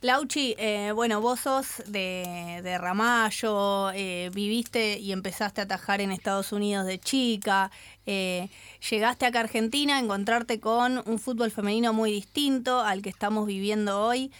Lauchi, 0.00 0.54
eh, 0.58 0.92
bueno, 0.94 1.20
vos 1.20 1.40
sos 1.40 1.82
de, 1.86 2.60
de 2.62 2.78
Ramallo, 2.78 3.90
eh, 3.92 4.30
viviste 4.32 4.98
y 4.98 5.12
empezaste 5.12 5.60
a 5.60 5.64
atajar 5.64 6.00
en 6.00 6.12
Estados 6.12 6.52
Unidos 6.52 6.86
de 6.86 6.98
chica, 6.98 7.70
eh, 8.06 8.48
llegaste 8.90 9.26
acá 9.26 9.40
a 9.40 9.42
Argentina 9.42 9.96
a 9.96 10.00
encontrarte 10.00 10.60
con 10.60 11.02
un 11.06 11.18
fútbol 11.18 11.50
femenino 11.50 11.92
muy 11.92 12.12
distinto 12.12 12.80
al 12.80 13.02
que 13.02 13.10
estamos 13.10 13.46
viviendo 13.46 14.00
hoy. 14.00 14.30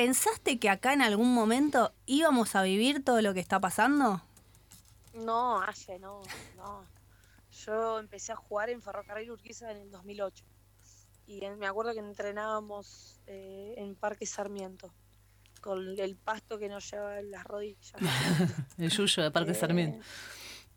¿Pensaste 0.00 0.58
que 0.58 0.70
acá 0.70 0.94
en 0.94 1.02
algún 1.02 1.34
momento 1.34 1.92
íbamos 2.06 2.56
a 2.56 2.62
vivir 2.62 3.04
todo 3.04 3.20
lo 3.20 3.34
que 3.34 3.40
está 3.40 3.60
pasando? 3.60 4.22
No, 5.12 5.60
Aye, 5.60 5.98
no, 5.98 6.22
no. 6.56 6.86
Yo 7.66 7.98
empecé 7.98 8.32
a 8.32 8.36
jugar 8.36 8.70
en 8.70 8.80
Ferrocarril 8.80 9.30
Urquiza 9.30 9.70
en 9.70 9.76
el 9.76 9.90
2008. 9.90 10.42
Y 11.26 11.44
en- 11.44 11.58
me 11.58 11.66
acuerdo 11.66 11.92
que 11.92 11.98
entrenábamos 11.98 13.20
eh, 13.26 13.74
en 13.76 13.94
Parque 13.94 14.24
Sarmiento, 14.24 14.90
con 15.60 15.98
el 15.98 16.16
pasto 16.16 16.58
que 16.58 16.70
nos 16.70 16.90
llevaba 16.90 17.18
en 17.18 17.30
las 17.30 17.44
rodillas. 17.44 17.92
El 18.78 18.88
Yuyo 18.88 19.22
de 19.22 19.30
Parque 19.30 19.50
Eh, 19.50 19.54
Sarmiento. 19.54 20.02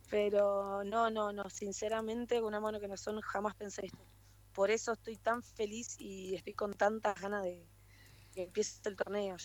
Pero 0.09 0.83
no, 0.83 1.09
no, 1.09 1.31
no, 1.31 1.49
sinceramente, 1.49 2.39
con 2.41 2.47
una 2.49 2.59
mano 2.59 2.77
que 2.81 2.89
no 2.89 2.97
son, 2.97 3.21
jamás 3.21 3.55
pensé 3.55 3.85
esto. 3.85 4.05
Por 4.51 4.69
eso 4.69 4.91
estoy 4.91 5.15
tan 5.15 5.41
feliz 5.43 5.95
y 5.97 6.35
estoy 6.35 6.53
con 6.55 6.73
tantas 6.73 7.19
ganas 7.21 7.43
de 7.45 7.65
que 8.33 8.43
empiece 8.43 8.79
el 8.89 8.95
torneo. 8.95 9.37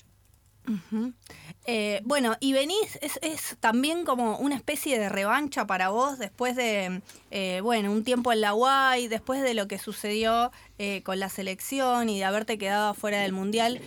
Eh, 1.64 2.00
bueno, 2.04 2.36
y 2.40 2.52
venís, 2.52 2.98
es, 3.00 3.18
es 3.22 3.56
también 3.58 4.04
como 4.04 4.36
una 4.38 4.54
especie 4.54 4.98
de 4.98 5.08
revancha 5.08 5.66
para 5.66 5.88
vos 5.88 6.18
después 6.18 6.56
de, 6.56 7.00
eh, 7.30 7.60
bueno, 7.62 7.90
un 7.90 8.04
tiempo 8.04 8.32
en 8.32 8.42
la 8.42 8.54
UAI, 8.54 9.08
después 9.08 9.40
de 9.42 9.54
lo 9.54 9.66
que 9.66 9.78
sucedió 9.78 10.52
eh, 10.78 11.02
con 11.04 11.20
la 11.20 11.30
selección 11.30 12.10
y 12.10 12.18
de 12.18 12.24
haberte 12.24 12.58
quedado 12.58 12.90
afuera 12.90 13.20
del 13.20 13.32
Mundial. 13.32 13.80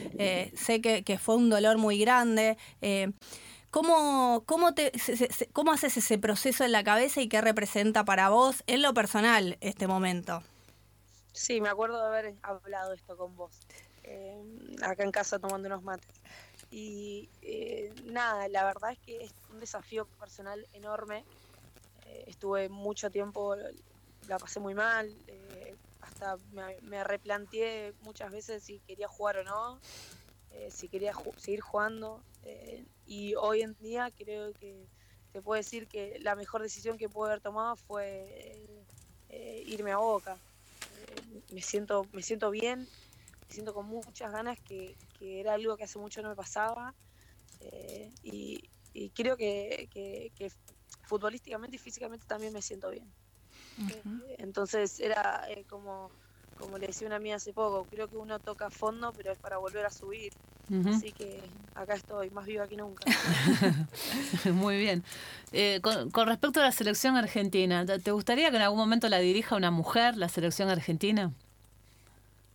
sé 0.55 0.81
que, 0.81 1.03
que 1.03 1.19
fue 1.19 1.35
un 1.35 1.49
dolor 1.51 1.77
muy 1.77 1.99
grande. 1.99 2.57
¿Cómo, 3.69 4.43
cómo, 4.45 4.73
te, 4.73 4.91
se- 4.99 5.15
se- 5.15 5.31
se- 5.31 5.47
¿Cómo 5.47 5.71
haces 5.71 5.95
ese 5.97 6.17
proceso 6.17 6.65
en 6.65 6.71
la 6.73 6.83
cabeza 6.83 7.21
y 7.21 7.29
qué 7.29 7.39
representa 7.41 8.03
para 8.03 8.29
vos 8.29 8.63
en 8.67 8.81
lo 8.81 8.93
personal 8.93 9.57
este 9.61 9.87
momento? 9.87 10.43
Sí, 11.31 11.61
me 11.61 11.69
acuerdo 11.69 12.01
de 12.01 12.07
haber 12.07 12.35
hablado 12.43 12.91
esto 12.93 13.15
con 13.15 13.35
vos, 13.37 13.61
eh, 14.03 14.43
acá 14.81 15.03
en 15.03 15.11
casa 15.11 15.39
tomando 15.39 15.67
unos 15.67 15.83
mates. 15.83 16.21
Y 16.69 17.29
eh, 17.41 17.93
nada, 18.05 18.47
la 18.47 18.63
verdad 18.63 18.91
es 18.91 18.99
que 18.99 19.23
es 19.23 19.31
un 19.51 19.59
desafío 19.59 20.05
personal 20.19 20.65
enorme. 20.73 21.25
Eh, 22.05 22.25
estuve 22.27 22.69
mucho 22.69 23.09
tiempo, 23.09 23.55
la 24.27 24.37
pasé 24.37 24.59
muy 24.59 24.73
mal, 24.73 25.13
eh, 25.27 25.75
hasta 26.01 26.37
me, 26.51 26.79
me 26.81 27.03
replanteé 27.03 27.93
muchas 28.01 28.31
veces 28.31 28.63
si 28.63 28.79
quería 28.79 29.07
jugar 29.07 29.37
o 29.37 29.43
no, 29.43 29.79
eh, 30.51 30.69
si 30.71 30.87
quería 30.87 31.13
seguir 31.37 31.61
jugando. 31.61 32.21
y 33.05 33.35
hoy 33.35 33.61
en 33.61 33.75
día 33.79 34.09
creo 34.17 34.53
que 34.53 34.87
te 35.31 35.41
puedo 35.41 35.57
decir 35.57 35.87
que 35.87 36.17
la 36.21 36.35
mejor 36.35 36.61
decisión 36.61 36.97
que 36.97 37.09
pude 37.09 37.29
haber 37.29 37.41
tomado 37.41 37.75
fue 37.75 38.65
irme 39.65 39.91
a 39.91 39.97
Boca 39.97 40.37
me 41.51 41.61
siento 41.61 42.05
me 42.13 42.21
siento 42.21 42.49
bien 42.51 42.87
siento 43.51 43.73
con 43.73 43.85
muchas 43.87 44.31
ganas 44.31 44.59
que, 44.61 44.95
que 45.17 45.39
era 45.39 45.53
algo 45.53 45.77
que 45.77 45.83
hace 45.83 45.99
mucho 45.99 46.21
no 46.21 46.29
me 46.29 46.35
pasaba 46.35 46.93
eh, 47.59 48.11
y, 48.23 48.69
y 48.93 49.09
creo 49.11 49.37
que, 49.37 49.87
que- 49.91 50.31
que 50.35 50.51
futbolísticamente 51.03 51.75
y 51.75 51.79
físicamente 51.79 52.25
también 52.27 52.53
me 52.53 52.61
siento 52.61 52.89
bien. 52.89 53.11
Eh, 53.89 54.35
entonces 54.39 54.99
era 54.99 55.45
eh, 55.49 55.65
como 55.69 56.09
como 56.57 56.77
le 56.77 56.87
decía 56.87 57.07
una 57.07 57.15
amiga 57.15 57.37
hace 57.37 57.53
poco 57.53 57.85
creo 57.89 58.07
que 58.07 58.17
uno 58.17 58.37
toca 58.39 58.69
fondo 58.69 59.11
pero 59.13 59.31
es 59.31 59.39
para 59.39 59.57
volver 59.57 59.85
a 59.85 59.89
subir. 59.89 60.31
Así 60.89 61.11
que 61.11 61.41
acá 61.75 61.95
estoy 61.95 62.29
más 62.29 62.45
viva 62.45 62.67
que 62.67 62.77
nunca. 62.77 63.05
Muy 64.53 64.77
bien. 64.77 65.03
Con, 65.81 66.11
con 66.11 66.27
respecto 66.27 66.59
a 66.59 66.63
la 66.63 66.71
selección 66.71 67.17
argentina, 67.17 67.85
¿te 67.85 67.99
te 67.99 68.11
gustaría 68.11 68.49
que 68.51 68.55
en 68.57 68.61
algún 68.61 68.79
momento 68.79 69.09
la 69.09 69.19
dirija 69.19 69.55
una 69.55 69.71
mujer, 69.71 70.15
la 70.17 70.29
selección 70.29 70.69
argentina? 70.69 71.33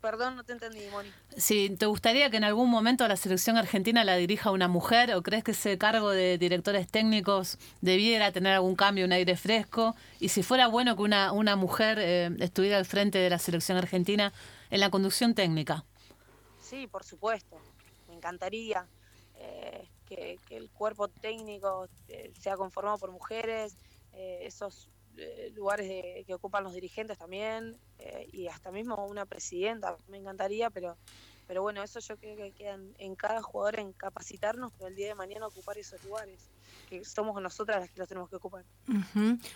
Perdón 0.06 0.36
no 0.36 0.44
te 0.44 0.52
entendí 0.52 0.86
Moni 0.92 1.10
Si 1.36 1.68
te 1.70 1.86
gustaría 1.86 2.30
que 2.30 2.36
en 2.36 2.44
algún 2.44 2.70
momento 2.70 3.08
la 3.08 3.16
selección 3.16 3.56
argentina 3.56 4.04
la 4.04 4.14
dirija 4.14 4.52
una 4.52 4.68
mujer 4.68 5.12
o 5.16 5.20
crees 5.20 5.42
que 5.42 5.50
ese 5.50 5.78
cargo 5.78 6.10
de 6.10 6.38
directores 6.38 6.86
técnicos 6.86 7.58
debiera 7.80 8.30
tener 8.30 8.52
algún 8.52 8.76
cambio, 8.76 9.04
un 9.04 9.10
aire 9.10 9.36
fresco 9.36 9.96
y 10.20 10.28
si 10.28 10.44
fuera 10.44 10.68
bueno 10.68 10.94
que 10.94 11.02
una, 11.02 11.32
una 11.32 11.56
mujer 11.56 11.98
eh, 12.00 12.30
estuviera 12.38 12.78
al 12.78 12.86
frente 12.86 13.18
de 13.18 13.28
la 13.30 13.40
selección 13.40 13.78
argentina 13.78 14.32
en 14.70 14.78
la 14.78 14.90
conducción 14.90 15.34
técnica. 15.34 15.84
Sí, 16.60 16.86
por 16.86 17.02
supuesto. 17.02 17.56
Me 18.06 18.14
encantaría 18.14 18.86
eh, 19.38 19.88
que, 20.06 20.38
que 20.46 20.56
el 20.56 20.70
cuerpo 20.70 21.08
técnico 21.08 21.88
eh, 22.06 22.32
sea 22.38 22.56
conformado 22.56 22.98
por 22.98 23.10
mujeres, 23.10 23.76
eh, 24.12 24.38
esos 24.42 24.88
lugares 25.54 25.88
de- 25.88 26.24
que 26.26 26.34
ocupan 26.34 26.64
los 26.64 26.74
dirigentes 26.74 27.18
también, 27.18 27.76
eh, 27.98 28.28
y 28.32 28.48
hasta 28.48 28.70
mismo 28.70 29.06
una 29.06 29.24
presidenta, 29.26 29.96
me 30.08 30.18
encantaría, 30.18 30.70
pero 30.70 30.96
pero 31.48 31.62
bueno, 31.62 31.80
eso 31.84 32.00
yo 32.00 32.16
creo 32.16 32.36
que 32.36 32.50
queda 32.50 32.74
en, 32.74 32.92
en 32.98 33.14
cada 33.14 33.40
jugador 33.40 33.78
en 33.78 33.92
capacitarnos 33.92 34.72
para 34.72 34.88
el 34.88 34.96
día 34.96 35.06
de 35.06 35.14
mañana 35.14 35.46
ocupar 35.46 35.78
esos 35.78 36.02
lugares, 36.02 36.40
que 36.90 37.04
somos 37.04 37.40
nosotras 37.40 37.78
las 37.78 37.88
que 37.88 38.00
los 38.00 38.08
tenemos 38.08 38.28
que 38.28 38.34
ocupar. 38.34 38.64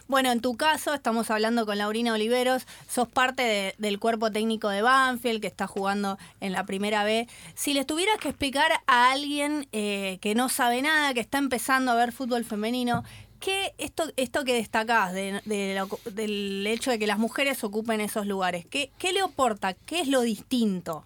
Bueno, 0.07 0.31
en 0.31 0.41
tu 0.41 0.57
caso, 0.57 0.95
estamos 0.95 1.33
hablando 1.33 1.67
con 1.67 1.79
Laurina 1.79 2.13
Oliveros, 2.15 2.65
sos 2.89 3.09
parte 3.09 3.43
de- 3.43 3.75
del 3.79 3.99
cuerpo 3.99 4.31
técnico 4.31 4.69
de 4.69 4.83
Banfield, 4.83 5.41
que 5.41 5.49
está 5.49 5.67
jugando 5.67 6.17
en 6.39 6.53
la 6.53 6.65
primera 6.65 7.03
B. 7.03 7.27
Si 7.57 7.75
les 7.75 7.87
tuvieras 7.89 8.19
que 8.19 8.29
explicar 8.29 8.71
a 8.87 9.11
alguien 9.11 9.67
eh, 9.73 10.19
que 10.21 10.37
no 10.37 10.49
sabe 10.49 10.83
nada, 10.83 11.13
que 11.13 11.19
está 11.19 11.39
empezando 11.39 11.91
a 11.91 11.97
ver 11.97 12.13
fútbol 12.13 12.45
femenino, 12.45 13.03
¿qué 13.41 13.75
esto, 13.79 14.05
esto 14.17 14.45
que 14.45 14.55
destacás 14.55 15.13
de- 15.13 15.41
de 15.45 15.75
lo- 15.75 15.99
del 16.13 16.67
hecho 16.67 16.91
de 16.91 16.99
que 16.99 17.07
las 17.07 17.19
mujeres 17.19 17.65
ocupen 17.65 18.01
esos 18.01 18.27
lugares? 18.27 18.67
¿Qué, 18.67 18.93
qué 18.99 19.13
le 19.13 19.21
aporta? 19.21 19.75
¿Qué 19.75 20.01
es 20.01 20.09
lo 20.09 20.21
distinto? 20.21 21.05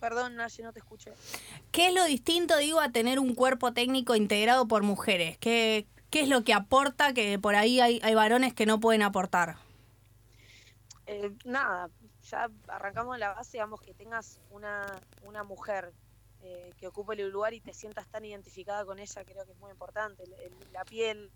Perdón, 0.00 0.36
Naye, 0.36 0.62
no 0.62 0.72
te 0.72 0.78
escuché. 0.80 1.12
¿Qué 1.72 1.88
es 1.88 1.94
lo 1.94 2.04
distinto, 2.04 2.56
digo, 2.58 2.80
a 2.80 2.90
tener 2.90 3.18
un 3.18 3.34
cuerpo 3.34 3.72
técnico 3.72 4.14
integrado 4.14 4.66
por 4.68 4.82
mujeres? 4.82 5.38
¿Qué, 5.38 5.86
qué 5.90 5.96
¿Qué 6.08 6.22
es 6.22 6.28
lo 6.28 6.44
que 6.44 6.54
aporta 6.54 7.12
que 7.12 7.38
por 7.38 7.56
ahí 7.56 7.80
hay, 7.80 8.00
hay 8.02 8.14
varones 8.14 8.54
que 8.54 8.64
no 8.64 8.80
pueden 8.80 9.02
aportar? 9.02 9.56
Eh, 11.06 11.32
nada, 11.44 11.90
ya 12.30 12.48
arrancamos 12.68 13.18
la 13.18 13.34
base, 13.34 13.52
digamos, 13.58 13.80
que 13.80 13.92
tengas 13.92 14.40
una, 14.50 14.86
una 15.22 15.42
mujer 15.44 15.92
eh, 16.48 16.72
que 16.78 16.86
ocupe 16.86 17.14
el 17.14 17.28
lugar 17.28 17.52
y 17.54 17.60
te 17.60 17.74
sientas 17.74 18.08
tan 18.08 18.24
identificada 18.24 18.84
con 18.84 18.98
ella, 19.00 19.24
creo 19.24 19.44
que 19.44 19.52
es 19.52 19.58
muy 19.58 19.70
importante. 19.72 20.22
El- 20.22 20.34
el- 20.34 20.72
la 20.72 20.84
piel, 20.84 21.30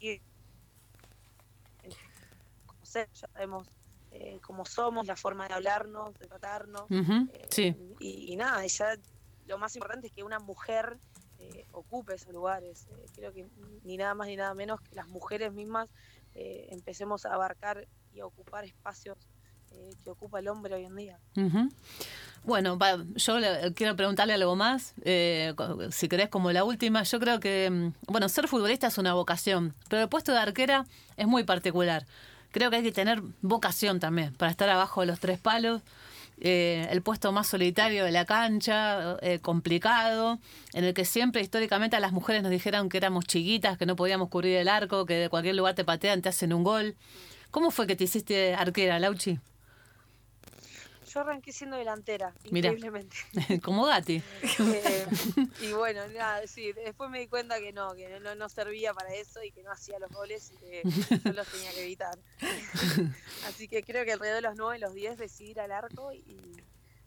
y, 0.00 0.20
como 2.66 2.84
sé, 2.84 3.08
ya 3.12 3.28
sabemos 3.34 3.68
eh, 4.10 4.38
cómo 4.40 4.64
somos, 4.64 5.06
la 5.06 5.16
forma 5.16 5.46
de 5.48 5.54
hablarnos, 5.54 6.16
de 6.18 6.26
tratarnos. 6.28 6.86
Eh, 7.32 7.46
sí. 7.50 7.74
y, 7.98 8.32
y 8.32 8.36
nada, 8.36 8.64
ya 8.66 8.94
lo 9.46 9.58
más 9.58 9.74
importante 9.76 10.06
es 10.06 10.12
que 10.12 10.22
una 10.22 10.38
mujer 10.38 10.98
eh, 11.38 11.66
ocupe 11.72 12.14
esos 12.14 12.32
lugares. 12.32 12.86
Creo 13.14 13.32
que 13.32 13.48
ni 13.82 13.96
nada 13.96 14.14
más 14.14 14.28
ni 14.28 14.36
nada 14.36 14.54
menos 14.54 14.80
que 14.80 14.94
las 14.94 15.08
mujeres 15.08 15.52
mismas 15.52 15.88
empecemos 16.34 17.26
a 17.26 17.34
abarcar 17.34 17.86
y 18.12 18.20
a 18.20 18.26
ocupar 18.26 18.64
espacios 18.64 19.18
eh, 19.72 19.94
que 20.04 20.10
ocupa 20.10 20.38
el 20.38 20.48
hombre 20.48 20.74
hoy 20.74 20.84
en 20.84 20.96
día. 20.96 21.18
Bueno, 22.44 22.78
yo 23.16 23.36
quiero 23.74 23.96
preguntarle 23.96 24.32
algo 24.32 24.56
más, 24.56 24.94
eh, 25.02 25.54
si 25.90 26.08
querés 26.08 26.28
como 26.28 26.52
la 26.52 26.64
última. 26.64 27.02
Yo 27.02 27.20
creo 27.20 27.40
que, 27.40 27.68
mm, 27.70 27.92
bueno, 28.10 28.28
ser 28.28 28.48
futbolista 28.48 28.86
es 28.86 28.98
una 28.98 29.12
vocación, 29.14 29.74
pero 29.88 30.02
el 30.02 30.08
puesto 30.08 30.32
de 30.32 30.38
arquera 30.38 30.86
es 31.16 31.26
muy 31.26 31.44
particular. 31.44 32.06
Creo 32.50 32.70
que 32.70 32.76
hay 32.76 32.82
que 32.82 32.92
tener 32.92 33.22
vocación 33.42 34.00
también 34.00 34.34
para 34.34 34.50
estar 34.50 34.68
abajo 34.68 35.02
de 35.02 35.08
los 35.08 35.20
tres 35.20 35.38
palos. 35.38 35.82
Eh, 36.40 36.86
el 36.90 37.02
puesto 37.02 37.32
más 37.32 37.48
solitario 37.48 38.04
de 38.04 38.12
la 38.12 38.24
cancha, 38.24 39.16
eh, 39.22 39.40
complicado, 39.40 40.38
en 40.72 40.84
el 40.84 40.94
que 40.94 41.04
siempre 41.04 41.42
históricamente 41.42 41.96
a 41.96 42.00
las 42.00 42.12
mujeres 42.12 42.42
nos 42.42 42.52
dijeron 42.52 42.88
que 42.88 42.96
éramos 42.96 43.24
chiquitas, 43.26 43.76
que 43.76 43.86
no 43.86 43.96
podíamos 43.96 44.28
cubrir 44.28 44.56
el 44.56 44.68
arco, 44.68 45.04
que 45.04 45.14
de 45.14 45.28
cualquier 45.28 45.56
lugar 45.56 45.74
te 45.74 45.84
patean, 45.84 46.22
te 46.22 46.28
hacen 46.28 46.52
un 46.52 46.62
gol. 46.62 46.96
¿Cómo 47.50 47.70
fue 47.70 47.86
que 47.86 47.96
te 47.96 48.04
hiciste 48.04 48.54
arquera, 48.54 48.98
Lauchi? 49.00 49.40
Yo 51.12 51.20
arranqué 51.20 51.52
siendo 51.52 51.76
delantera, 51.76 52.34
Mirá. 52.50 52.68
increíblemente. 52.68 53.16
Como 53.62 53.86
Gatti. 53.86 54.22
Eh, 54.42 55.06
y 55.62 55.72
bueno, 55.72 56.06
nada, 56.08 56.46
sí, 56.46 56.72
después 56.72 57.10
me 57.10 57.20
di 57.20 57.28
cuenta 57.28 57.58
que 57.60 57.72
no, 57.72 57.94
que 57.94 58.20
no, 58.20 58.34
no 58.34 58.48
servía 58.48 58.92
para 58.92 59.14
eso 59.14 59.42
y 59.42 59.50
que 59.50 59.62
no 59.62 59.72
hacía 59.72 59.98
los 59.98 60.10
goles 60.10 60.52
y 60.52 60.56
que 60.58 60.82
yo 61.24 61.32
los 61.32 61.48
tenía 61.48 61.70
que 61.72 61.82
evitar. 61.82 62.18
Así 63.46 63.68
que 63.68 63.82
creo 63.82 64.04
que 64.04 64.12
alrededor 64.12 64.42
de 64.42 64.48
los 64.48 64.56
9, 64.56 64.78
los 64.78 64.94
10 64.94 65.18
decidí 65.18 65.50
ir 65.50 65.60
al 65.60 65.72
arco 65.72 66.12
y, 66.12 66.56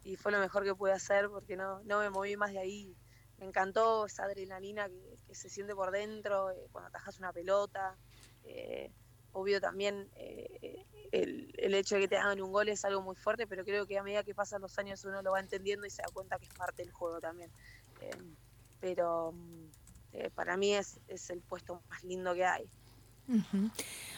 y 0.03 0.15
fue 0.15 0.31
lo 0.31 0.39
mejor 0.39 0.63
que 0.63 0.73
pude 0.75 0.93
hacer 0.93 1.29
porque 1.29 1.55
no, 1.55 1.81
no 1.83 1.99
me 1.99 2.09
moví 2.09 2.35
más 2.37 2.51
de 2.51 2.59
ahí. 2.59 2.95
Me 3.37 3.45
encantó 3.47 4.05
esa 4.05 4.23
adrenalina 4.23 4.87
que, 4.87 5.17
que 5.27 5.35
se 5.35 5.49
siente 5.49 5.73
por 5.75 5.91
dentro 5.91 6.51
eh, 6.51 6.67
cuando 6.71 6.89
atajas 6.89 7.17
una 7.19 7.33
pelota. 7.33 7.97
Eh, 8.43 8.91
obvio 9.33 9.61
también 9.61 10.09
eh, 10.15 10.85
el, 11.11 11.53
el 11.57 11.73
hecho 11.73 11.95
de 11.95 12.01
que 12.01 12.07
te 12.07 12.17
hagan 12.17 12.41
un 12.41 12.51
gol 12.51 12.69
es 12.69 12.85
algo 12.85 13.01
muy 13.01 13.15
fuerte, 13.15 13.47
pero 13.47 13.63
creo 13.63 13.85
que 13.85 13.97
a 13.97 14.03
medida 14.03 14.23
que 14.23 14.33
pasan 14.33 14.61
los 14.61 14.77
años 14.79 15.03
uno 15.03 15.21
lo 15.21 15.31
va 15.31 15.39
entendiendo 15.39 15.85
y 15.85 15.89
se 15.89 16.01
da 16.01 16.09
cuenta 16.13 16.37
que 16.39 16.45
es 16.45 16.53
parte 16.53 16.83
del 16.83 16.91
juego 16.91 17.19
también. 17.19 17.51
Eh, 18.01 18.11
pero 18.79 19.31
mm, 19.33 19.65
eh, 20.13 20.29
para 20.31 20.57
mí 20.57 20.73
es, 20.73 20.99
es 21.07 21.29
el 21.29 21.41
puesto 21.41 21.81
más 21.89 22.03
lindo 22.03 22.33
que 22.33 22.45
hay. 22.45 22.69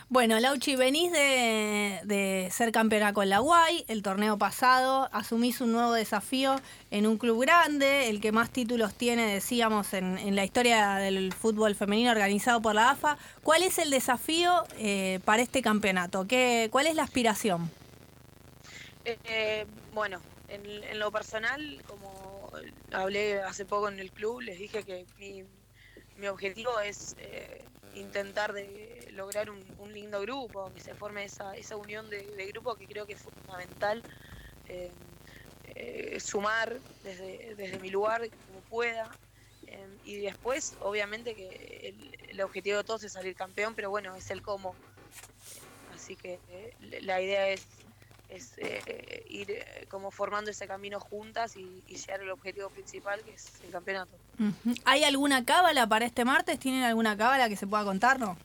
Bueno, 0.09 0.39
Lauchi, 0.39 0.75
venís 0.75 1.11
de, 1.11 2.49
ser 2.51 2.71
campeona 2.71 3.13
con 3.13 3.29
la 3.29 3.39
Guay, 3.39 3.85
el 3.87 4.03
torneo 4.03 4.37
pasado, 4.37 5.09
asumís 5.11 5.61
un 5.61 5.71
nuevo 5.71 5.93
desafío 5.93 6.61
en 6.91 7.07
un 7.07 7.17
club 7.17 7.41
grande, 7.41 8.09
el 8.09 8.21
que 8.21 8.31
más 8.31 8.51
títulos 8.51 8.93
tiene, 8.93 9.25
decíamos, 9.33 9.93
en, 9.93 10.17
en 10.17 10.35
la 10.35 10.43
historia 10.43 10.95
del 10.95 11.33
fútbol 11.33 11.73
femenino 11.75 12.11
organizado 12.11 12.61
por 12.61 12.75
la 12.75 12.91
AFA. 12.91 13.17
¿Cuál 13.43 13.63
es 13.63 13.77
el 13.79 13.89
desafío 13.89 14.65
eh, 14.77 15.19
para 15.25 15.41
este 15.41 15.61
campeonato? 15.61 16.27
¿Qué, 16.27 16.67
¿Cuál 16.71 16.87
es 16.87 16.95
la 16.95 17.03
aspiración? 17.03 17.71
Eh, 19.05 19.65
bueno, 19.93 20.19
en, 20.47 20.83
en 20.83 20.99
lo 20.99 21.11
personal, 21.11 21.81
como 21.87 22.51
hablé 22.91 23.41
hace 23.41 23.65
poco 23.65 23.89
en 23.89 23.99
el 23.99 24.11
club, 24.11 24.41
les 24.41 24.59
dije 24.59 24.83
que 24.83 25.05
mi, 25.17 25.43
mi 26.17 26.27
objetivo 26.27 26.79
es 26.79 27.15
eh, 27.19 27.63
intentar 27.95 28.53
de 28.53 29.09
lograr 29.11 29.49
un, 29.49 29.63
lindo 29.93 30.21
grupo, 30.21 30.71
que 30.73 30.81
se 30.81 30.95
forme 30.95 31.23
esa, 31.23 31.55
esa 31.55 31.77
unión 31.77 32.09
de, 32.09 32.25
de 32.25 32.47
grupo 32.47 32.75
que 32.75 32.87
creo 32.87 33.05
que 33.05 33.13
es 33.13 33.21
fundamental. 33.21 34.01
eh, 34.67 34.89
eh, 35.75 36.19
sumar 36.19 36.79
desde, 37.03 37.55
desde 37.55 37.79
mi 37.79 37.89
lugar 37.89 38.21
como 38.29 38.59
pueda. 38.69 39.09
eh, 39.67 39.87
y 40.05 40.17
después, 40.17 40.75
obviamente, 40.81 41.35
que 41.35 41.95
el, 42.29 42.41
objetivo 42.41 42.77
de 42.77 42.83
todos 42.83 43.03
es 43.03 43.13
salir 43.13 43.35
campeón, 43.35 43.73
pero 43.75 43.89
bueno, 43.89 44.15
es 44.15 44.29
el 44.31 44.41
cómo. 44.41 44.75
Así 45.95 46.15
que 46.15 46.39
eh, 46.49 46.75
la 47.01 47.21
idea 47.21 47.49
es, 47.49 47.65
es 48.29 48.53
ir 49.29 49.63
como 49.89 50.11
formando 50.11 50.51
ese 50.51 50.67
camino 50.67 50.99
juntas 50.99 51.55
y, 51.55 51.83
y 51.87 51.95
llegar 51.95 52.21
al 52.21 52.31
objetivo 52.31 52.69
principal, 52.69 53.23
que 53.23 53.33
es 53.33 53.51
el 53.63 53.71
campeonato. 53.71 54.17
¿Hay 54.85 55.03
alguna 55.03 55.45
cábala 55.45 55.87
para 55.87 56.05
este 56.05 56.25
martes? 56.25 56.59
¿Tienen 56.59 56.83
alguna 56.83 57.15
cábala 57.17 57.49
que 57.49 57.55
se 57.55 57.67
pueda 57.67 57.83
contarnos? 57.83 58.37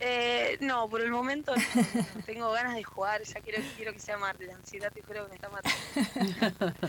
Eh, 0.00 0.58
no, 0.60 0.88
por 0.88 1.00
el 1.00 1.10
momento 1.10 1.54
no, 1.56 2.22
tengo 2.26 2.52
ganas 2.52 2.76
de 2.76 2.84
jugar, 2.84 3.20
ya 3.24 3.40
quiero, 3.40 3.60
quiero 3.76 3.92
que 3.92 3.98
sea 3.98 4.16
martes, 4.16 4.46
la 4.46 4.54
ansiedad 4.54 4.92
te 4.92 5.02
juro 5.02 5.24
que 5.24 5.30
me 5.30 5.34
está 5.34 5.48
matando. 5.48 6.74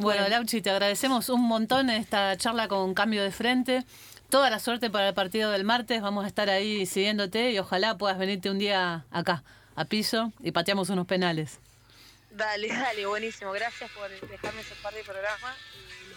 Bueno, 0.00 0.28
Lauchi, 0.28 0.60
te 0.60 0.70
agradecemos 0.70 1.28
un 1.28 1.42
montón 1.42 1.88
esta 1.88 2.36
charla 2.36 2.66
con 2.66 2.94
Cambio 2.94 3.22
de 3.22 3.30
Frente. 3.30 3.84
Toda 4.28 4.50
la 4.50 4.58
suerte 4.58 4.90
para 4.90 5.06
el 5.06 5.14
partido 5.14 5.52
del 5.52 5.62
martes. 5.62 6.02
Vamos 6.02 6.24
a 6.24 6.26
estar 6.26 6.50
ahí 6.50 6.84
siguiéndote 6.84 7.52
y 7.52 7.60
ojalá 7.60 7.96
puedas 7.96 8.18
venirte 8.18 8.50
un 8.50 8.58
día 8.58 9.06
acá, 9.12 9.44
a 9.76 9.84
piso, 9.84 10.32
y 10.40 10.50
pateamos 10.50 10.90
unos 10.90 11.06
penales. 11.06 11.60
Dale, 12.32 12.66
dale, 12.66 13.06
buenísimo. 13.06 13.52
Gracias 13.52 13.88
por 13.92 14.10
dejarme 14.28 14.64
ser 14.64 14.76
parte 14.78 14.96
del 14.96 15.06
programa 15.06 15.54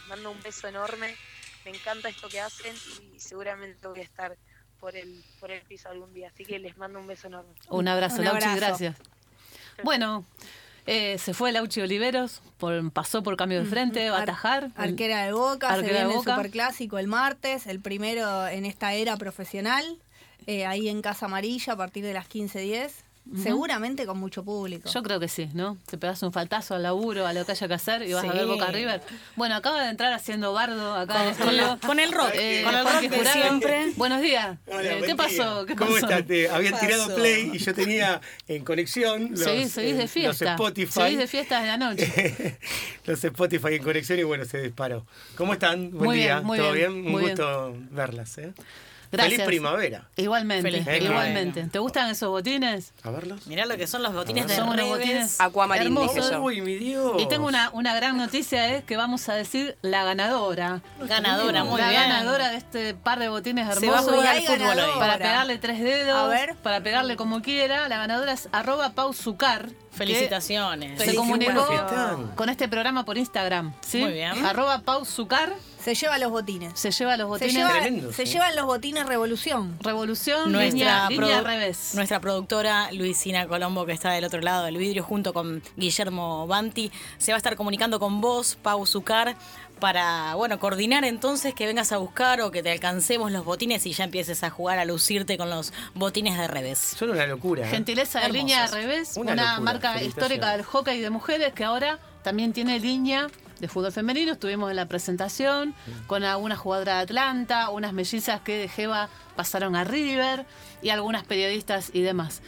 mando 0.08 0.32
un 0.32 0.42
beso 0.42 0.68
enorme. 0.68 1.16
Me 1.66 1.72
encanta 1.72 2.10
esto 2.10 2.30
que 2.30 2.40
hacen 2.40 2.74
y 3.16 3.20
seguramente 3.20 3.88
voy 3.88 4.00
a 4.00 4.04
estar 4.04 4.36
por 4.80 4.96
el, 4.96 5.24
por 5.40 5.52
el 5.52 5.62
piso 5.64 5.90
algún 5.90 6.14
día. 6.14 6.30
Así 6.34 6.46
que 6.46 6.60
les 6.60 6.78
mando 6.78 7.00
un 7.00 7.08
beso 7.08 7.28
enorme. 7.28 7.54
Un 7.70 7.88
abrazo, 7.88 8.18
Un 8.20 8.26
Lauchi, 8.26 8.56
gracias. 8.56 8.96
Bueno, 9.84 10.26
eh, 10.86 11.18
se 11.18 11.34
fue 11.34 11.52
Lauchi 11.52 11.82
Oliveros, 11.82 12.42
por, 12.58 12.92
pasó 12.92 13.22
por 13.24 13.36
Cambio 13.38 13.60
de 13.64 13.66
Frente, 13.70 14.10
va 14.10 14.18
a 14.18 14.22
Ar- 14.22 14.30
atajar. 14.30 14.72
Arquera 14.76 15.26
de 15.26 15.34
Boca, 15.34 15.68
se 15.68 15.74
Arquera 15.76 15.94
de 16.00 16.00
viene 16.06 16.12
el 16.14 16.18
Boca. 16.18 16.36
Superclásico 16.36 16.98
el 17.00 17.08
martes, 17.08 17.68
el 17.68 17.80
primero 17.82 18.48
en 18.48 18.66
esta 18.66 18.94
era 18.94 19.18
profesional, 19.18 19.84
eh, 20.48 20.66
ahí 20.66 20.88
en 20.90 21.02
Casa 21.02 21.26
Amarilla 21.26 21.74
a 21.74 21.78
partir 21.78 22.04
de 22.06 22.14
las 22.14 22.28
15.10. 22.30 22.92
Seguramente 23.42 24.06
con 24.06 24.18
mucho 24.20 24.44
público. 24.44 24.90
Yo 24.90 25.04
creo 25.04 25.20
que 25.20 25.28
sí, 25.28 25.50
¿no? 25.54 25.78
Te 25.86 25.98
pegas 25.98 26.22
un 26.24 26.32
faltazo 26.32 26.76
al 26.76 26.84
laburo, 26.84 27.28
a 27.28 27.34
lo 27.34 27.46
que 27.46 27.52
haya 27.54 27.68
que 27.68 27.74
hacer 27.74 28.04
y 28.04 28.14
vas 28.14 28.24
a 28.26 28.32
ver 28.34 28.46
Boca 28.46 28.68
River. 28.68 29.02
Bueno, 29.36 29.56
acaba 29.56 29.84
de 29.84 29.90
entrar 29.90 30.14
haciendo 30.14 30.54
bardo 30.54 30.96
acá 30.96 31.24
en 31.24 31.30
el 31.30 31.36
Con, 31.36 31.50
estudio. 31.56 31.80
con 31.86 32.00
el 32.00 32.12
rock, 32.12 32.30
Eh, 32.34 32.62
con 32.64 32.76
el 32.76 32.84
rock 32.86 33.02
de 33.02 33.18
Jurado. 33.18 33.42
siempre. 33.42 33.86
Buenos 33.96 34.22
días. 34.22 34.58
Hola, 34.68 34.82
Eh, 34.84 34.88
buen 34.88 35.00
¿Qué 35.02 35.06
día. 35.08 35.16
pasó? 35.16 35.66
¿Qué 35.66 35.76
¿Cómo 35.76 35.92
pasó? 35.92 36.06
estás? 36.08 36.28
Te 36.28 36.50
habían 36.50 36.74
pasó? 36.74 36.86
tirado 36.86 37.16
play 37.16 37.52
y 37.54 37.58
yo 37.58 37.74
tenía 37.74 38.22
en 38.48 38.64
conexión 38.64 39.30
los, 39.32 39.40
Seguís, 39.42 39.72
seguís 39.72 39.94
eh, 39.94 39.98
de 39.98 40.08
fiesta. 40.08 40.30
los 40.46 40.52
Spotify. 40.52 40.92
Seguís 40.92 41.18
de 41.18 41.28
fiesta 41.28 41.62
de 41.62 41.68
la 41.68 41.78
noche. 41.78 42.58
los 43.06 43.24
Spotify 43.24 43.76
en 43.76 43.84
conexión 43.84 44.20
y 44.20 44.24
bueno, 44.24 44.46
se 44.46 44.62
disparó. 44.62 45.06
¿Cómo 45.36 45.54
están? 45.54 45.92
Buen 45.92 46.04
Muy 46.06 46.18
día. 46.18 46.36
bien, 46.36 46.46
muy 46.46 46.58
¿Todo 46.58 46.72
bien, 46.72 46.94
bien? 46.94 47.06
Un 47.06 47.12
muy 47.12 47.24
bien. 47.26 47.36
gusto 47.38 47.76
verlas. 47.92 48.38
¿eh? 48.38 48.54
Gracias. 49.12 49.36
Feliz 49.36 49.46
primavera. 49.48 50.08
Igualmente, 50.16 50.64
Feliz 50.64 50.86
primavera. 50.86 51.12
igualmente. 51.12 51.64
¿Te 51.72 51.80
gustan 51.80 52.10
esos 52.10 52.30
botines? 52.30 52.94
A 53.04 53.10
verlos. 53.12 53.48
Mirá 53.48 53.66
lo 53.66 53.78
que 53.78 53.88
son 53.88 54.04
los 54.04 54.14
botines 54.14 54.48
de 54.48 54.56
Son 54.56 54.70
unos 54.70 54.88
botines 54.88 55.38
hermosos. 55.40 56.32
yo. 56.32 56.42
Uy, 56.42 56.62
mi 56.62 56.76
Dios. 56.76 57.14
Y 57.20 57.28
tengo 57.28 57.48
una, 57.48 57.70
una 57.74 57.96
gran 57.96 58.18
noticia, 58.18 58.76
es 58.76 58.84
que 58.84 58.98
vamos 58.98 59.28
a 59.30 59.34
decir 59.36 59.78
la 59.82 60.04
ganadora. 60.04 60.82
Ganadora, 61.02 61.64
muy 61.64 61.80
la 61.82 61.90
bien. 61.90 62.02
ganadora 62.02 62.50
de 62.50 62.58
este 62.58 62.94
par 62.96 63.20
de 63.20 63.30
botines 63.30 63.66
Se 63.78 63.88
va 63.88 63.98
a 63.98 64.00
hermosos. 64.02 64.16
jugar 64.16 64.36
Hay 64.36 64.46
al 64.46 64.54
fútbol 64.54 64.60
ganadora. 64.68 64.94
hoy. 64.94 65.00
Para 65.00 65.18
pegarle 65.18 65.58
tres 65.58 65.80
dedos, 65.82 66.18
A 66.18 66.28
ver. 66.28 66.56
para 66.56 66.82
pegarle 66.82 67.16
como 67.16 67.42
quiera. 67.42 67.88
La 67.90 67.98
ganadora 67.98 68.34
es 68.34 68.50
arroba 68.52 68.92
pausucar. 68.94 69.70
Felicitaciones. 69.98 71.02
Se 71.02 71.16
comunicó 71.16 71.68
con 72.36 72.50
este 72.50 72.68
programa 72.68 73.06
por 73.06 73.18
Instagram. 73.18 73.74
¿sí? 73.82 74.00
Muy 74.00 74.14
bien. 74.14 74.46
Arroba 74.46 74.80
pausucar. 74.82 75.54
Se 75.84 75.96
lleva 75.96 76.18
los 76.18 76.32
botines. 76.32 76.78
Se 76.78 76.92
lleva 76.92 77.16
los 77.16 77.26
Se, 77.26 77.30
botines. 77.46 77.54
lleva- 77.56 77.70
Tremendo, 77.72 78.12
se 78.12 78.26
sí. 78.26 78.34
llevan 78.34 78.56
los 78.58 78.66
botines 78.66 79.06
Revolución. 79.06 79.78
Revolución, 79.80 80.52
Nuestra, 80.52 81.08
línea, 81.08 81.10
línea 81.10 81.40
produ- 81.42 81.44
revés. 81.46 81.92
nuestra 81.96 82.20
productora 82.20 82.92
Luisina 82.92 83.48
Colombo, 83.48 83.86
que 83.86 83.94
está 83.94 84.12
del 84.12 84.26
otro 84.26 84.42
lado 84.42 84.66
del 84.66 84.76
vidrio, 84.78 85.04
junto 85.04 85.32
con 85.34 85.64
Guillermo 85.78 86.46
Banti, 86.46 86.92
se 87.18 87.32
va 87.32 87.36
a 87.36 87.38
estar 87.38 87.56
comunicando 87.56 88.00
con 88.00 88.20
vos, 88.20 88.58
Pau 88.62 88.86
Zucar, 88.86 89.38
para 89.80 90.36
bueno 90.36 90.60
coordinar 90.60 91.06
entonces 91.06 91.54
que 91.54 91.66
vengas 91.66 91.92
a 91.92 91.98
buscar 91.98 92.42
o 92.42 92.52
que 92.52 92.64
te 92.64 92.72
alcancemos 92.72 93.32
los 93.32 93.46
botines 93.46 93.86
y 93.86 93.94
ya 93.94 94.04
empieces 94.04 94.44
a 94.44 94.50
jugar 94.50 94.80
a 94.80 94.86
lucirte 94.86 95.38
con 95.38 95.50
los 95.50 95.74
botines 95.94 96.38
de 96.38 96.48
revés. 96.48 96.80
Son 96.80 97.10
una 97.10 97.28
locura. 97.28 97.66
¿eh? 97.66 97.70
Gentileza 97.70 98.20
de 98.20 98.26
Hermosos. 98.26 98.44
línea 98.44 98.68
revés, 98.68 99.18
Una 99.18 99.34
una, 99.34 99.44
locura, 99.44 99.60
marca 99.60 100.04
histórica 100.04 100.52
del 100.52 100.64
hockey 100.64 101.00
de 101.00 101.10
mujeres 101.10 101.54
que 101.54 101.64
ahora 101.64 102.00
también 102.24 102.54
tiene 102.54 102.80
línea 102.80 103.28
de 103.60 103.68
fútbol 103.68 103.92
femenino. 103.92 104.34
Estuvimos 104.34 104.70
en 104.70 104.76
la 104.76 104.88
presentación 104.88 105.74
con 106.08 106.24
algunas 106.24 106.60
jugadoras 106.60 106.98
de 106.98 107.02
Atlanta, 107.04 107.70
unas 107.70 107.94
mellizas 107.94 108.42
que 108.42 108.58
de 108.58 108.68
Jeva 108.68 109.10
pasaron 109.36 109.76
a 109.76 109.84
River 109.84 110.46
y 110.82 110.90
algunas 110.90 111.24
periodistas 111.24 111.92
y 111.94 112.02
demás. 112.02 112.42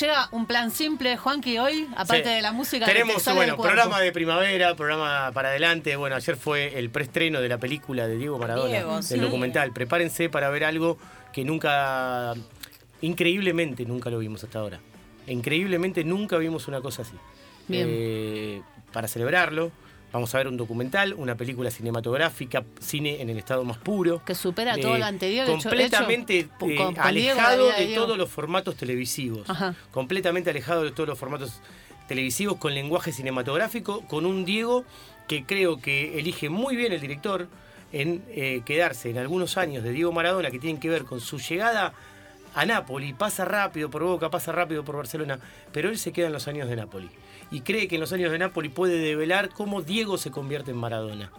Llega 0.00 0.28
un 0.32 0.46
plan 0.46 0.70
simple, 0.72 1.16
Juanqui, 1.16 1.58
hoy, 1.58 1.86
aparte 1.96 2.24
Sí. 2.28 2.34
de 2.34 2.42
la 2.42 2.50
música. 2.52 2.86
que 2.86 2.92
te 2.92 2.98
Tenemos, 2.98 3.24
del 3.24 3.34
bueno, 3.34 3.56
programa 3.56 4.00
de 4.00 4.10
primavera, 4.10 4.74
programa 4.74 5.30
para 5.32 5.50
adelante. 5.50 5.94
Bueno, 5.94 6.16
ayer 6.16 6.36
fue 6.36 6.76
el 6.78 6.90
preestreno 6.90 7.40
de 7.40 7.48
la 7.48 7.58
película 7.58 8.08
de 8.08 8.16
Diego 8.16 8.36
Maradona, 8.38 8.68
Diego, 8.68 8.94
del 8.96 9.04
sí. 9.04 9.18
documental. 9.18 9.72
Prepárense 9.72 10.28
para 10.28 10.50
ver 10.50 10.64
algo 10.64 10.98
que 11.32 11.44
nunca, 11.44 12.34
increíblemente 13.00 13.84
nunca 13.84 14.10
lo 14.10 14.18
vimos 14.18 14.42
hasta 14.42 14.58
ahora. 14.58 14.80
Increíblemente 15.28 16.02
nunca 16.02 16.36
vimos 16.38 16.66
una 16.66 16.80
cosa 16.80 17.02
así. 17.02 17.14
Bien. 17.68 17.86
Eh, 17.88 18.62
para 18.92 19.06
celebrarlo, 19.06 19.70
vamos 20.16 20.34
a 20.34 20.38
ver 20.38 20.48
un 20.48 20.56
documental, 20.56 21.12
una 21.14 21.34
película 21.34 21.70
cinematográfica, 21.70 22.64
cine 22.80 23.20
en 23.20 23.28
el 23.30 23.36
estado 23.38 23.64
más 23.64 23.76
puro. 23.78 24.22
Que 24.24 24.34
supera 24.34 24.74
Eh, 24.76 24.80
todo 24.80 24.96
lo 24.98 25.04
anterior. 25.04 25.46
completamente 25.46 26.38
hecho 26.38 26.50
eh, 26.66 26.76
con- 26.76 26.94
con 26.94 27.14
Diego, 27.14 27.38
alejado 27.38 27.68
de 27.72 27.94
todos 27.94 28.16
los 28.18 28.30
formatos 28.30 28.76
televisivos. 28.76 29.48
Ajá. 29.48 29.74
Completamente 29.92 30.50
alejado 30.50 30.82
de 30.84 30.90
todos 30.90 31.08
los 31.08 31.18
formatos 31.18 31.60
televisivos 32.08 32.56
con 32.56 32.72
lenguaje 32.74 33.12
cinematográfico, 33.12 34.00
con 34.08 34.24
un 34.26 34.44
Diego 34.44 34.84
que 35.28 35.44
creo 35.44 35.80
que 35.80 36.18
elige 36.18 36.48
muy 36.48 36.76
bien 36.76 36.92
el 36.92 37.00
director 37.00 37.48
en 37.92 38.22
eh, 38.30 38.62
quedarse 38.64 39.10
en 39.10 39.18
algunos 39.18 39.56
años 39.56 39.82
de 39.84 39.90
Diego 39.92 40.12
Maradona 40.12 40.50
que 40.50 40.58
tienen 40.58 40.80
que 40.80 40.88
ver 40.88 41.04
con 41.04 41.20
su 41.20 41.38
llegada 41.38 41.92
a 42.54 42.64
Nápoli, 42.64 43.12
pasa 43.12 43.44
rápido 43.44 43.90
por 43.90 44.02
Boca, 44.02 44.30
pasa 44.30 44.50
rápido 44.52 44.82
por 44.82 44.96
Barcelona, 44.96 45.38
pero 45.72 45.90
él 45.90 45.98
se 45.98 46.12
queda 46.12 46.28
en 46.28 46.32
los 46.32 46.48
años 46.48 46.68
de 46.68 46.76
Nápoli 46.76 47.10
y 47.50 47.60
cree 47.60 47.88
que 47.88 47.96
en 47.96 48.00
los 48.00 48.12
años 48.12 48.30
de 48.32 48.38
Nápoli 48.38 48.68
puede 48.68 48.98
develar 48.98 49.50
cómo 49.50 49.82
Diego 49.82 50.18
se 50.18 50.30
convierte 50.30 50.70
en 50.72 50.76
Maradona 50.76 51.30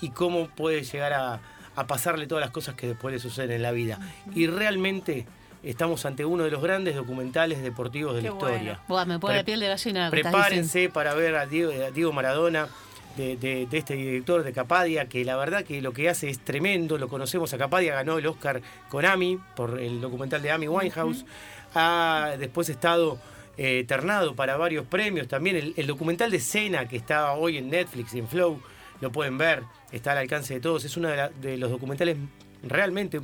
y 0.00 0.10
cómo 0.10 0.48
puede 0.48 0.82
llegar 0.84 1.12
a, 1.12 1.40
a 1.76 1.86
pasarle 1.86 2.26
todas 2.26 2.42
las 2.42 2.50
cosas 2.50 2.74
que 2.74 2.86
después 2.86 3.12
le 3.12 3.18
suceden 3.20 3.50
en 3.52 3.62
la 3.62 3.70
vida. 3.72 3.98
Y 4.34 4.46
realmente 4.46 5.26
estamos 5.62 6.06
ante 6.06 6.24
uno 6.24 6.44
de 6.44 6.50
los 6.50 6.62
grandes 6.62 6.94
documentales 6.96 7.62
deportivos 7.62 8.14
de 8.16 8.22
la 8.22 8.30
bueno. 8.30 8.48
historia. 8.48 8.80
Buah, 8.88 9.04
me 9.04 9.18
pone 9.18 9.36
la 9.36 9.44
piel 9.44 9.60
de 9.60 9.68
gallina. 9.68 10.08
Prepárense 10.10 10.88
para 10.88 11.14
ver 11.14 11.34
a 11.36 11.46
Diego, 11.46 11.72
a 11.72 11.90
Diego 11.90 12.12
Maradona, 12.12 12.68
de, 13.16 13.36
de- 13.36 13.66
de 13.66 13.76
este 13.78 13.94
director 13.94 14.44
de 14.44 14.52
Capadia, 14.52 15.06
que 15.06 15.24
la 15.24 15.36
verdad 15.36 15.64
que 15.64 15.82
lo 15.82 15.92
que 15.92 16.08
hace 16.08 16.30
es 16.30 16.38
tremendo. 16.38 16.96
Lo 16.96 17.08
conocemos 17.08 17.52
a 17.52 17.58
Capadia, 17.58 17.92
ganó 17.94 18.16
el 18.18 18.26
Oscar 18.26 18.62
con 18.88 19.04
Amy 19.04 19.38
por 19.56 19.80
el 19.80 20.00
documental 20.00 20.40
de 20.40 20.50
Amy 20.52 20.68
Winehouse. 20.68 21.26
Ha 21.74 22.36
después 22.38 22.68
estado 22.68 23.18
eh, 23.62 23.84
ternado 23.86 24.34
para 24.34 24.56
varios 24.56 24.86
premios. 24.86 25.28
También 25.28 25.54
el, 25.56 25.74
el 25.76 25.86
documental 25.86 26.30
de 26.30 26.40
Cena, 26.40 26.88
que 26.88 26.96
está 26.96 27.32
hoy 27.34 27.58
en 27.58 27.68
Netflix 27.68 28.14
y 28.14 28.18
en 28.20 28.26
Flow, 28.26 28.58
lo 29.02 29.12
pueden 29.12 29.36
ver, 29.36 29.64
está 29.92 30.12
al 30.12 30.18
alcance 30.18 30.54
de 30.54 30.60
todos. 30.60 30.84
Es 30.86 30.96
uno 30.96 31.08
de, 31.08 31.16
la- 31.16 31.28
de 31.28 31.58
los 31.58 31.70
documentales 31.70 32.16
realmente 32.62 33.20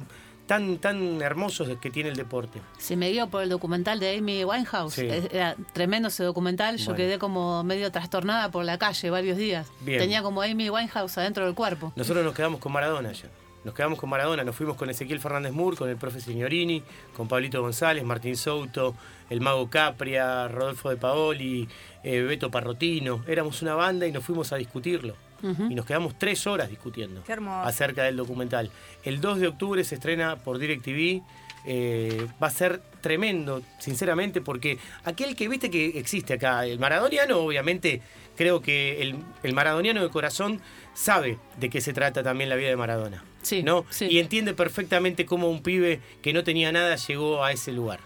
tan, 0.47 0.77
tan 0.79 1.21
hermosos 1.23 1.69
que 1.81 1.91
tiene 1.91 2.11
el 2.11 2.17
deporte. 2.17 2.61
Si 2.79 2.97
me 2.97 3.09
guío 3.11 3.29
por 3.29 3.43
el 3.43 3.49
documental 3.49 3.99
de 3.99 4.17
Amy 4.19 4.45
Winehouse, 4.45 4.95
Sí. 4.95 5.09
era 5.33 5.57
tremendo 5.73 6.09
ese 6.09 6.23
documental. 6.23 6.77
Yo 6.77 6.85
Bueno. 6.85 6.97
quedé 6.99 7.19
como 7.19 7.65
medio 7.65 7.91
trastornada 7.91 8.51
por 8.51 8.65
la 8.65 8.77
calle 8.79 9.09
varios 9.11 9.37
días. 9.39 9.67
Bien. 9.81 9.99
Tenía 9.99 10.23
como 10.23 10.43
Amy 10.43 10.69
Winehouse 10.71 11.17
adentro 11.19 11.47
del 11.47 11.55
cuerpo. 11.55 11.93
Nosotros 11.97 12.25
nos 12.25 12.35
quedamos 12.35 12.61
con 12.61 12.73
Maradona 12.73 13.11
ya. 13.13 13.29
Nos 13.67 13.75
quedamos 13.75 13.99
con 13.99 14.09
Maradona, 14.09 14.45
nos 14.45 14.55
fuimos 14.55 14.77
con 14.77 14.89
Ezequiel 14.91 15.19
Fernández 15.19 15.53
Mur, 15.53 15.77
con 15.77 15.91
el 15.91 15.97
profe 15.97 16.21
Signorini, 16.21 16.85
con 17.17 17.27
Pablito 17.27 17.61
González, 17.61 18.05
Martín 18.05 18.37
Souto, 18.37 18.95
el 19.29 19.41
mago 19.41 19.69
Capria, 19.69 20.47
Rodolfo 20.47 20.89
de 20.89 20.97
Paoli, 20.97 21.69
eh, 22.05 22.21
Beto 22.21 22.49
Parrotino. 22.49 23.25
Éramos 23.27 23.63
una 23.63 23.75
banda 23.75 24.07
y 24.07 24.13
nos 24.13 24.23
fuimos 24.23 24.53
a 24.53 24.57
discutirlo. 24.57 25.17
Y 25.43 25.75
nos 25.75 25.85
quedamos 25.85 26.17
tres 26.17 26.47
horas 26.47 26.71
discutiendo 26.71 27.23
Qué 27.25 27.37
acerca 27.65 28.05
del 28.05 28.17
documental. 28.17 28.71
El 29.03 29.21
2 29.21 29.41
de 29.41 29.49
octubre 29.49 29.83
se 29.83 29.97
estrena 29.97 30.37
por 30.37 30.59
DirecTV. 30.59 31.23
eh, 31.67 32.27
va 32.41 32.47
a 32.47 32.51
ser 32.51 32.81
tremendo, 33.01 33.63
sinceramente, 33.81 34.41
porque 34.41 34.79
aquel 35.05 35.35
que 35.35 35.49
viste 35.49 35.71
que 35.71 35.99
existe 35.99 36.35
acá, 36.35 36.65
el 36.65 36.79
maradoniano, 36.79 37.39
obviamente, 37.39 38.01
creo 38.37 38.61
que 38.63 39.03
el, 39.03 39.17
el 39.43 39.55
maradoniano 39.55 40.03
de 40.03 40.09
corazón 40.09 40.61
sabe 40.95 41.39
de 41.59 41.69
qué 41.69 41.81
se 41.81 41.93
trata 41.93 42.23
también 42.23 42.49
la 42.49 42.55
vida 42.55 42.69
de 42.69 42.77
Maradona. 42.77 43.25
Sí, 43.47 43.63
¿no? 43.63 43.87
sí. 43.91 44.09
Y 44.11 44.19
entiende 44.19 44.55
perfectamente 44.55 45.25
cómo 45.25 45.49
un 45.49 45.63
pibe 45.63 46.01
que 46.21 46.33
no 46.33 46.43
tenía 46.43 46.73
nada 46.73 46.97
llegó 46.97 47.45
a 47.45 47.53
ese 47.53 47.71
lugar. 47.71 48.01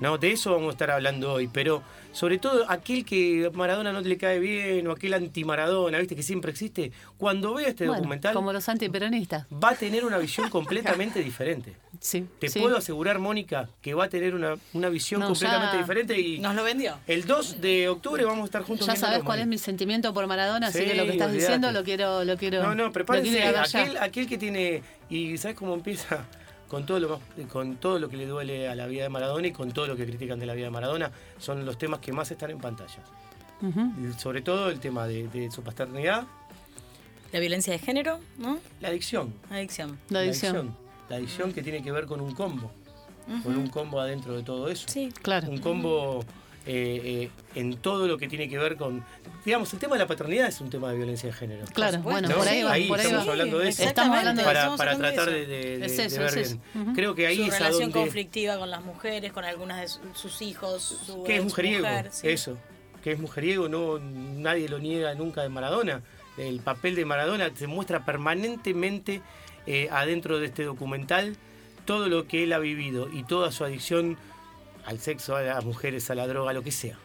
¿No? 0.00 0.18
De 0.18 0.30
eso 0.32 0.52
vamos 0.52 0.68
a 0.68 0.72
estar 0.72 0.90
hablando 0.90 1.32
hoy, 1.32 1.48
pero 1.48 1.82
sobre 2.12 2.38
todo 2.38 2.64
aquel 2.70 3.04
que 3.04 3.50
Maradona 3.54 3.92
no 3.92 4.00
le 4.00 4.16
cae 4.16 4.38
bien 4.38 4.86
o 4.86 4.92
aquel 4.92 5.14
anti-Maradona, 5.14 5.98
¿viste? 5.98 6.14
Que 6.14 6.22
siempre 6.22 6.52
existe, 6.52 6.92
cuando 7.18 7.54
vea 7.54 7.68
este 7.68 7.84
Bueno, 7.86 7.98
documental 8.00 8.34
Como 8.34 8.52
los 8.52 8.68
antiperonistas. 8.68 9.46
va 9.52 9.70
a 9.70 9.74
tener 9.74 10.04
una 10.04 10.18
visión 10.18 10.48
completamente 10.48 11.20
diferente. 11.24 11.74
Sí. 12.00 12.24
Te 12.38 12.48
sí. 12.48 12.60
puedo 12.60 12.76
asegurar, 12.76 13.18
Mónica, 13.18 13.68
que 13.80 13.94
va 13.94 14.04
a 14.04 14.08
tener 14.08 14.34
una, 14.34 14.56
una 14.74 14.88
visión 14.90 15.20
No, 15.20 15.26
completamente 15.28 15.78
diferente 15.78 16.20
y 16.20 16.38
Nos 16.38 16.54
lo 16.54 16.62
vendió. 16.62 16.98
el 17.06 17.26
2 17.26 17.60
de 17.60 17.88
octubre 17.88 18.24
vamos 18.24 18.42
a 18.42 18.44
estar 18.46 18.62
juntos. 18.62 18.86
Ya 18.86 18.94
sabes 18.96 19.22
cuál 19.24 19.40
es 19.40 19.46
mi 19.46 19.58
sentimiento 19.58 20.12
por 20.14 20.26
Maradona, 20.26 20.68
así 20.68 20.78
Sí, 20.80 20.84
que 20.84 20.94
lo 20.94 21.04
que 21.04 21.12
estás 21.12 21.32
diciendo 21.32 21.72
lo 21.72 21.82
quiero, 21.82 22.24
lo 22.24 22.36
quiero. 22.36 22.62
No, 22.62 22.74
no, 22.74 22.92
prepárense. 22.92 23.42
Aquel, 23.42 23.96
aquel 23.98 24.28
que 24.28 24.38
tiene. 24.38 24.82
Y 25.10 25.36
¿sabes 25.38 25.56
cómo 25.56 25.74
empieza? 25.74 26.24
Con 26.68 26.86
todo, 26.86 26.98
lo 26.98 27.08
más- 27.10 27.46
con 27.52 27.76
todo 27.76 27.98
lo 27.98 28.08
que 28.08 28.16
le 28.16 28.26
duele 28.26 28.68
a 28.68 28.74
la 28.74 28.86
vida 28.86 29.02
de 29.04 29.08
Maradona 29.08 29.46
y 29.46 29.52
con 29.52 29.70
todo 29.72 29.86
lo 29.86 29.96
que 29.96 30.04
critican 30.06 30.38
de 30.40 30.46
la 30.46 30.54
vida 30.54 30.66
de 30.66 30.70
Maradona, 30.70 31.10
son 31.38 31.64
los 31.64 31.78
temas 31.78 32.00
que 32.00 32.12
más 32.12 32.30
están 32.30 32.50
en 32.50 32.58
pantalla. 32.58 33.02
Sobre 34.18 34.42
todo 34.42 34.68
el 34.70 34.78
tema 34.80 35.06
de, 35.06 35.28
de 35.28 35.50
su 35.50 35.62
paternidad, 35.62 36.24
La 37.32 37.40
violencia 37.40 37.72
de 37.72 37.78
género, 37.78 38.18
¿no? 38.38 38.58
la 38.80 38.88
adicción. 38.88 39.32
Adicción. 39.50 39.98
La 40.10 40.20
adicción. 40.20 40.76
La 41.08 41.16
adicción 41.16 41.52
que 41.52 41.62
tiene 41.62 41.82
que 41.82 41.90
ver 41.92 42.06
con 42.06 42.20
un 42.20 42.32
combo. 42.34 42.70
Con 43.42 43.56
un 43.56 43.68
combo 43.68 44.00
adentro 44.00 44.36
de 44.36 44.42
todo 44.42 44.68
eso. 44.68 44.86
Sí. 44.88 45.10
Claro. 45.22 45.48
Un 45.48 45.58
combo 45.58 46.24
eh, 46.66 47.00
eh, 47.04 47.30
en 47.54 47.76
todo 47.76 48.06
lo 48.08 48.16
que 48.18 48.28
tiene 48.28 48.48
que 48.48 48.58
ver 48.58 48.76
con. 48.76 49.04
Digamos, 49.44 49.70
el 49.74 49.78
tema 49.78 49.94
de 49.96 49.98
la 50.00 50.06
paternidad 50.06 50.48
es 50.48 50.60
un 50.62 50.70
tema 50.70 50.90
de 50.90 50.96
violencia 50.96 51.28
de 51.28 51.34
género. 51.34 51.66
Claro, 51.74 51.98
bueno, 51.98 52.28
¿No? 52.28 52.36
por 52.36 52.48
ahí 52.48 52.88
por 52.88 52.98
estamos 53.00 53.28
hablando 53.28 53.58
de 53.58 53.68
eso. 53.68 53.82
Estamos 53.82 54.16
hablando 54.16 54.40
de 54.40 54.46
para, 54.46 54.76
tratar 54.96 55.30
de, 55.30 55.42
eso. 55.42 55.46
de- 55.46 55.46
de- 55.46 55.84
Es 55.86 55.96
de 55.98 56.04
eso, 56.06 56.20
ver 56.20 56.38
es 56.38 56.58
bien. 56.74 56.94
Creo 56.94 57.14
que 57.14 57.26
ahí 57.26 57.36
su 57.36 57.42
es 57.44 57.52
a 57.54 57.58
relación 57.58 57.90
donde. 57.90 58.00
conflictiva 58.00 58.58
con 58.58 58.70
las 58.70 58.82
mujeres, 58.84 59.32
con 59.32 59.44
algunas 59.44 59.80
de 59.82 59.88
su- 59.88 60.00
sus 60.14 60.40
hijos, 60.40 60.82
su 61.06 61.24
que 61.24 61.36
es 61.36 61.44
mujeriego, 61.44 61.86
mujer, 61.86 62.08
sí. 62.12 62.28
eso. 62.28 62.56
Que 63.02 63.12
es 63.12 63.18
mujeriego, 63.18 63.68
no, 63.68 63.98
nadie 63.98 64.68
lo 64.70 64.78
niega 64.78 65.14
nunca 65.14 65.42
de 65.42 65.50
Maradona. 65.50 66.00
El 66.38 66.60
papel 66.60 66.94
de 66.96 67.04
Maradona 67.04 67.50
se 67.54 67.66
muestra 67.66 68.06
permanentemente 68.06 69.20
eh, 69.66 69.88
adentro 69.92 70.38
de 70.38 70.46
este 70.46 70.64
documental 70.64 71.36
todo 71.84 72.08
lo 72.08 72.26
que 72.26 72.44
él 72.44 72.52
ha 72.54 72.58
vivido 72.58 73.08
y 73.12 73.24
toda 73.24 73.52
su 73.52 73.62
adicción 73.64 74.16
al 74.86 75.00
sexo, 75.00 75.36
a 75.36 75.42
las 75.42 75.64
mujeres, 75.64 76.08
a 76.10 76.14
la 76.14 76.26
droga, 76.26 76.50
a 76.50 76.54
lo 76.54 76.62
que 76.62 76.70
sea. 76.72 76.96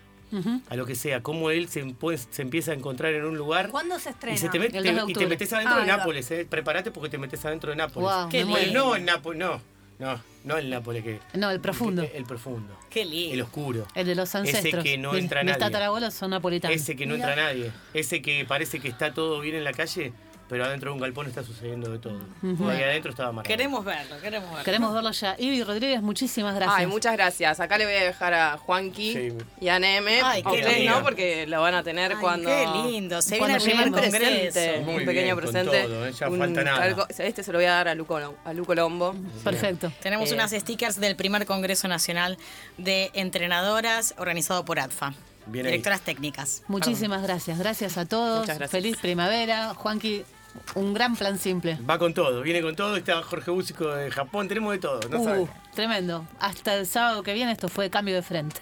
A 0.70 0.76
lo 0.76 0.86
que 0.86 0.94
sea, 0.94 1.24
cómo 1.24 1.50
él 1.50 1.70
se, 1.70 1.84
pues, 2.00 2.28
se 2.30 2.44
empieza 2.44 2.70
a 2.72 2.76
encontrar 2.76 3.14
en 3.16 3.26
un 3.26 3.36
lugar 3.36 3.70
¿Cuándo 3.70 3.98
se 3.98 4.12
estrena? 4.12 4.36
y, 4.36 4.38
se 4.38 4.48
te 4.50 4.60
met- 4.60 4.76
El 4.76 4.84
te- 4.84 4.84
2 4.84 4.84
de 4.84 4.92
y 4.92 4.94
te 4.94 5.02
octubre. 5.02 5.28
metes 5.28 5.54
adentro 5.54 5.76
Ah, 5.78 5.80
de. 5.82 5.88
Nápoles, 5.88 6.30
eh. 6.30 6.46
prepárate 6.48 6.92
porque 6.92 7.10
te 7.10 7.18
metes 7.18 7.44
adentro 7.46 7.72
de 7.72 7.76
Nápoles. 7.78 8.12
Wow, 8.12 8.30
Qué 8.30 8.44
Bueno, 8.44 8.72
no 8.72 8.96
en 8.96 9.06
Nápoles, 9.06 9.40
no, 9.40 9.60
no, 9.98 10.22
no 10.44 10.58
el 10.60 10.70
Nápoles 10.70 11.04
que... 11.04 11.20
No, 11.34 11.50
el 11.50 11.60
profundo. 11.60 12.04
El, 12.04 12.12
el 12.14 12.26
profundo, 12.26 12.78
Qué 12.92 13.06
lindo. 13.06 13.34
el 13.34 13.42
oscuro. 13.42 13.88
El 13.96 14.06
de 14.06 14.14
los 14.14 14.30
Ese 14.30 14.38
ancestros. 14.38 14.84
que 14.84 15.00
no 15.00 15.14
Mis- 15.14 15.24
entra 15.24 15.42
Mis 15.42 15.50
nadie. 15.54 15.60
tatarabuelos 15.62 16.14
son 16.14 16.30
napolitanos. 16.30 16.78
Ese 16.80 16.96
que 16.96 17.08
no 17.08 17.16
entra 17.16 17.36
nadie, 17.36 17.72
ese 17.96 18.22
que 18.22 18.46
parece 18.46 18.80
que 18.80 18.88
está 18.90 19.12
todo 19.16 19.40
bien 19.40 19.56
en 19.56 19.64
la 19.64 19.74
calle, 19.74 20.14
pero 20.50 20.66
adentro 20.66 20.90
de 20.90 20.96
un 20.96 21.00
galpón 21.02 21.28
está 21.28 21.44
sucediendo 21.44 21.90
de 21.92 22.00
todo. 22.00 22.20
Ahí 22.70 22.82
adentro 22.84 23.12
estaba 23.12 23.32
Maradona. 23.32 23.44
Queremos 23.56 23.86
verlo, 23.86 24.20
queremos 24.20 24.50
verlo. 24.50 24.64
Queremos 24.66 24.94
verlo 24.94 25.12
ya. 25.12 25.36
Ivy 25.38 25.64
Rodríguez, 25.64 26.02
muchísimas 26.02 26.56
gracias. 26.56 26.80
Ay, 26.80 26.88
muchas 26.88 27.14
gracias. 27.14 27.60
Acá 27.60 27.78
le 27.78 27.86
voy 27.86 27.94
a 27.94 28.04
dejar 28.04 28.34
a 28.34 28.58
Juanqui 28.58 29.14
Sí. 29.14 29.38
y 29.62 29.68
a 29.70 29.80
Neme. 29.80 30.22
Ay, 30.24 30.42
a 30.46 30.50
qué 30.52 30.62
lindo. 30.80 30.92
no, 30.98 31.04
porque 31.04 31.46
lo 31.48 31.62
van 31.62 31.76
a 31.76 31.84
tener 31.84 32.12
Ay, 32.14 32.18
cuando. 32.20 32.50
Qué 32.50 32.66
lindo. 32.90 33.22
Se 33.22 33.36
viene 33.36 33.40
Cuando 33.40 33.58
el 33.58 33.64
primer 33.64 33.86
lleguemos. 33.86 34.00
un 34.00 34.12
congreso. 34.12 34.50
presente, 34.52 34.80
Muy 34.80 34.90
un 34.90 34.96
bien, 34.98 35.06
pequeño 35.06 35.36
con 35.36 35.44
presente. 35.44 35.84
todo, 35.84 36.06
¿eh? 36.08 36.12
Ya 36.20 36.30
un 36.30 36.40
falta 36.40 36.64
nada. 36.64 36.84
algo- 36.84 37.08
este 37.18 37.44
se 37.44 37.52
lo 37.52 37.58
voy 37.60 37.66
a 37.68 37.72
dar 37.74 37.88
a 37.88 37.96
Luco, 37.96 38.18
a 38.44 38.54
Luco 38.54 38.76
Lombo. 38.76 39.16
Perfecto. 39.44 39.92
Tenemos 40.02 40.32
Eh, 40.32 40.34
unas 40.34 40.52
stickers 40.52 41.00
del 41.00 41.16
primer 41.16 41.46
Congreso 41.46 41.88
Nacional 41.88 42.38
de 42.78 43.12
Entrenadoras 43.14 44.16
organizado 44.18 44.66
por 44.66 44.80
ADFA. 44.80 45.14
Bien 45.46 45.66
ahí. 45.66 45.72
Directoras 45.72 46.02
técnicas. 46.02 46.64
Muchísimas 46.68 47.24
gracias. 47.24 47.58
Gracias 47.58 47.98
a 47.98 48.06
todos. 48.06 48.42
Muchas 48.42 48.58
gracias. 48.60 48.72
Feliz 48.72 48.98
primavera. 48.98 49.74
Juanqui, 49.74 50.24
un 50.76 50.94
gran 50.94 51.16
plan 51.16 51.38
simple. 51.38 51.78
Va 51.90 51.98
con 52.00 52.14
todo, 52.14 52.42
viene 52.42 52.62
con 52.62 52.76
todo. 52.76 52.96
Está 52.96 53.22
Jorge 53.24 53.52
Búsico 53.52 53.88
de 53.88 54.12
Japón, 54.12 54.48
tenemos 54.48 54.72
de 54.74 54.80
todo. 54.80 55.00
No 55.10 55.20
Uh, 55.20 55.24
sabes. 55.24 55.50
tremendo. 55.74 56.26
Hasta 56.40 56.76
el 56.76 56.86
sábado 56.86 57.24
que 57.24 57.34
viene 57.34 57.52
esto 57.52 57.70
fue 57.70 57.90
cambio 57.90 58.16
de 58.16 58.22
frente. 58.22 58.60